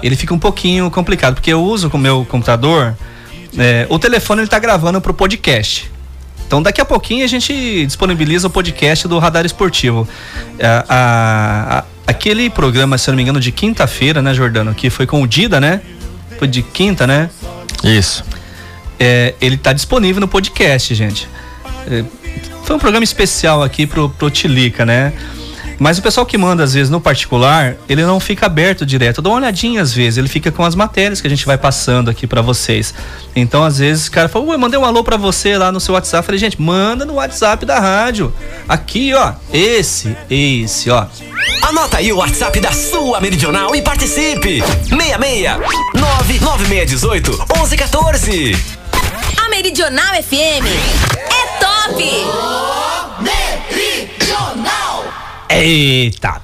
ele 0.03 0.16
fica 0.16 0.33
um 0.35 0.39
pouquinho 0.39 0.91
complicado, 0.91 1.35
porque 1.35 1.53
eu 1.53 1.62
uso 1.62 1.89
com 1.91 1.97
o 1.97 2.01
meu 2.01 2.25
computador, 2.29 2.97
é, 3.57 3.87
o 3.89 3.99
telefone 3.99 4.43
ele 4.43 4.49
tá 4.49 4.59
gravando 4.59 5.01
pro 5.01 5.14
podcast. 5.14 5.91
Então 6.47 6.61
daqui 6.62 6.81
a 6.81 6.85
pouquinho 6.85 7.25
a 7.25 7.29
gente 7.29 7.87
disponibiliza 7.87 8.47
o 8.49 8.51
podcast 8.51 9.07
do 9.09 9.18
Radar 9.18 9.45
Esportivo. 9.47 10.09
A- 10.61 10.85
a- 10.89 11.85
aquele 12.07 12.51
programa, 12.51 12.99
se 12.99 13.09
não 13.09 13.16
me 13.16 13.22
engano, 13.22 13.41
de 13.41 13.51
quinta-feira, 13.53 14.20
né, 14.20 14.35
Jordano? 14.35 14.75
Que 14.75 14.91
foi 14.91 15.07
com 15.07 15.22
o 15.22 15.27
Dida, 15.27 15.61
né? 15.61 15.81
Foi 16.39 16.47
de 16.49 16.62
quinta, 16.62 17.07
né? 17.07 17.31
Isso. 17.83 18.25
É, 18.99 19.35
ele 19.41 19.57
tá 19.57 19.72
disponível 19.72 20.20
no 20.20 20.29
podcast, 20.29 20.95
gente. 20.95 21.29
É, 21.91 22.05
foi 22.64 22.76
um 22.76 22.78
programa 22.78 23.05
especial 23.05 23.62
aqui 23.62 23.87
pro, 23.87 24.09
pro 24.09 24.30
Tilica, 24.30 24.85
né? 24.85 25.12
Mas 25.78 25.99
o 25.99 26.03
pessoal 26.03 26.24
que 26.24 26.39
manda, 26.39 26.62
às 26.62 26.74
vezes, 26.74 26.91
no 26.91 27.01
particular, 27.01 27.76
ele 27.89 28.05
não 28.05 28.20
fica 28.20 28.47
aberto 28.47 28.87
direto. 28.87 29.18
Eu 29.18 29.22
dou 29.22 29.32
uma 29.32 29.41
olhadinha, 29.41 29.82
às 29.82 29.93
vezes, 29.93 30.18
ele 30.18 30.28
fica 30.28 30.53
com 30.53 30.64
as 30.64 30.74
matérias 30.74 31.20
que 31.20 31.26
a 31.26 31.30
gente 31.30 31.45
vai 31.45 31.59
passando 31.59 32.09
aqui 32.09 32.26
pra 32.26 32.41
vocês. 32.41 32.95
Então, 33.35 33.64
às 33.64 33.78
vezes, 33.78 34.07
o 34.07 34.11
cara 34.11 34.28
fala, 34.28 34.45
ué, 34.47 34.57
mandei 34.57 34.78
um 34.78 34.85
alô 34.85 35.03
pra 35.03 35.16
você 35.16 35.59
lá 35.59 35.72
no 35.72 35.80
seu 35.80 35.95
WhatsApp. 35.95 36.18
Eu 36.18 36.22
falei, 36.24 36.39
gente, 36.39 36.61
manda 36.61 37.05
no 37.05 37.14
WhatsApp 37.14 37.66
da 37.66 37.80
rádio. 37.80 38.32
Aqui, 38.68 39.12
ó, 39.14 39.35
esse, 39.53 40.16
esse, 40.30 40.91
ó. 40.91 41.07
Anota 41.62 41.99
aí 41.99 42.12
o 42.12 42.18
WhatsApp 42.18 42.61
da 42.61 42.72
sua 42.72 43.20
Meridional 43.20 43.74
e 43.74 43.82
participe. 43.82 44.62
66 44.89 45.59
99618 45.95 47.30
1114. 47.30 48.57
A 49.45 49.49
Meridional 49.49 50.14
FM 50.22 51.24
é 51.55 51.59
top! 51.59 52.05
Eita! 55.51 56.43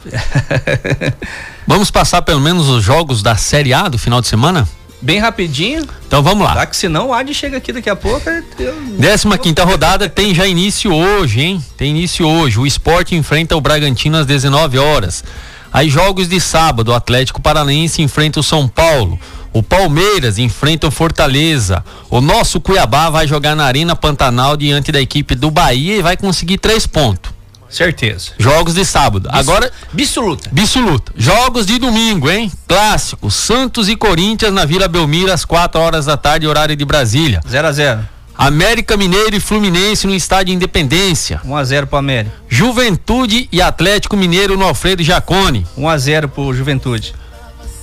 Vamos 1.67 1.91
passar 1.91 2.23
pelo 2.23 2.41
menos 2.41 2.69
os 2.69 2.83
jogos 2.83 3.23
da 3.23 3.37
Série 3.37 3.73
A 3.73 3.89
do 3.89 3.99
final 3.99 4.21
de 4.21 4.29
semana? 4.29 4.69
Bem 5.03 5.19
rapidinho. 5.19 5.89
Então 6.07 6.23
vamos 6.23 6.45
lá. 6.45 6.55
Tá 6.55 6.67
que 6.67 6.77
senão 6.77 7.09
o 7.09 7.15
Adi 7.15 7.33
chega 7.33 7.57
aqui 7.57 7.73
daqui 7.73 7.89
a 7.89 7.97
pouco. 7.97 8.29
eu- 8.29 8.75
15 9.01 9.39
quinta 9.39 9.65
rodada 9.65 10.09
tem 10.11 10.35
já 10.35 10.47
início 10.47 10.93
hoje, 10.93 11.41
hein? 11.41 11.65
Tem 11.77 11.91
início 11.91 12.27
hoje. 12.29 12.59
O 12.59 12.67
Sport 12.67 13.13
enfrenta 13.13 13.57
o 13.57 13.61
Bragantino 13.63 14.19
às 14.19 14.27
19 14.27 14.79
horas. 14.79 15.25
Aí 15.73 15.89
jogos 15.89 16.29
de 16.29 16.39
sábado, 16.41 16.89
o 16.91 16.95
Atlético 16.95 17.41
Paranaense 17.41 18.03
enfrenta 18.03 18.41
o 18.41 18.43
São 18.43 18.69
Paulo. 18.69 19.19
O 19.53 19.62
Palmeiras 19.62 20.38
enfrenta 20.38 20.86
o 20.86 20.90
Fortaleza. 20.90 21.84
O 22.09 22.20
nosso 22.20 22.61
Cuiabá 22.61 23.11
vai 23.11 23.26
jogar 23.26 23.57
na 23.57 23.64
Arena 23.64 23.96
Pantanal 23.96 24.57
diante 24.57 24.92
da 24.92 25.01
equipe 25.01 25.34
do 25.34 25.51
Bahia 25.51 25.96
e 25.96 26.03
vai 26.03 26.16
conseguir 26.16 26.59
três 26.59 26.86
pontos. 26.86 27.32
Certeza. 27.68 28.32
Jogos 28.36 28.74
de 28.74 28.84
sábado. 28.84 29.28
Bis, 29.28 29.38
Agora. 29.38 29.72
Bissoluta. 29.92 30.51
Bissoluta. 30.53 31.12
Jogos 31.16 31.66
de 31.66 31.78
domingo, 31.78 32.28
hein? 32.28 32.51
Clássico. 32.66 33.30
Santos 33.30 33.88
e 33.88 33.94
Corinthians 33.94 34.53
na 34.53 34.64
Vila 34.64 34.88
Belmiro 34.88 35.32
às 35.32 35.44
4 35.44 35.80
horas 35.80 36.07
da 36.07 36.16
tarde, 36.16 36.48
horário 36.48 36.74
de 36.74 36.84
Brasília. 36.84 37.40
0 37.48 37.68
a 37.68 37.72
0 37.72 38.01
América 38.36 38.96
Mineiro 38.96 39.36
e 39.36 39.40
Fluminense 39.40 40.07
no 40.07 40.14
estádio 40.14 40.53
Independência. 40.55 41.40
1 41.44 41.57
a 41.57 41.62
0 41.62 41.86
pro 41.86 41.98
América. 41.98 42.34
Juventude 42.48 43.48
e 43.53 43.61
Atlético 43.61 44.16
Mineiro 44.16 44.57
no 44.57 44.64
Alfredo 44.64 45.03
Jacone. 45.05 45.66
1 45.76 45.88
a 45.88 45.98
0 45.98 46.28
pro 46.28 46.53
Juventude. 46.55 47.14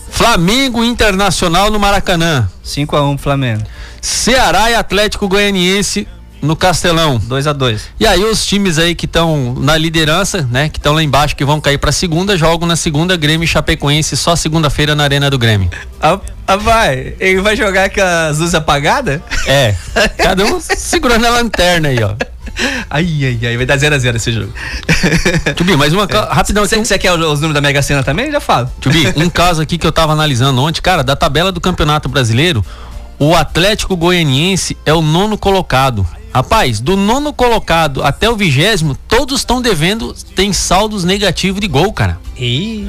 Flamengo 0.10 0.84
Internacional 0.84 1.70
no 1.70 1.80
Maracanã. 1.80 2.50
5 2.64 2.96
a 2.96 3.04
1 3.04 3.16
pro 3.16 3.24
Flamengo. 3.24 3.64
Ceará 4.02 4.72
e 4.72 4.76
Atlético 4.76 5.28
Goianiense 5.28 6.08
no 6.42 6.56
Castelão. 6.56 7.18
2 7.18 7.48
a 7.48 7.54
2 7.54 7.90
E 8.00 8.06
aí 8.06 8.24
os 8.24 8.46
times 8.46 8.78
aí 8.78 8.96
que 8.96 9.06
estão 9.06 9.56
na 9.56 9.78
liderança, 9.78 10.48
né, 10.52 10.70
que 10.70 10.78
estão 10.78 10.94
lá 10.94 11.04
embaixo, 11.04 11.36
que 11.36 11.44
vão 11.44 11.60
cair 11.60 11.78
pra 11.78 11.92
segunda, 11.92 12.38
jogam 12.38 12.68
na 12.68 12.76
segunda 12.76 13.16
Grêmio 13.18 13.44
e 13.44 13.48
Chapecoense 13.48 14.16
só 14.16 14.36
segunda-feira 14.36 14.96
na 14.96 15.04
Arena 15.04 15.30
do 15.30 15.38
Grêmio. 15.38 15.70
Ah, 16.02 16.20
ah, 16.46 16.56
vai, 16.56 17.16
ele 17.20 17.42
vai 17.42 17.56
jogar 17.56 17.90
com 17.90 18.02
as 18.02 18.40
luzes 18.40 18.56
apagadas? 18.56 19.22
É, 19.46 19.76
cada 20.18 20.46
um 20.46 20.60
segurando 20.60 21.26
a 21.26 21.30
lanterna 21.30 21.90
aí, 21.90 22.02
ó. 22.04 22.16
Ai, 22.90 23.06
ai, 23.24 23.40
ai, 23.50 23.58
vai 23.58 23.66
dar 23.66 23.78
0 23.78 23.96
a 23.96 24.00
0 24.00 24.18
esse 24.18 24.32
jogo. 24.32 24.52
Tubi, 25.56 25.76
mais 25.76 25.94
uma, 25.94 26.04
é. 26.04 26.34
rapidão. 26.34 26.66
Você 26.66 26.78
um... 26.78 26.84
quer 26.84 27.12
os, 27.12 27.20
os 27.20 27.40
números 27.40 27.54
da 27.54 27.62
Mega 27.62 27.82
Sena 27.82 28.04
também? 28.04 28.32
Já 28.32 28.40
falo. 28.40 28.70
Tubi, 28.82 29.14
um 29.16 29.30
caso 29.30 29.62
aqui 29.62 29.78
que 29.78 29.86
eu 29.86 29.92
tava 29.92 30.14
analisando 30.14 30.62
ontem, 30.62 30.82
cara, 30.82 31.04
da 31.04 31.16
tabela 31.16 31.52
do 31.52 31.62
Campeonato 31.62 32.10
Brasileiro, 32.10 32.66
o 33.20 33.36
Atlético 33.36 33.96
Goianiense 33.96 34.78
é 34.86 34.94
o 34.94 35.02
nono 35.02 35.38
colocado. 35.38 36.06
Rapaz, 36.34 36.80
do 36.80 36.96
nono 36.96 37.34
colocado 37.34 38.04
até 38.04 38.30
o 38.30 38.36
vigésimo, 38.36 38.96
todos 39.08 39.40
estão 39.40 39.62
devendo, 39.62 40.14
tem 40.36 40.54
saldos 40.54 41.04
negativos 41.04 41.60
de 41.60 41.68
gol, 41.68 41.92
cara. 41.92 42.20
Ih, 42.38 42.88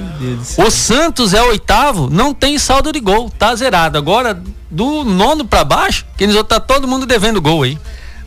o 0.59 0.71
Santos 0.71 1.33
é 1.33 1.43
o 1.43 1.49
oitavo, 1.49 2.11
não 2.11 2.35
tem 2.35 2.59
saldo 2.59 2.93
de 2.93 3.01
gol, 3.01 3.31
tá 3.31 3.55
zerado. 3.55 3.97
Agora, 3.97 4.39
do 4.71 5.03
nono 5.03 5.47
para 5.47 5.65
baixo, 5.65 6.05
que 6.17 6.25
eles 6.25 6.37
tá 6.47 6.61
todo 6.61 6.87
mundo 6.87 7.07
devendo 7.07 7.41
gol 7.41 7.63
aí. 7.63 7.79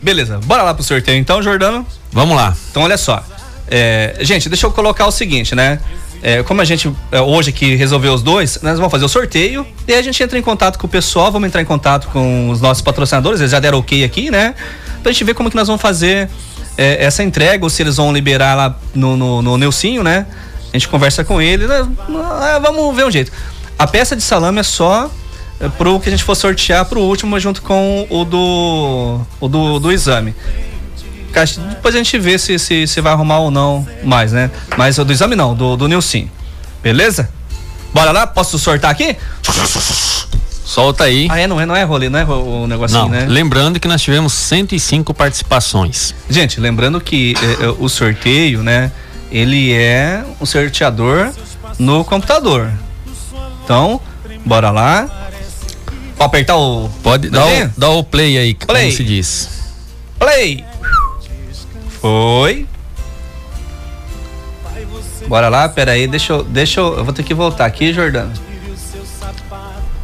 Beleza, 0.02 0.40
bora 0.44 0.62
lá 0.62 0.74
pro 0.74 0.82
sorteio 0.82 1.16
então, 1.16 1.40
Jordano? 1.40 1.86
Vamos 2.10 2.36
lá. 2.36 2.56
Então, 2.70 2.82
olha 2.82 2.98
só. 2.98 3.22
É, 3.68 4.16
gente, 4.20 4.48
deixa 4.48 4.66
eu 4.66 4.72
colocar 4.72 5.06
o 5.06 5.12
seguinte, 5.12 5.54
né? 5.54 5.78
É, 6.20 6.42
como 6.42 6.60
a 6.60 6.64
gente 6.64 6.92
é, 7.10 7.20
hoje 7.20 7.50
aqui 7.50 7.74
resolveu 7.74 8.12
os 8.12 8.22
dois, 8.22 8.58
nós 8.62 8.76
vamos 8.76 8.92
fazer 8.92 9.04
o 9.04 9.08
sorteio 9.08 9.66
e 9.88 9.94
a 9.94 10.02
gente 10.02 10.22
entra 10.22 10.38
em 10.38 10.42
contato 10.42 10.78
com 10.78 10.86
o 10.86 10.90
pessoal, 10.90 11.32
vamos 11.32 11.48
entrar 11.48 11.62
em 11.62 11.64
contato 11.64 12.08
com 12.08 12.50
os 12.50 12.60
nossos 12.60 12.80
patrocinadores, 12.80 13.40
eles 13.40 13.50
já 13.50 13.58
deram 13.58 13.78
ok 13.78 14.04
aqui, 14.04 14.30
né? 14.30 14.54
Pra 15.02 15.10
gente 15.10 15.24
ver 15.24 15.34
como 15.34 15.50
que 15.50 15.56
nós 15.56 15.66
vamos 15.66 15.82
fazer 15.82 16.28
é, 16.76 17.04
essa 17.04 17.22
entrega, 17.22 17.64
ou 17.64 17.70
se 17.70 17.82
eles 17.82 17.96
vão 17.96 18.12
liberar 18.12 18.56
lá 18.56 18.76
no, 18.94 19.16
no, 19.16 19.42
no 19.42 19.58
Neucinho, 19.58 20.02
né? 20.02 20.26
A 20.72 20.76
gente 20.76 20.88
conversa 20.88 21.24
com 21.24 21.40
eles, 21.40 21.68
né? 21.68 21.88
É, 22.54 22.60
vamos 22.60 22.94
ver 22.94 23.04
um 23.04 23.10
jeito. 23.10 23.32
A 23.78 23.86
peça 23.86 24.16
de 24.16 24.22
salame 24.22 24.60
é 24.60 24.62
só 24.62 25.10
pro 25.70 26.00
que 26.00 26.08
a 26.08 26.12
gente 26.12 26.24
for 26.24 26.34
sortear 26.34 26.84
pro 26.84 27.00
último 27.00 27.38
junto 27.38 27.62
com 27.62 28.06
o 28.10 28.24
do 28.24 29.20
o 29.40 29.48
do, 29.48 29.78
do 29.78 29.92
exame. 29.92 30.34
Depois 31.70 31.94
a 31.94 31.98
gente 31.98 32.18
vê 32.18 32.38
se, 32.38 32.58
se, 32.58 32.86
se 32.86 33.00
vai 33.00 33.12
arrumar 33.12 33.38
ou 33.38 33.50
não 33.50 33.86
mais, 34.04 34.32
né? 34.32 34.50
Mas 34.76 34.98
o 34.98 35.04
do 35.04 35.12
exame 35.12 35.34
não, 35.34 35.54
do, 35.54 35.76
do 35.76 35.88
Nilson. 35.88 36.28
Beleza? 36.82 37.30
Bora 37.94 38.10
lá? 38.10 38.26
Posso 38.26 38.58
sortar 38.58 38.90
aqui? 38.90 39.16
Solta 40.64 41.04
aí. 41.04 41.28
Ah, 41.30 41.38
é, 41.38 41.46
não 41.46 41.60
é, 41.60 41.66
não 41.66 41.76
é 41.76 41.82
rolê, 41.84 42.08
não 42.08 42.18
é 42.18 42.24
o 42.24 42.66
negocinho, 42.66 43.02
não, 43.02 43.08
né? 43.08 43.26
Lembrando 43.28 43.78
que 43.78 43.86
nós 43.86 44.00
tivemos 44.00 44.32
105 44.32 45.12
participações. 45.12 46.14
Gente, 46.30 46.58
lembrando 46.60 47.00
que 47.00 47.34
é, 47.42 47.64
é, 47.64 47.68
o 47.78 47.88
sorteio, 47.88 48.62
né? 48.62 48.90
Ele 49.30 49.72
é 49.72 50.24
um 50.40 50.46
sorteador 50.46 51.30
no 51.78 52.04
computador. 52.04 52.70
Então, 53.64 54.00
bora 54.44 54.70
lá. 54.70 55.30
Pode 56.22 56.26
apertar 56.26 56.56
o. 56.56 56.88
Pode 57.02 57.30
dar 57.30 57.46
o, 57.46 57.68
dar 57.76 57.90
o 57.90 58.04
play 58.04 58.38
aí, 58.38 58.54
play. 58.54 58.84
como 58.84 58.96
se 58.96 59.04
diz. 59.04 59.48
Play! 60.18 60.64
Foi. 62.00 62.66
Bora 65.26 65.48
lá, 65.48 65.68
pera 65.68 65.92
aí, 65.92 66.06
deixa 66.06 66.32
eu, 66.32 66.44
deixa 66.44 66.80
eu, 66.80 66.98
eu 66.98 67.04
vou 67.04 67.14
ter 67.14 67.22
que 67.22 67.32
voltar 67.32 67.64
aqui, 67.64 67.92
Jordano. 67.92 68.32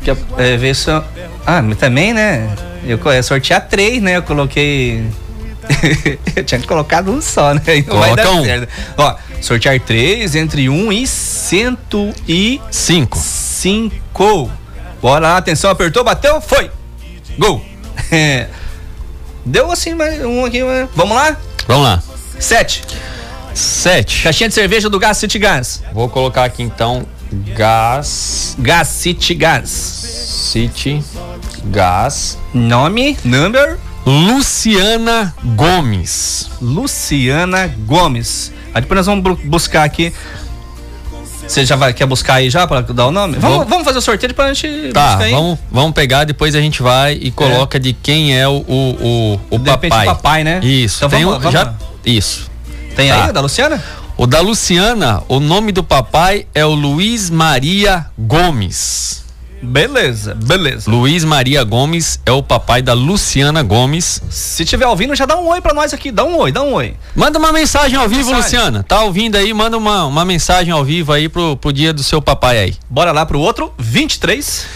Que, 0.02 0.10
é, 0.38 0.56
ver 0.56 0.74
se 0.74 0.90
eu, 0.90 1.04
ah, 1.44 1.62
também, 1.78 2.14
né? 2.14 2.48
Eu, 2.84 2.98
eu 2.98 3.22
sortear 3.22 3.68
três, 3.68 4.00
né? 4.00 4.16
Eu 4.16 4.22
coloquei 4.22 5.04
eu 6.34 6.44
tinha 6.44 6.60
colocado 6.62 7.10
um 7.10 7.20
só, 7.20 7.52
né? 7.54 7.62
Não 7.66 7.82
Coloca 7.82 8.06
vai 8.06 8.16
dar 8.16 8.30
um. 8.32 8.44
certo. 8.44 8.68
Ó, 8.96 9.16
sortear 9.40 9.78
três 9.80 10.34
entre 10.34 10.68
um 10.68 10.92
e 10.92 11.06
cento 11.06 12.12
e 12.26 12.60
cinco. 12.70 13.18
Cinco. 13.18 14.50
Bora 15.00 15.28
lá, 15.28 15.36
atenção, 15.36 15.70
apertou, 15.70 16.02
bateu, 16.02 16.40
foi. 16.40 16.70
Gol. 17.38 17.64
Deu 19.44 19.70
assim, 19.70 19.94
mais 19.94 20.22
um 20.24 20.44
aqui, 20.44 20.60
vamos 20.94 21.16
lá? 21.16 21.36
Vamos 21.66 21.84
lá. 21.84 22.02
Sete. 22.38 22.82
Sete. 23.54 24.22
Caixinha 24.22 24.48
de 24.48 24.54
cerveja 24.54 24.88
do 24.88 24.98
Gas 24.98 25.18
City 25.18 25.38
Gas. 25.38 25.82
Vou 25.92 26.08
colocar 26.08 26.44
aqui 26.44 26.62
então 26.62 27.06
Gas. 27.56 28.56
Gas 28.58 28.88
City 28.88 29.34
Gas. 29.34 29.68
City 30.52 31.02
Gas. 31.64 32.38
Nome, 32.52 33.16
number. 33.24 33.78
Luciana 34.06 35.34
Gomes. 35.56 36.50
Luciana 36.60 37.68
Gomes. 37.86 38.52
Aí 38.72 38.80
depois 38.80 38.96
nós 38.96 39.06
vamos 39.06 39.40
buscar 39.44 39.84
aqui. 39.84 40.12
Você 41.48 41.64
já 41.64 41.76
vai, 41.76 41.94
quer 41.94 42.04
buscar 42.04 42.34
aí 42.34 42.50
já 42.50 42.66
para 42.66 42.82
dar 42.82 43.06
o 43.06 43.10
nome? 43.10 43.38
Vamos, 43.38 43.66
vamos 43.66 43.84
fazer 43.84 43.98
o 43.98 44.02
sorteio 44.02 44.34
para 44.34 44.44
a 44.44 44.52
gente 44.52 44.92
tá, 44.92 45.06
buscar 45.06 45.24
aí. 45.24 45.32
Vamos, 45.32 45.58
vamos 45.70 45.92
pegar, 45.92 46.24
depois 46.24 46.54
a 46.54 46.60
gente 46.60 46.82
vai 46.82 47.14
e 47.14 47.30
coloca 47.30 47.78
é. 47.78 47.80
de 47.80 47.94
quem 47.94 48.38
é 48.38 48.46
o, 48.46 48.64
o, 48.68 49.38
o, 49.50 49.56
o 49.56 49.60
papai. 49.60 50.04
papai, 50.04 50.44
né? 50.44 50.60
Isso. 50.62 50.98
Então 50.98 51.08
tem 51.08 51.24
vamos, 51.24 51.44
um, 51.44 51.50
já, 51.50 51.74
Isso. 52.04 52.50
Tem 52.94 53.08
tá. 53.08 53.24
aí 53.24 53.30
o 53.30 53.32
da 53.32 53.40
Luciana? 53.40 53.82
O 54.18 54.26
da 54.26 54.40
Luciana, 54.40 55.22
o 55.26 55.40
nome 55.40 55.72
do 55.72 55.82
papai 55.82 56.46
é 56.54 56.66
o 56.66 56.74
Luiz 56.74 57.30
Maria 57.30 58.06
Gomes. 58.18 59.24
Beleza, 59.62 60.34
beleza. 60.34 60.90
Luiz 60.90 61.24
Maria 61.24 61.64
Gomes 61.64 62.20
é 62.24 62.30
o 62.30 62.42
papai 62.42 62.80
da 62.80 62.92
Luciana 62.92 63.62
Gomes. 63.62 64.22
Se 64.30 64.64
tiver 64.64 64.86
ouvindo, 64.86 65.14
já 65.14 65.26
dá 65.26 65.36
um 65.36 65.48
oi 65.48 65.60
pra 65.60 65.74
nós 65.74 65.92
aqui. 65.92 66.12
Dá 66.12 66.24
um 66.24 66.36
oi, 66.38 66.52
dá 66.52 66.62
um 66.62 66.74
oi. 66.74 66.94
Manda 67.14 67.38
uma 67.38 67.52
mensagem 67.52 67.98
ao 67.98 68.08
vivo, 68.08 68.30
mensagem. 68.30 68.42
Luciana. 68.42 68.82
Tá 68.82 69.02
ouvindo 69.02 69.36
aí? 69.36 69.52
Manda 69.52 69.76
uma, 69.76 70.04
uma 70.04 70.24
mensagem 70.24 70.72
ao 70.72 70.84
vivo 70.84 71.12
aí 71.12 71.28
pro, 71.28 71.56
pro 71.56 71.72
dia 71.72 71.92
do 71.92 72.02
seu 72.02 72.22
papai 72.22 72.58
aí. 72.58 72.76
Bora 72.88 73.10
lá 73.10 73.26
pro 73.26 73.40
outro. 73.40 73.72
23. 73.78 74.66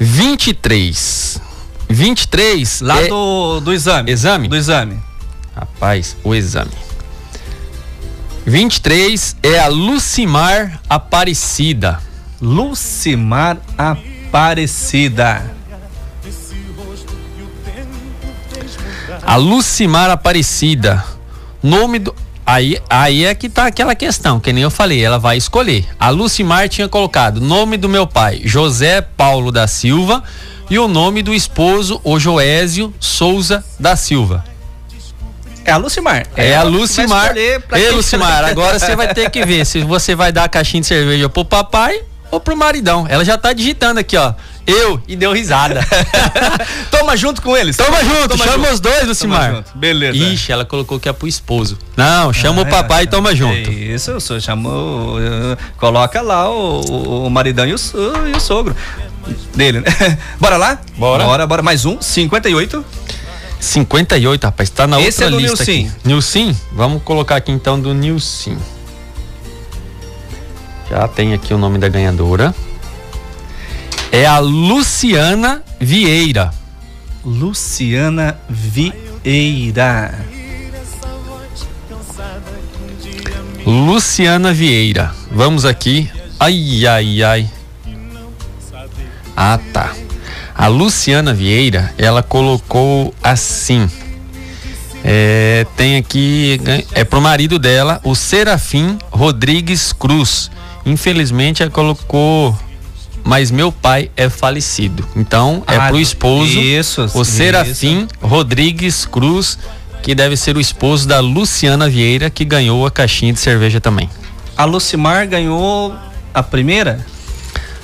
23. 0.00 1.40
23. 1.88 2.80
Lá 2.80 3.00
é... 3.02 3.08
do, 3.08 3.60
do 3.60 3.72
exame. 3.72 4.10
Exame? 4.10 4.48
Do 4.48 4.56
exame. 4.56 4.98
Rapaz, 5.54 6.16
o 6.24 6.34
exame. 6.34 6.72
23 8.44 9.36
é 9.42 9.60
a 9.60 9.68
Lucimar 9.68 10.80
Aparecida. 10.88 12.00
Lucimar 12.42 13.58
Aparecida. 13.78 14.13
A 19.22 19.36
Lucimar 19.36 20.10
Aparecida. 20.10 21.04
Nome 21.62 22.00
do. 22.00 22.12
Aí, 22.44 22.76
aí 22.90 23.24
é 23.24 23.32
que 23.32 23.48
tá 23.48 23.66
aquela 23.66 23.94
questão, 23.94 24.40
que 24.40 24.52
nem 24.52 24.64
eu 24.64 24.72
falei, 24.72 25.04
ela 25.04 25.20
vai 25.20 25.36
escolher. 25.36 25.86
A 26.00 26.10
Lucimar 26.10 26.68
tinha 26.68 26.88
colocado 26.88 27.40
nome 27.40 27.76
do 27.76 27.88
meu 27.88 28.08
pai, 28.08 28.40
José 28.44 29.00
Paulo 29.00 29.52
da 29.52 29.68
Silva, 29.68 30.20
e 30.68 30.80
o 30.80 30.88
nome 30.88 31.22
do 31.22 31.32
esposo, 31.32 32.00
o 32.02 32.18
Joésio 32.18 32.92
Souza 32.98 33.64
da 33.78 33.94
Silva. 33.94 34.44
É 35.64 35.70
a 35.70 35.76
Lucimar. 35.76 36.26
É, 36.36 36.48
é 36.48 36.56
a 36.56 36.64
Lucimar. 36.64 37.36
Ei, 37.36 37.90
Lucimar, 37.92 38.44
agora 38.44 38.80
você 38.80 38.96
vai 38.96 39.14
ter 39.14 39.30
que 39.30 39.46
ver 39.46 39.64
se 39.64 39.82
você 39.82 40.16
vai 40.16 40.32
dar 40.32 40.42
a 40.42 40.48
caixinha 40.48 40.80
de 40.80 40.88
cerveja 40.88 41.28
pro 41.28 41.44
papai 41.44 42.02
ou 42.34 42.40
pro 42.40 42.56
maridão. 42.56 43.06
Ela 43.08 43.24
já 43.24 43.38
tá 43.38 43.52
digitando 43.52 44.00
aqui, 44.00 44.16
ó. 44.16 44.34
Eu 44.66 45.00
e 45.06 45.14
deu 45.14 45.32
risada. 45.32 45.86
Toma 46.90 47.16
junto 47.16 47.42
com 47.42 47.56
eles. 47.56 47.76
Toma, 47.76 47.98
Toma 47.98 48.04
junto, 48.04 48.28
toma 48.30 48.44
chama 48.44 48.64
junto. 48.64 48.74
os 48.74 48.80
dois, 48.80 49.06
Lucimar. 49.06 49.64
Beleza. 49.74 50.16
Ixi, 50.16 50.52
ela 50.52 50.64
colocou 50.64 50.98
que 50.98 51.08
é 51.08 51.12
pro 51.12 51.28
esposo. 51.28 51.78
Não, 51.96 52.32
chama 52.32 52.62
ah, 52.62 52.64
o 52.64 52.66
papai 52.66 53.00
é, 53.00 53.04
e 53.04 53.06
toma 53.06 53.34
junto. 53.34 53.70
Isso, 53.70 54.10
eu 54.10 54.20
sou, 54.20 54.40
chamo, 54.40 54.68
uh, 54.68 55.56
coloca 55.76 56.20
lá 56.22 56.50
o, 56.50 56.80
o, 56.80 57.26
o 57.26 57.30
maridão 57.30 57.66
e 57.66 57.74
o, 57.74 57.76
e 58.32 58.36
o 58.36 58.40
sogro 58.40 58.74
dele, 59.54 59.80
né? 59.80 59.86
Bora 60.40 60.56
lá? 60.56 60.78
Bora. 60.96 61.24
Bora, 61.24 61.46
bora. 61.46 61.62
Mais 61.62 61.84
um, 61.84 62.00
58. 62.00 62.84
58, 63.60 64.44
rapaz, 64.44 64.70
tá 64.70 64.86
na 64.86 65.00
Esse 65.00 65.22
outra 65.22 65.26
é 65.26 65.30
do 65.30 65.38
lista 65.40 65.64
Nilcim. 65.64 65.86
aqui. 65.86 66.08
Nilcim? 66.08 66.56
Vamos 66.72 67.02
colocar 67.02 67.36
aqui 67.36 67.52
então 67.52 67.80
do 67.80 67.94
Nilcim. 67.94 68.58
Já 70.88 71.08
tem 71.08 71.32
aqui 71.32 71.54
o 71.54 71.58
nome 71.58 71.78
da 71.78 71.88
ganhadora. 71.88 72.54
É 74.12 74.26
a 74.26 74.38
Luciana 74.38 75.62
Vieira. 75.80 76.52
Luciana 77.24 78.38
Vieira. 78.48 80.14
Luciana 83.66 84.52
Vieira. 84.52 85.14
Vamos 85.30 85.64
aqui. 85.64 86.10
Ai, 86.38 86.86
ai, 86.86 87.22
ai. 87.22 87.50
Ah, 89.36 89.58
tá. 89.72 89.92
A 90.54 90.68
Luciana 90.68 91.34
Vieira, 91.34 91.92
ela 91.98 92.22
colocou 92.22 93.12
assim. 93.22 93.90
É, 95.02 95.66
tem 95.76 95.96
aqui, 95.96 96.60
é 96.92 97.04
pro 97.04 97.20
marido 97.20 97.58
dela, 97.58 98.00
o 98.04 98.14
Serafim 98.14 98.96
Rodrigues 99.10 99.92
Cruz. 99.92 100.50
Infelizmente, 100.84 101.62
ela 101.62 101.70
colocou 101.70 102.56
mas 103.24 103.50
meu 103.50 103.72
pai 103.72 104.10
é 104.16 104.28
falecido. 104.28 105.08
Então 105.16 105.64
é 105.66 105.76
ah, 105.76 105.88
pro 105.88 105.98
esposo, 105.98 106.60
isso, 106.60 107.10
o 107.14 107.24
Serafim 107.24 108.00
isso. 108.00 108.08
Rodrigues 108.20 109.06
Cruz, 109.06 109.58
que 110.02 110.14
deve 110.14 110.36
ser 110.36 110.56
o 110.56 110.60
esposo 110.60 111.08
da 111.08 111.20
Luciana 111.20 111.88
Vieira, 111.88 112.28
que 112.28 112.44
ganhou 112.44 112.86
a 112.86 112.90
caixinha 112.90 113.32
de 113.32 113.40
cerveja 113.40 113.80
também. 113.80 114.10
A 114.54 114.66
Lucimar 114.66 115.26
ganhou 115.26 115.94
a 116.34 116.42
primeira? 116.42 117.04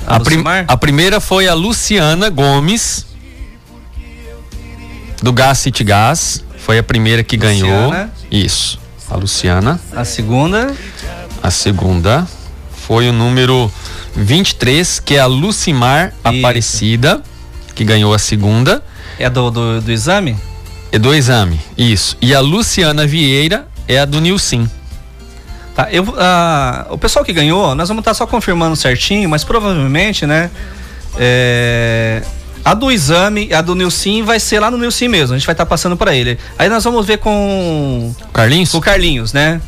A, 0.07 0.17
a, 0.17 0.21
prim 0.21 0.45
a 0.69 0.77
primeira 0.77 1.21
foi 1.21 1.49
a 1.49 1.55
Luciana 1.55 2.29
Gomes, 2.29 3.07
do 5.23 5.33
Gas 5.33 5.59
City 5.61 5.83
Gas. 5.83 6.45
Foi 6.59 6.79
a 6.79 6.83
primeira 6.83 7.25
que 7.25 7.37
Luciana. 7.37 7.91
ganhou. 7.91 8.11
Isso. 8.31 8.79
A 9.11 9.17
Luciana. 9.17 9.81
A 9.97 10.05
segunda? 10.05 10.75
A 11.43 11.51
segunda 11.51 12.29
foi 12.91 13.09
o 13.09 13.12
número 13.12 13.70
23, 14.16 14.99
que 14.99 15.14
é 15.14 15.20
a 15.20 15.26
Lucimar 15.26 16.09
Isso. 16.09 16.16
Aparecida, 16.24 17.22
que 17.72 17.84
ganhou 17.84 18.12
a 18.12 18.18
segunda. 18.18 18.82
É 19.16 19.30
do, 19.30 19.49
do, 19.49 19.80
do, 19.80 19.93
exame? 19.93 20.36
É 20.91 20.99
do 20.99 21.14
exame, 21.14 21.61
isso. 21.78 22.16
E 22.20 22.34
a 22.34 22.41
Luciana 22.41 23.07
Vieira 23.07 23.68
é 23.86 24.01
a 24.01 24.05
do 24.05 24.20
Nilcim. 24.20 24.68
Tá, 25.72 25.86
eu, 25.93 26.03
uh, 26.03 26.93
o 26.93 26.99
pessoal 26.99 27.24
que 27.24 27.32
ganhou, 27.32 27.76
nós 27.76 27.86
vamos 27.86 28.01
estar 28.01 28.11
tá 28.11 28.14
só 28.14 28.26
confirmando 28.26 28.74
certinho, 28.74 29.30
mas 29.30 29.45
provavelmente, 29.45 30.26
né? 30.26 30.51
É, 31.16 32.24
a 32.64 32.74
do 32.74 32.91
exame, 32.91 33.55
a 33.55 33.62
do 33.62 33.76
Nilcim 33.76 34.24
vai 34.24 34.41
ser 34.41 34.59
lá 34.59 34.68
no 34.68 34.76
Nilcim 34.76 35.07
mesmo. 35.07 35.36
A 35.36 35.38
gente 35.38 35.47
vai 35.47 35.53
estar 35.53 35.64
tá 35.64 35.68
passando 35.70 35.97
para 35.97 36.12
ele. 36.12 36.36
Aí 36.59 36.68
nós 36.68 36.82
vamos 36.82 37.07
ver 37.07 37.18
com 37.18 38.12
Carlinhos, 38.32 38.72
com 38.72 38.78
o 38.78 38.80
Carlinhos, 38.80 39.32
né? 39.32 39.61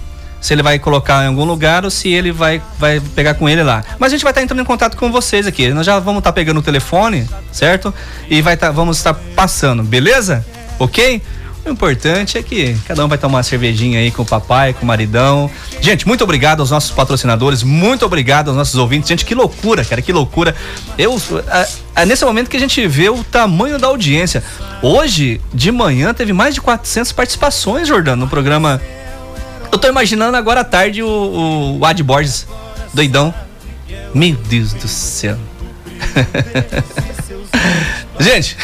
Se 0.43 0.53
ele 0.53 0.63
vai 0.63 0.79
colocar 0.79 1.25
em 1.25 1.29
algum 1.29 1.45
lugar 1.45 1.85
ou 1.85 1.91
se 1.91 2.13
ele 2.13 2.33
vai, 2.33 2.61
vai 2.77 3.01
pegar 3.15 3.35
com 3.35 3.49
ele 3.49 3.63
lá. 3.63 3.85
Mas 3.99 4.13
a 4.13 4.17
gente 4.17 4.25
vai 4.25 4.33
estar 4.33 4.41
tá 4.41 4.45
entrando 4.45 4.61
em 4.61 4.65
contato 4.65 4.97
com 4.97 5.11
vocês 5.11 5.47
aqui. 5.47 5.69
Nós 5.71 5.87
já 5.87 6.01
vamos 6.01 6.19
estar 6.19 6.33
tá 6.33 6.35
pegando 6.35 6.59
o 6.59 6.63
telefone, 6.63 7.27
certo? 7.53 7.95
E 8.29 8.43
vai 8.43 8.57
tá, 8.57 8.73
vamos 8.73 8.97
estar 8.97 9.15
passando, 9.15 9.85
beleza? 9.85 10.45
Ok? 10.81 11.23
O 11.65 11.71
importante 11.71 12.37
é 12.37 12.43
que 12.43 12.77
cada 12.89 13.05
um 13.05 13.09
vai 13.09 13.17
tomar 13.17 13.39
uma 13.39 13.43
cervejinha 13.45 14.01
aí 14.01 14.11
com 14.11 14.23
o 14.23 14.27
papai, 14.27 14.73
com 14.73 14.83
o 14.83 14.87
maridão. 14.87 15.49
Gente, 15.81 16.09
muito 16.09 16.25
obrigado 16.25 16.59
aos 16.59 16.73
nossos 16.73 16.91
patrocinadores, 16.91 17.63
muito 17.63 18.05
obrigado 18.05 18.49
aos 18.49 18.57
nossos 18.57 18.75
ouvintes. 18.75 19.09
Gente, 19.09 19.25
que 19.25 19.35
loucura, 19.35 19.85
cara, 19.85 20.03
que 20.03 20.13
loucura. 20.13 20.57
Eu, 20.99 21.17
é 21.95 22.05
nesse 22.05 22.25
momento 22.25 22.51
que 22.51 22.57
a 22.57 22.61
gente 22.61 22.85
vê 22.89 23.09
o 23.09 23.23
tamanho 23.23 23.79
da 23.79 23.87
audiência. 23.87 24.43
Hoje, 24.83 25.41
de 25.55 25.71
manhã, 25.71 26.13
teve 26.13 26.33
mais 26.33 26.53
de 26.53 26.61
400 26.61 27.13
participações, 27.13 27.87
Jordano, 27.87 28.25
no 28.25 28.29
programa 28.29 28.83
eu 29.73 29.79
tô 29.79 29.89
imaginando 29.89 30.37
agora 30.37 30.61
à 30.61 30.65
tarde 30.65 31.03
o, 31.03 31.79
o 31.81 31.85
Ad 31.85 32.01
Borges, 32.03 32.47
doidão. 32.93 33.35
Meu 34.15 34.37
Deus 34.37 34.75
do 34.75 34.87
céu. 34.87 35.37
Gente, 38.21 38.57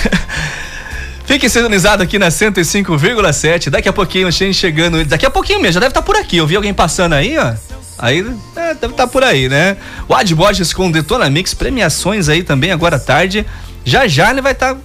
fique 1.26 1.48
sintonizado 1.48 2.02
aqui 2.02 2.18
na 2.18 2.28
105,7. 2.28 3.70
Daqui 3.70 3.88
a 3.88 3.92
pouquinho, 3.92 4.30
gente 4.30 4.54
chegando. 4.54 5.04
Daqui 5.04 5.26
a 5.26 5.30
pouquinho 5.30 5.61
mesmo, 5.61 5.74
já 5.74 5.80
deve 5.80 5.90
estar 5.90 6.00
tá 6.00 6.06
por 6.06 6.16
aqui. 6.16 6.36
Eu 6.36 6.46
vi 6.46 6.54
alguém 6.54 6.72
passando 6.72 7.14
aí, 7.14 7.36
ó. 7.36 7.54
Aí 7.98 8.20
é, 8.54 8.74
deve 8.74 8.92
estar 8.92 8.96
tá 9.04 9.06
por 9.09 9.24
aí, 9.24 9.48
né? 9.48 9.76
O 10.09 10.14
Ad 10.14 10.32
Borges 10.34 10.72
com 10.72 10.90
Detona 10.90 11.28
Mix, 11.28 11.54
premiações 11.54 12.28
aí 12.28 12.44
também 12.44 12.70
agora 12.70 12.96
à 12.96 13.00
tarde. 13.00 13.44
Já 13.84 14.06
já 14.06 14.30
ele 14.30 14.40
vai 14.40 14.52
estar 14.52 14.74
tá, 14.74 14.80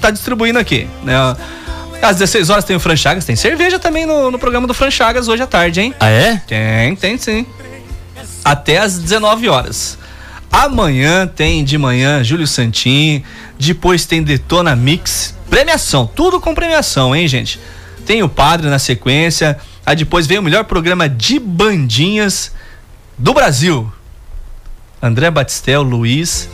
tá 0.00 0.10
distribuindo 0.10 0.58
aqui, 0.58 0.88
né? 1.04 1.14
Às 2.02 2.16
16 2.16 2.50
horas 2.50 2.64
tem 2.64 2.74
o 2.74 2.80
Franchagas, 2.80 3.24
tem 3.24 3.36
cerveja 3.36 3.78
também 3.78 4.04
no, 4.04 4.28
no 4.28 4.38
programa 4.38 4.66
do 4.66 4.74
Franchagas 4.74 5.28
hoje 5.28 5.40
à 5.40 5.46
tarde, 5.46 5.80
hein? 5.80 5.94
Ah, 6.00 6.08
é? 6.08 6.42
Tem, 6.48 6.96
tem 6.96 7.16
sim. 7.16 7.46
Até 8.44 8.78
às 8.78 8.98
19 8.98 9.48
horas. 9.48 9.96
Amanhã 10.50 11.28
tem 11.28 11.64
de 11.64 11.78
manhã 11.78 12.22
Júlio 12.24 12.46
Santin, 12.46 13.22
depois 13.56 14.04
tem 14.04 14.20
Detona 14.20 14.74
Mix, 14.74 15.34
premiação, 15.48 16.04
tudo 16.04 16.40
com 16.40 16.54
premiação, 16.54 17.14
hein, 17.14 17.28
gente? 17.28 17.60
Tem 18.04 18.22
o 18.22 18.28
Padre 18.28 18.68
na 18.68 18.80
sequência, 18.80 19.56
aí 19.86 19.94
depois 19.94 20.26
vem 20.26 20.38
o 20.38 20.42
melhor 20.42 20.64
programa 20.64 21.08
de 21.08 21.38
bandinhas 21.38 22.52
do 23.16 23.32
Brasil. 23.32 23.90
André 25.00 25.30
Batistel, 25.30 25.82
Luiz, 25.82 26.48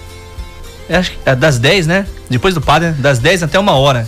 é, 0.91 0.97
acho 0.97 1.13
que 1.13 1.19
é 1.25 1.35
das 1.35 1.59
10, 1.59 1.87
né? 1.87 2.07
Depois 2.29 2.55
do 2.55 2.61
Padre, 2.61 2.93
das 2.93 3.19
10 3.19 3.45
até 3.45 3.59
uma 3.59 3.73
hora. 3.73 4.07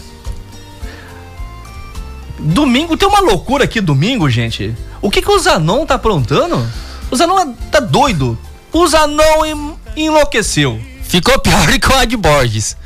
Domingo 2.41 2.97
tem 2.97 3.09
uma 3.09 3.21
loucura 3.21 3.65
aqui 3.65 3.81
domingo, 3.81 4.29
gente. 4.31 4.75
O 5.03 5.11
que 5.11 5.21
que 5.21 5.31
o 5.31 5.39
Zanon 5.39 5.85
tá 5.85 5.95
aprontando? 5.95 6.67
O 7.11 7.17
Zanon 7.17 7.53
tá 7.71 7.81
doido. 7.81 8.39
O 8.73 8.87
Zanon 8.87 9.77
enlouqueceu. 9.97 10.81
Ficou 11.03 11.39
pior 11.39 11.67
que 11.79 11.89
o 11.89 11.97
Ad 11.97 12.17
Borges. 12.17 12.77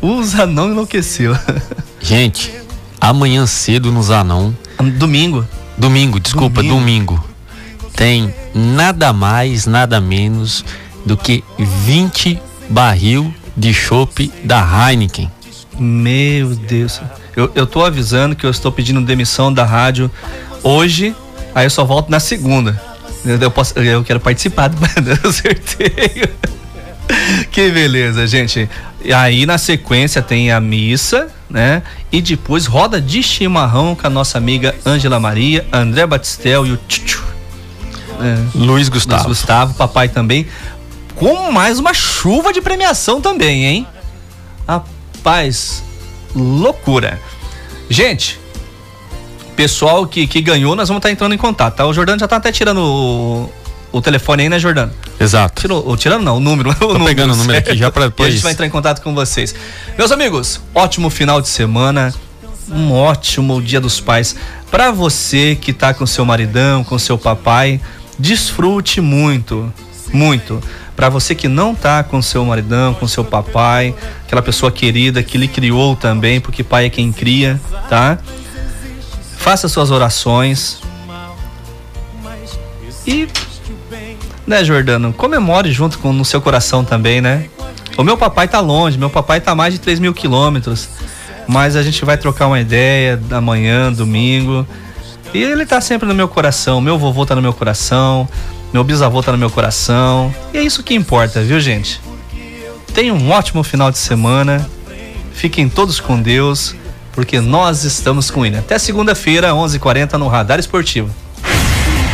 o 0.00 0.22
Zanon 0.22 0.70
enlouqueceu. 0.70 1.36
Gente, 2.00 2.52
amanhã 3.00 3.46
cedo 3.46 3.92
no 3.92 4.02
Zanon. 4.02 4.52
Domingo. 4.98 5.46
Domingo, 5.76 6.18
desculpa, 6.18 6.62
domingo. 6.62 7.14
domingo. 7.14 7.24
Tem 7.94 8.34
nada 8.54 9.12
mais, 9.12 9.66
nada 9.66 10.00
menos 10.00 10.64
do 11.04 11.16
que 11.16 11.44
20 11.58 12.40
barril 12.68 13.32
de 13.56 13.72
chopp 13.74 14.32
da 14.44 14.60
Heineken. 14.90 15.30
Meu 15.78 16.54
Deus. 16.54 17.00
Eu, 17.36 17.50
eu 17.54 17.66
tô 17.66 17.84
avisando 17.84 18.34
que 18.34 18.44
eu 18.44 18.50
estou 18.50 18.72
pedindo 18.72 19.00
demissão 19.00 19.52
da 19.52 19.64
rádio 19.64 20.10
hoje, 20.62 21.14
aí 21.54 21.66
eu 21.66 21.70
só 21.70 21.84
volto 21.84 22.10
na 22.10 22.18
segunda. 22.18 22.80
Eu, 23.24 23.50
posso, 23.50 23.78
eu 23.78 24.02
quero 24.02 24.20
participar 24.20 24.68
do, 24.70 25.32
sorteio. 25.32 26.28
que 27.50 27.70
beleza, 27.70 28.26
gente. 28.26 28.68
E 29.04 29.12
aí 29.12 29.46
na 29.46 29.58
sequência 29.58 30.20
tem 30.22 30.50
a 30.50 30.60
missa, 30.60 31.28
né? 31.48 31.82
E 32.10 32.20
depois 32.20 32.66
roda 32.66 33.00
de 33.00 33.22
chimarrão 33.22 33.94
com 33.94 34.06
a 34.06 34.10
nossa 34.10 34.38
amiga 34.38 34.74
Ângela 34.84 35.20
Maria, 35.20 35.66
André 35.72 36.06
Batistel 36.06 36.66
e 36.66 36.72
o 36.72 36.76
Tchutchu. 36.88 37.24
É, 38.20 38.36
Luiz 38.54 38.88
Gustavo. 38.88 39.24
Luiz 39.24 39.38
Gustavo, 39.38 39.74
papai 39.74 40.08
também. 40.08 40.46
Com 41.14 41.52
mais 41.52 41.78
uma 41.78 41.94
chuva 41.94 42.52
de 42.52 42.60
premiação 42.60 43.20
também, 43.20 43.64
hein? 43.64 43.86
Rapaz, 45.28 45.84
loucura. 46.34 47.20
Gente, 47.90 48.40
pessoal 49.54 50.06
que, 50.06 50.26
que 50.26 50.40
ganhou, 50.40 50.74
nós 50.74 50.88
vamos 50.88 51.00
estar 51.00 51.10
tá 51.10 51.12
entrando 51.12 51.34
em 51.34 51.36
contato, 51.36 51.76
tá? 51.76 51.86
O 51.86 51.92
Jordano 51.92 52.18
já 52.18 52.26
tá 52.26 52.36
até 52.36 52.50
tirando 52.50 52.78
o, 52.78 53.52
o 53.92 54.00
telefone 54.00 54.44
aí, 54.44 54.48
né, 54.48 54.58
Jordano? 54.58 54.90
Exato. 55.20 55.60
Tirou, 55.60 55.94
tirando 55.98 56.22
não, 56.22 56.38
o 56.38 56.40
número. 56.40 56.72
Tô 56.80 56.86
o 56.86 56.92
número, 56.94 57.04
pegando 57.04 57.34
o 57.34 57.36
número 57.36 57.52
certo? 57.52 57.68
aqui 57.68 57.78
já 57.78 57.90
para 57.90 58.06
depois. 58.06 58.28
E 58.28 58.30
a 58.30 58.34
gente 58.36 58.42
vai 58.42 58.52
entrar 58.52 58.64
em 58.64 58.70
contato 58.70 59.02
com 59.02 59.14
vocês. 59.14 59.54
Meus 59.98 60.10
amigos, 60.10 60.62
ótimo 60.74 61.10
final 61.10 61.42
de 61.42 61.48
semana. 61.48 62.14
Um 62.70 62.94
ótimo 62.94 63.60
Dia 63.60 63.82
dos 63.82 64.00
Pais. 64.00 64.34
Para 64.70 64.90
você 64.90 65.58
que 65.60 65.74
tá 65.74 65.92
com 65.92 66.06
seu 66.06 66.24
maridão, 66.24 66.82
com 66.82 66.98
seu 66.98 67.18
papai, 67.18 67.78
desfrute 68.18 69.02
muito, 69.02 69.70
muito 70.10 70.58
para 70.98 71.08
você 71.08 71.32
que 71.32 71.46
não 71.46 71.76
tá 71.76 72.02
com 72.02 72.20
seu 72.20 72.44
maridão, 72.44 72.92
com 72.92 73.06
seu 73.06 73.24
papai, 73.24 73.94
aquela 74.26 74.42
pessoa 74.42 74.72
querida 74.72 75.22
que 75.22 75.38
lhe 75.38 75.46
criou 75.46 75.94
também, 75.94 76.40
porque 76.40 76.64
pai 76.64 76.86
é 76.86 76.90
quem 76.90 77.12
cria, 77.12 77.60
tá? 77.88 78.18
Faça 79.36 79.68
suas 79.68 79.92
orações. 79.92 80.80
E, 83.06 83.28
né, 84.44 84.64
Jordano, 84.64 85.12
comemore 85.12 85.70
junto 85.70 86.00
com 86.00 86.12
no 86.12 86.24
seu 86.24 86.40
coração 86.40 86.84
também, 86.84 87.20
né? 87.20 87.48
O 87.96 88.02
meu 88.02 88.16
papai 88.16 88.48
tá 88.48 88.58
longe, 88.58 88.98
meu 88.98 89.08
papai 89.08 89.40
tá 89.40 89.54
mais 89.54 89.72
de 89.74 89.78
3 89.78 90.00
mil 90.00 90.12
quilômetros, 90.12 90.88
mas 91.46 91.76
a 91.76 91.82
gente 91.84 92.04
vai 92.04 92.18
trocar 92.18 92.48
uma 92.48 92.58
ideia 92.58 93.22
amanhã, 93.30 93.92
domingo. 93.92 94.66
E 95.32 95.40
ele 95.40 95.64
tá 95.64 95.80
sempre 95.80 96.08
no 96.08 96.14
meu 96.14 96.26
coração, 96.26 96.80
meu 96.80 96.98
vovô 96.98 97.24
tá 97.24 97.36
no 97.36 97.42
meu 97.42 97.52
coração, 97.52 98.28
meu 98.72 98.84
bisavô 98.84 99.22
tá 99.22 99.32
no 99.32 99.38
meu 99.38 99.50
coração. 99.50 100.34
E 100.52 100.58
é 100.58 100.62
isso 100.62 100.82
que 100.82 100.94
importa, 100.94 101.42
viu, 101.42 101.58
gente? 101.60 102.00
Tenham 102.94 103.16
um 103.16 103.30
ótimo 103.30 103.62
final 103.62 103.90
de 103.90 103.98
semana. 103.98 104.68
Fiquem 105.32 105.68
todos 105.68 106.00
com 106.00 106.20
Deus, 106.20 106.74
porque 107.12 107.40
nós 107.40 107.84
estamos 107.84 108.30
com 108.30 108.44
ele. 108.44 108.58
Até 108.58 108.78
segunda-feira, 108.78 109.52
11:40 109.52 110.18
no 110.18 110.28
Radar 110.28 110.58
Esportivo. 110.58 111.10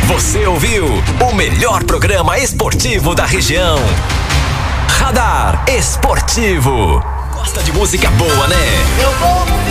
Você 0.07 0.45
ouviu 0.45 0.85
o 1.19 1.33
melhor 1.33 1.83
programa 1.83 2.37
esportivo 2.37 3.15
da 3.15 3.25
região. 3.25 3.79
Radar 4.87 5.65
Esportivo. 5.67 7.03
Gosta 7.33 7.63
de 7.63 7.71
música 7.71 8.09
boa, 8.11 8.47
né? 8.47 8.55
Eu 9.01 9.11
vou 9.13 9.64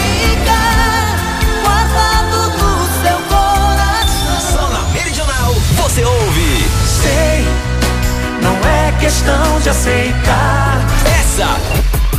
questão 9.14 9.60
de 9.60 9.68
aceitar. 9.68 10.84
Essa 11.20 11.46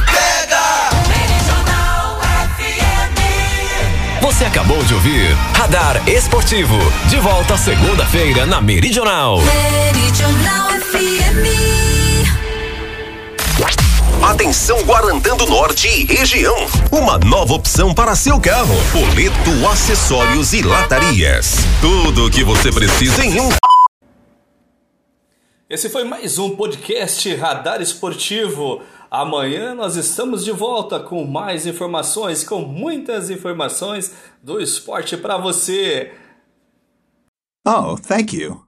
pega! 0.05 0.65
Você 4.21 4.45
acabou 4.45 4.81
de 4.83 4.93
ouvir 4.93 5.35
Radar 5.53 6.01
Esportivo. 6.07 6.77
De 7.09 7.17
volta 7.17 7.57
segunda-feira 7.57 8.45
na 8.45 8.61
Meridional. 8.61 9.41
Meridional 9.41 10.69
FM. 10.89 11.45
Atenção 14.23 14.81
Guarantã 14.83 15.35
Norte 15.47 15.89
e 15.89 16.05
região. 16.05 16.55
Uma 16.91 17.17
nova 17.17 17.55
opção 17.55 17.93
para 17.93 18.15
seu 18.15 18.39
carro. 18.39 18.75
Boleto, 18.93 19.67
acessórios 19.69 20.53
e 20.53 20.61
latarias. 20.61 21.57
Tudo 21.81 22.27
o 22.27 22.31
que 22.31 22.43
você 22.43 22.71
precisa 22.71 23.23
em 23.23 23.39
um 23.39 23.49
esse 25.75 25.89
foi 25.89 26.05
mais 26.05 26.37
um 26.37 26.55
podcast 26.55 27.35
Radar 27.35 27.81
Esportivo. 27.81 28.81
Amanhã 29.11 29.75
nós 29.75 29.97
estamos 29.97 30.45
de 30.45 30.51
volta 30.53 31.01
com 31.01 31.25
mais 31.25 31.67
informações, 31.67 32.45
com 32.45 32.61
muitas 32.61 33.29
informações 33.29 34.15
do 34.41 34.61
esporte 34.61 35.17
para 35.17 35.37
você. 35.37 36.13
Oh, 37.67 37.97
thank 37.97 38.33
you. 38.33 38.64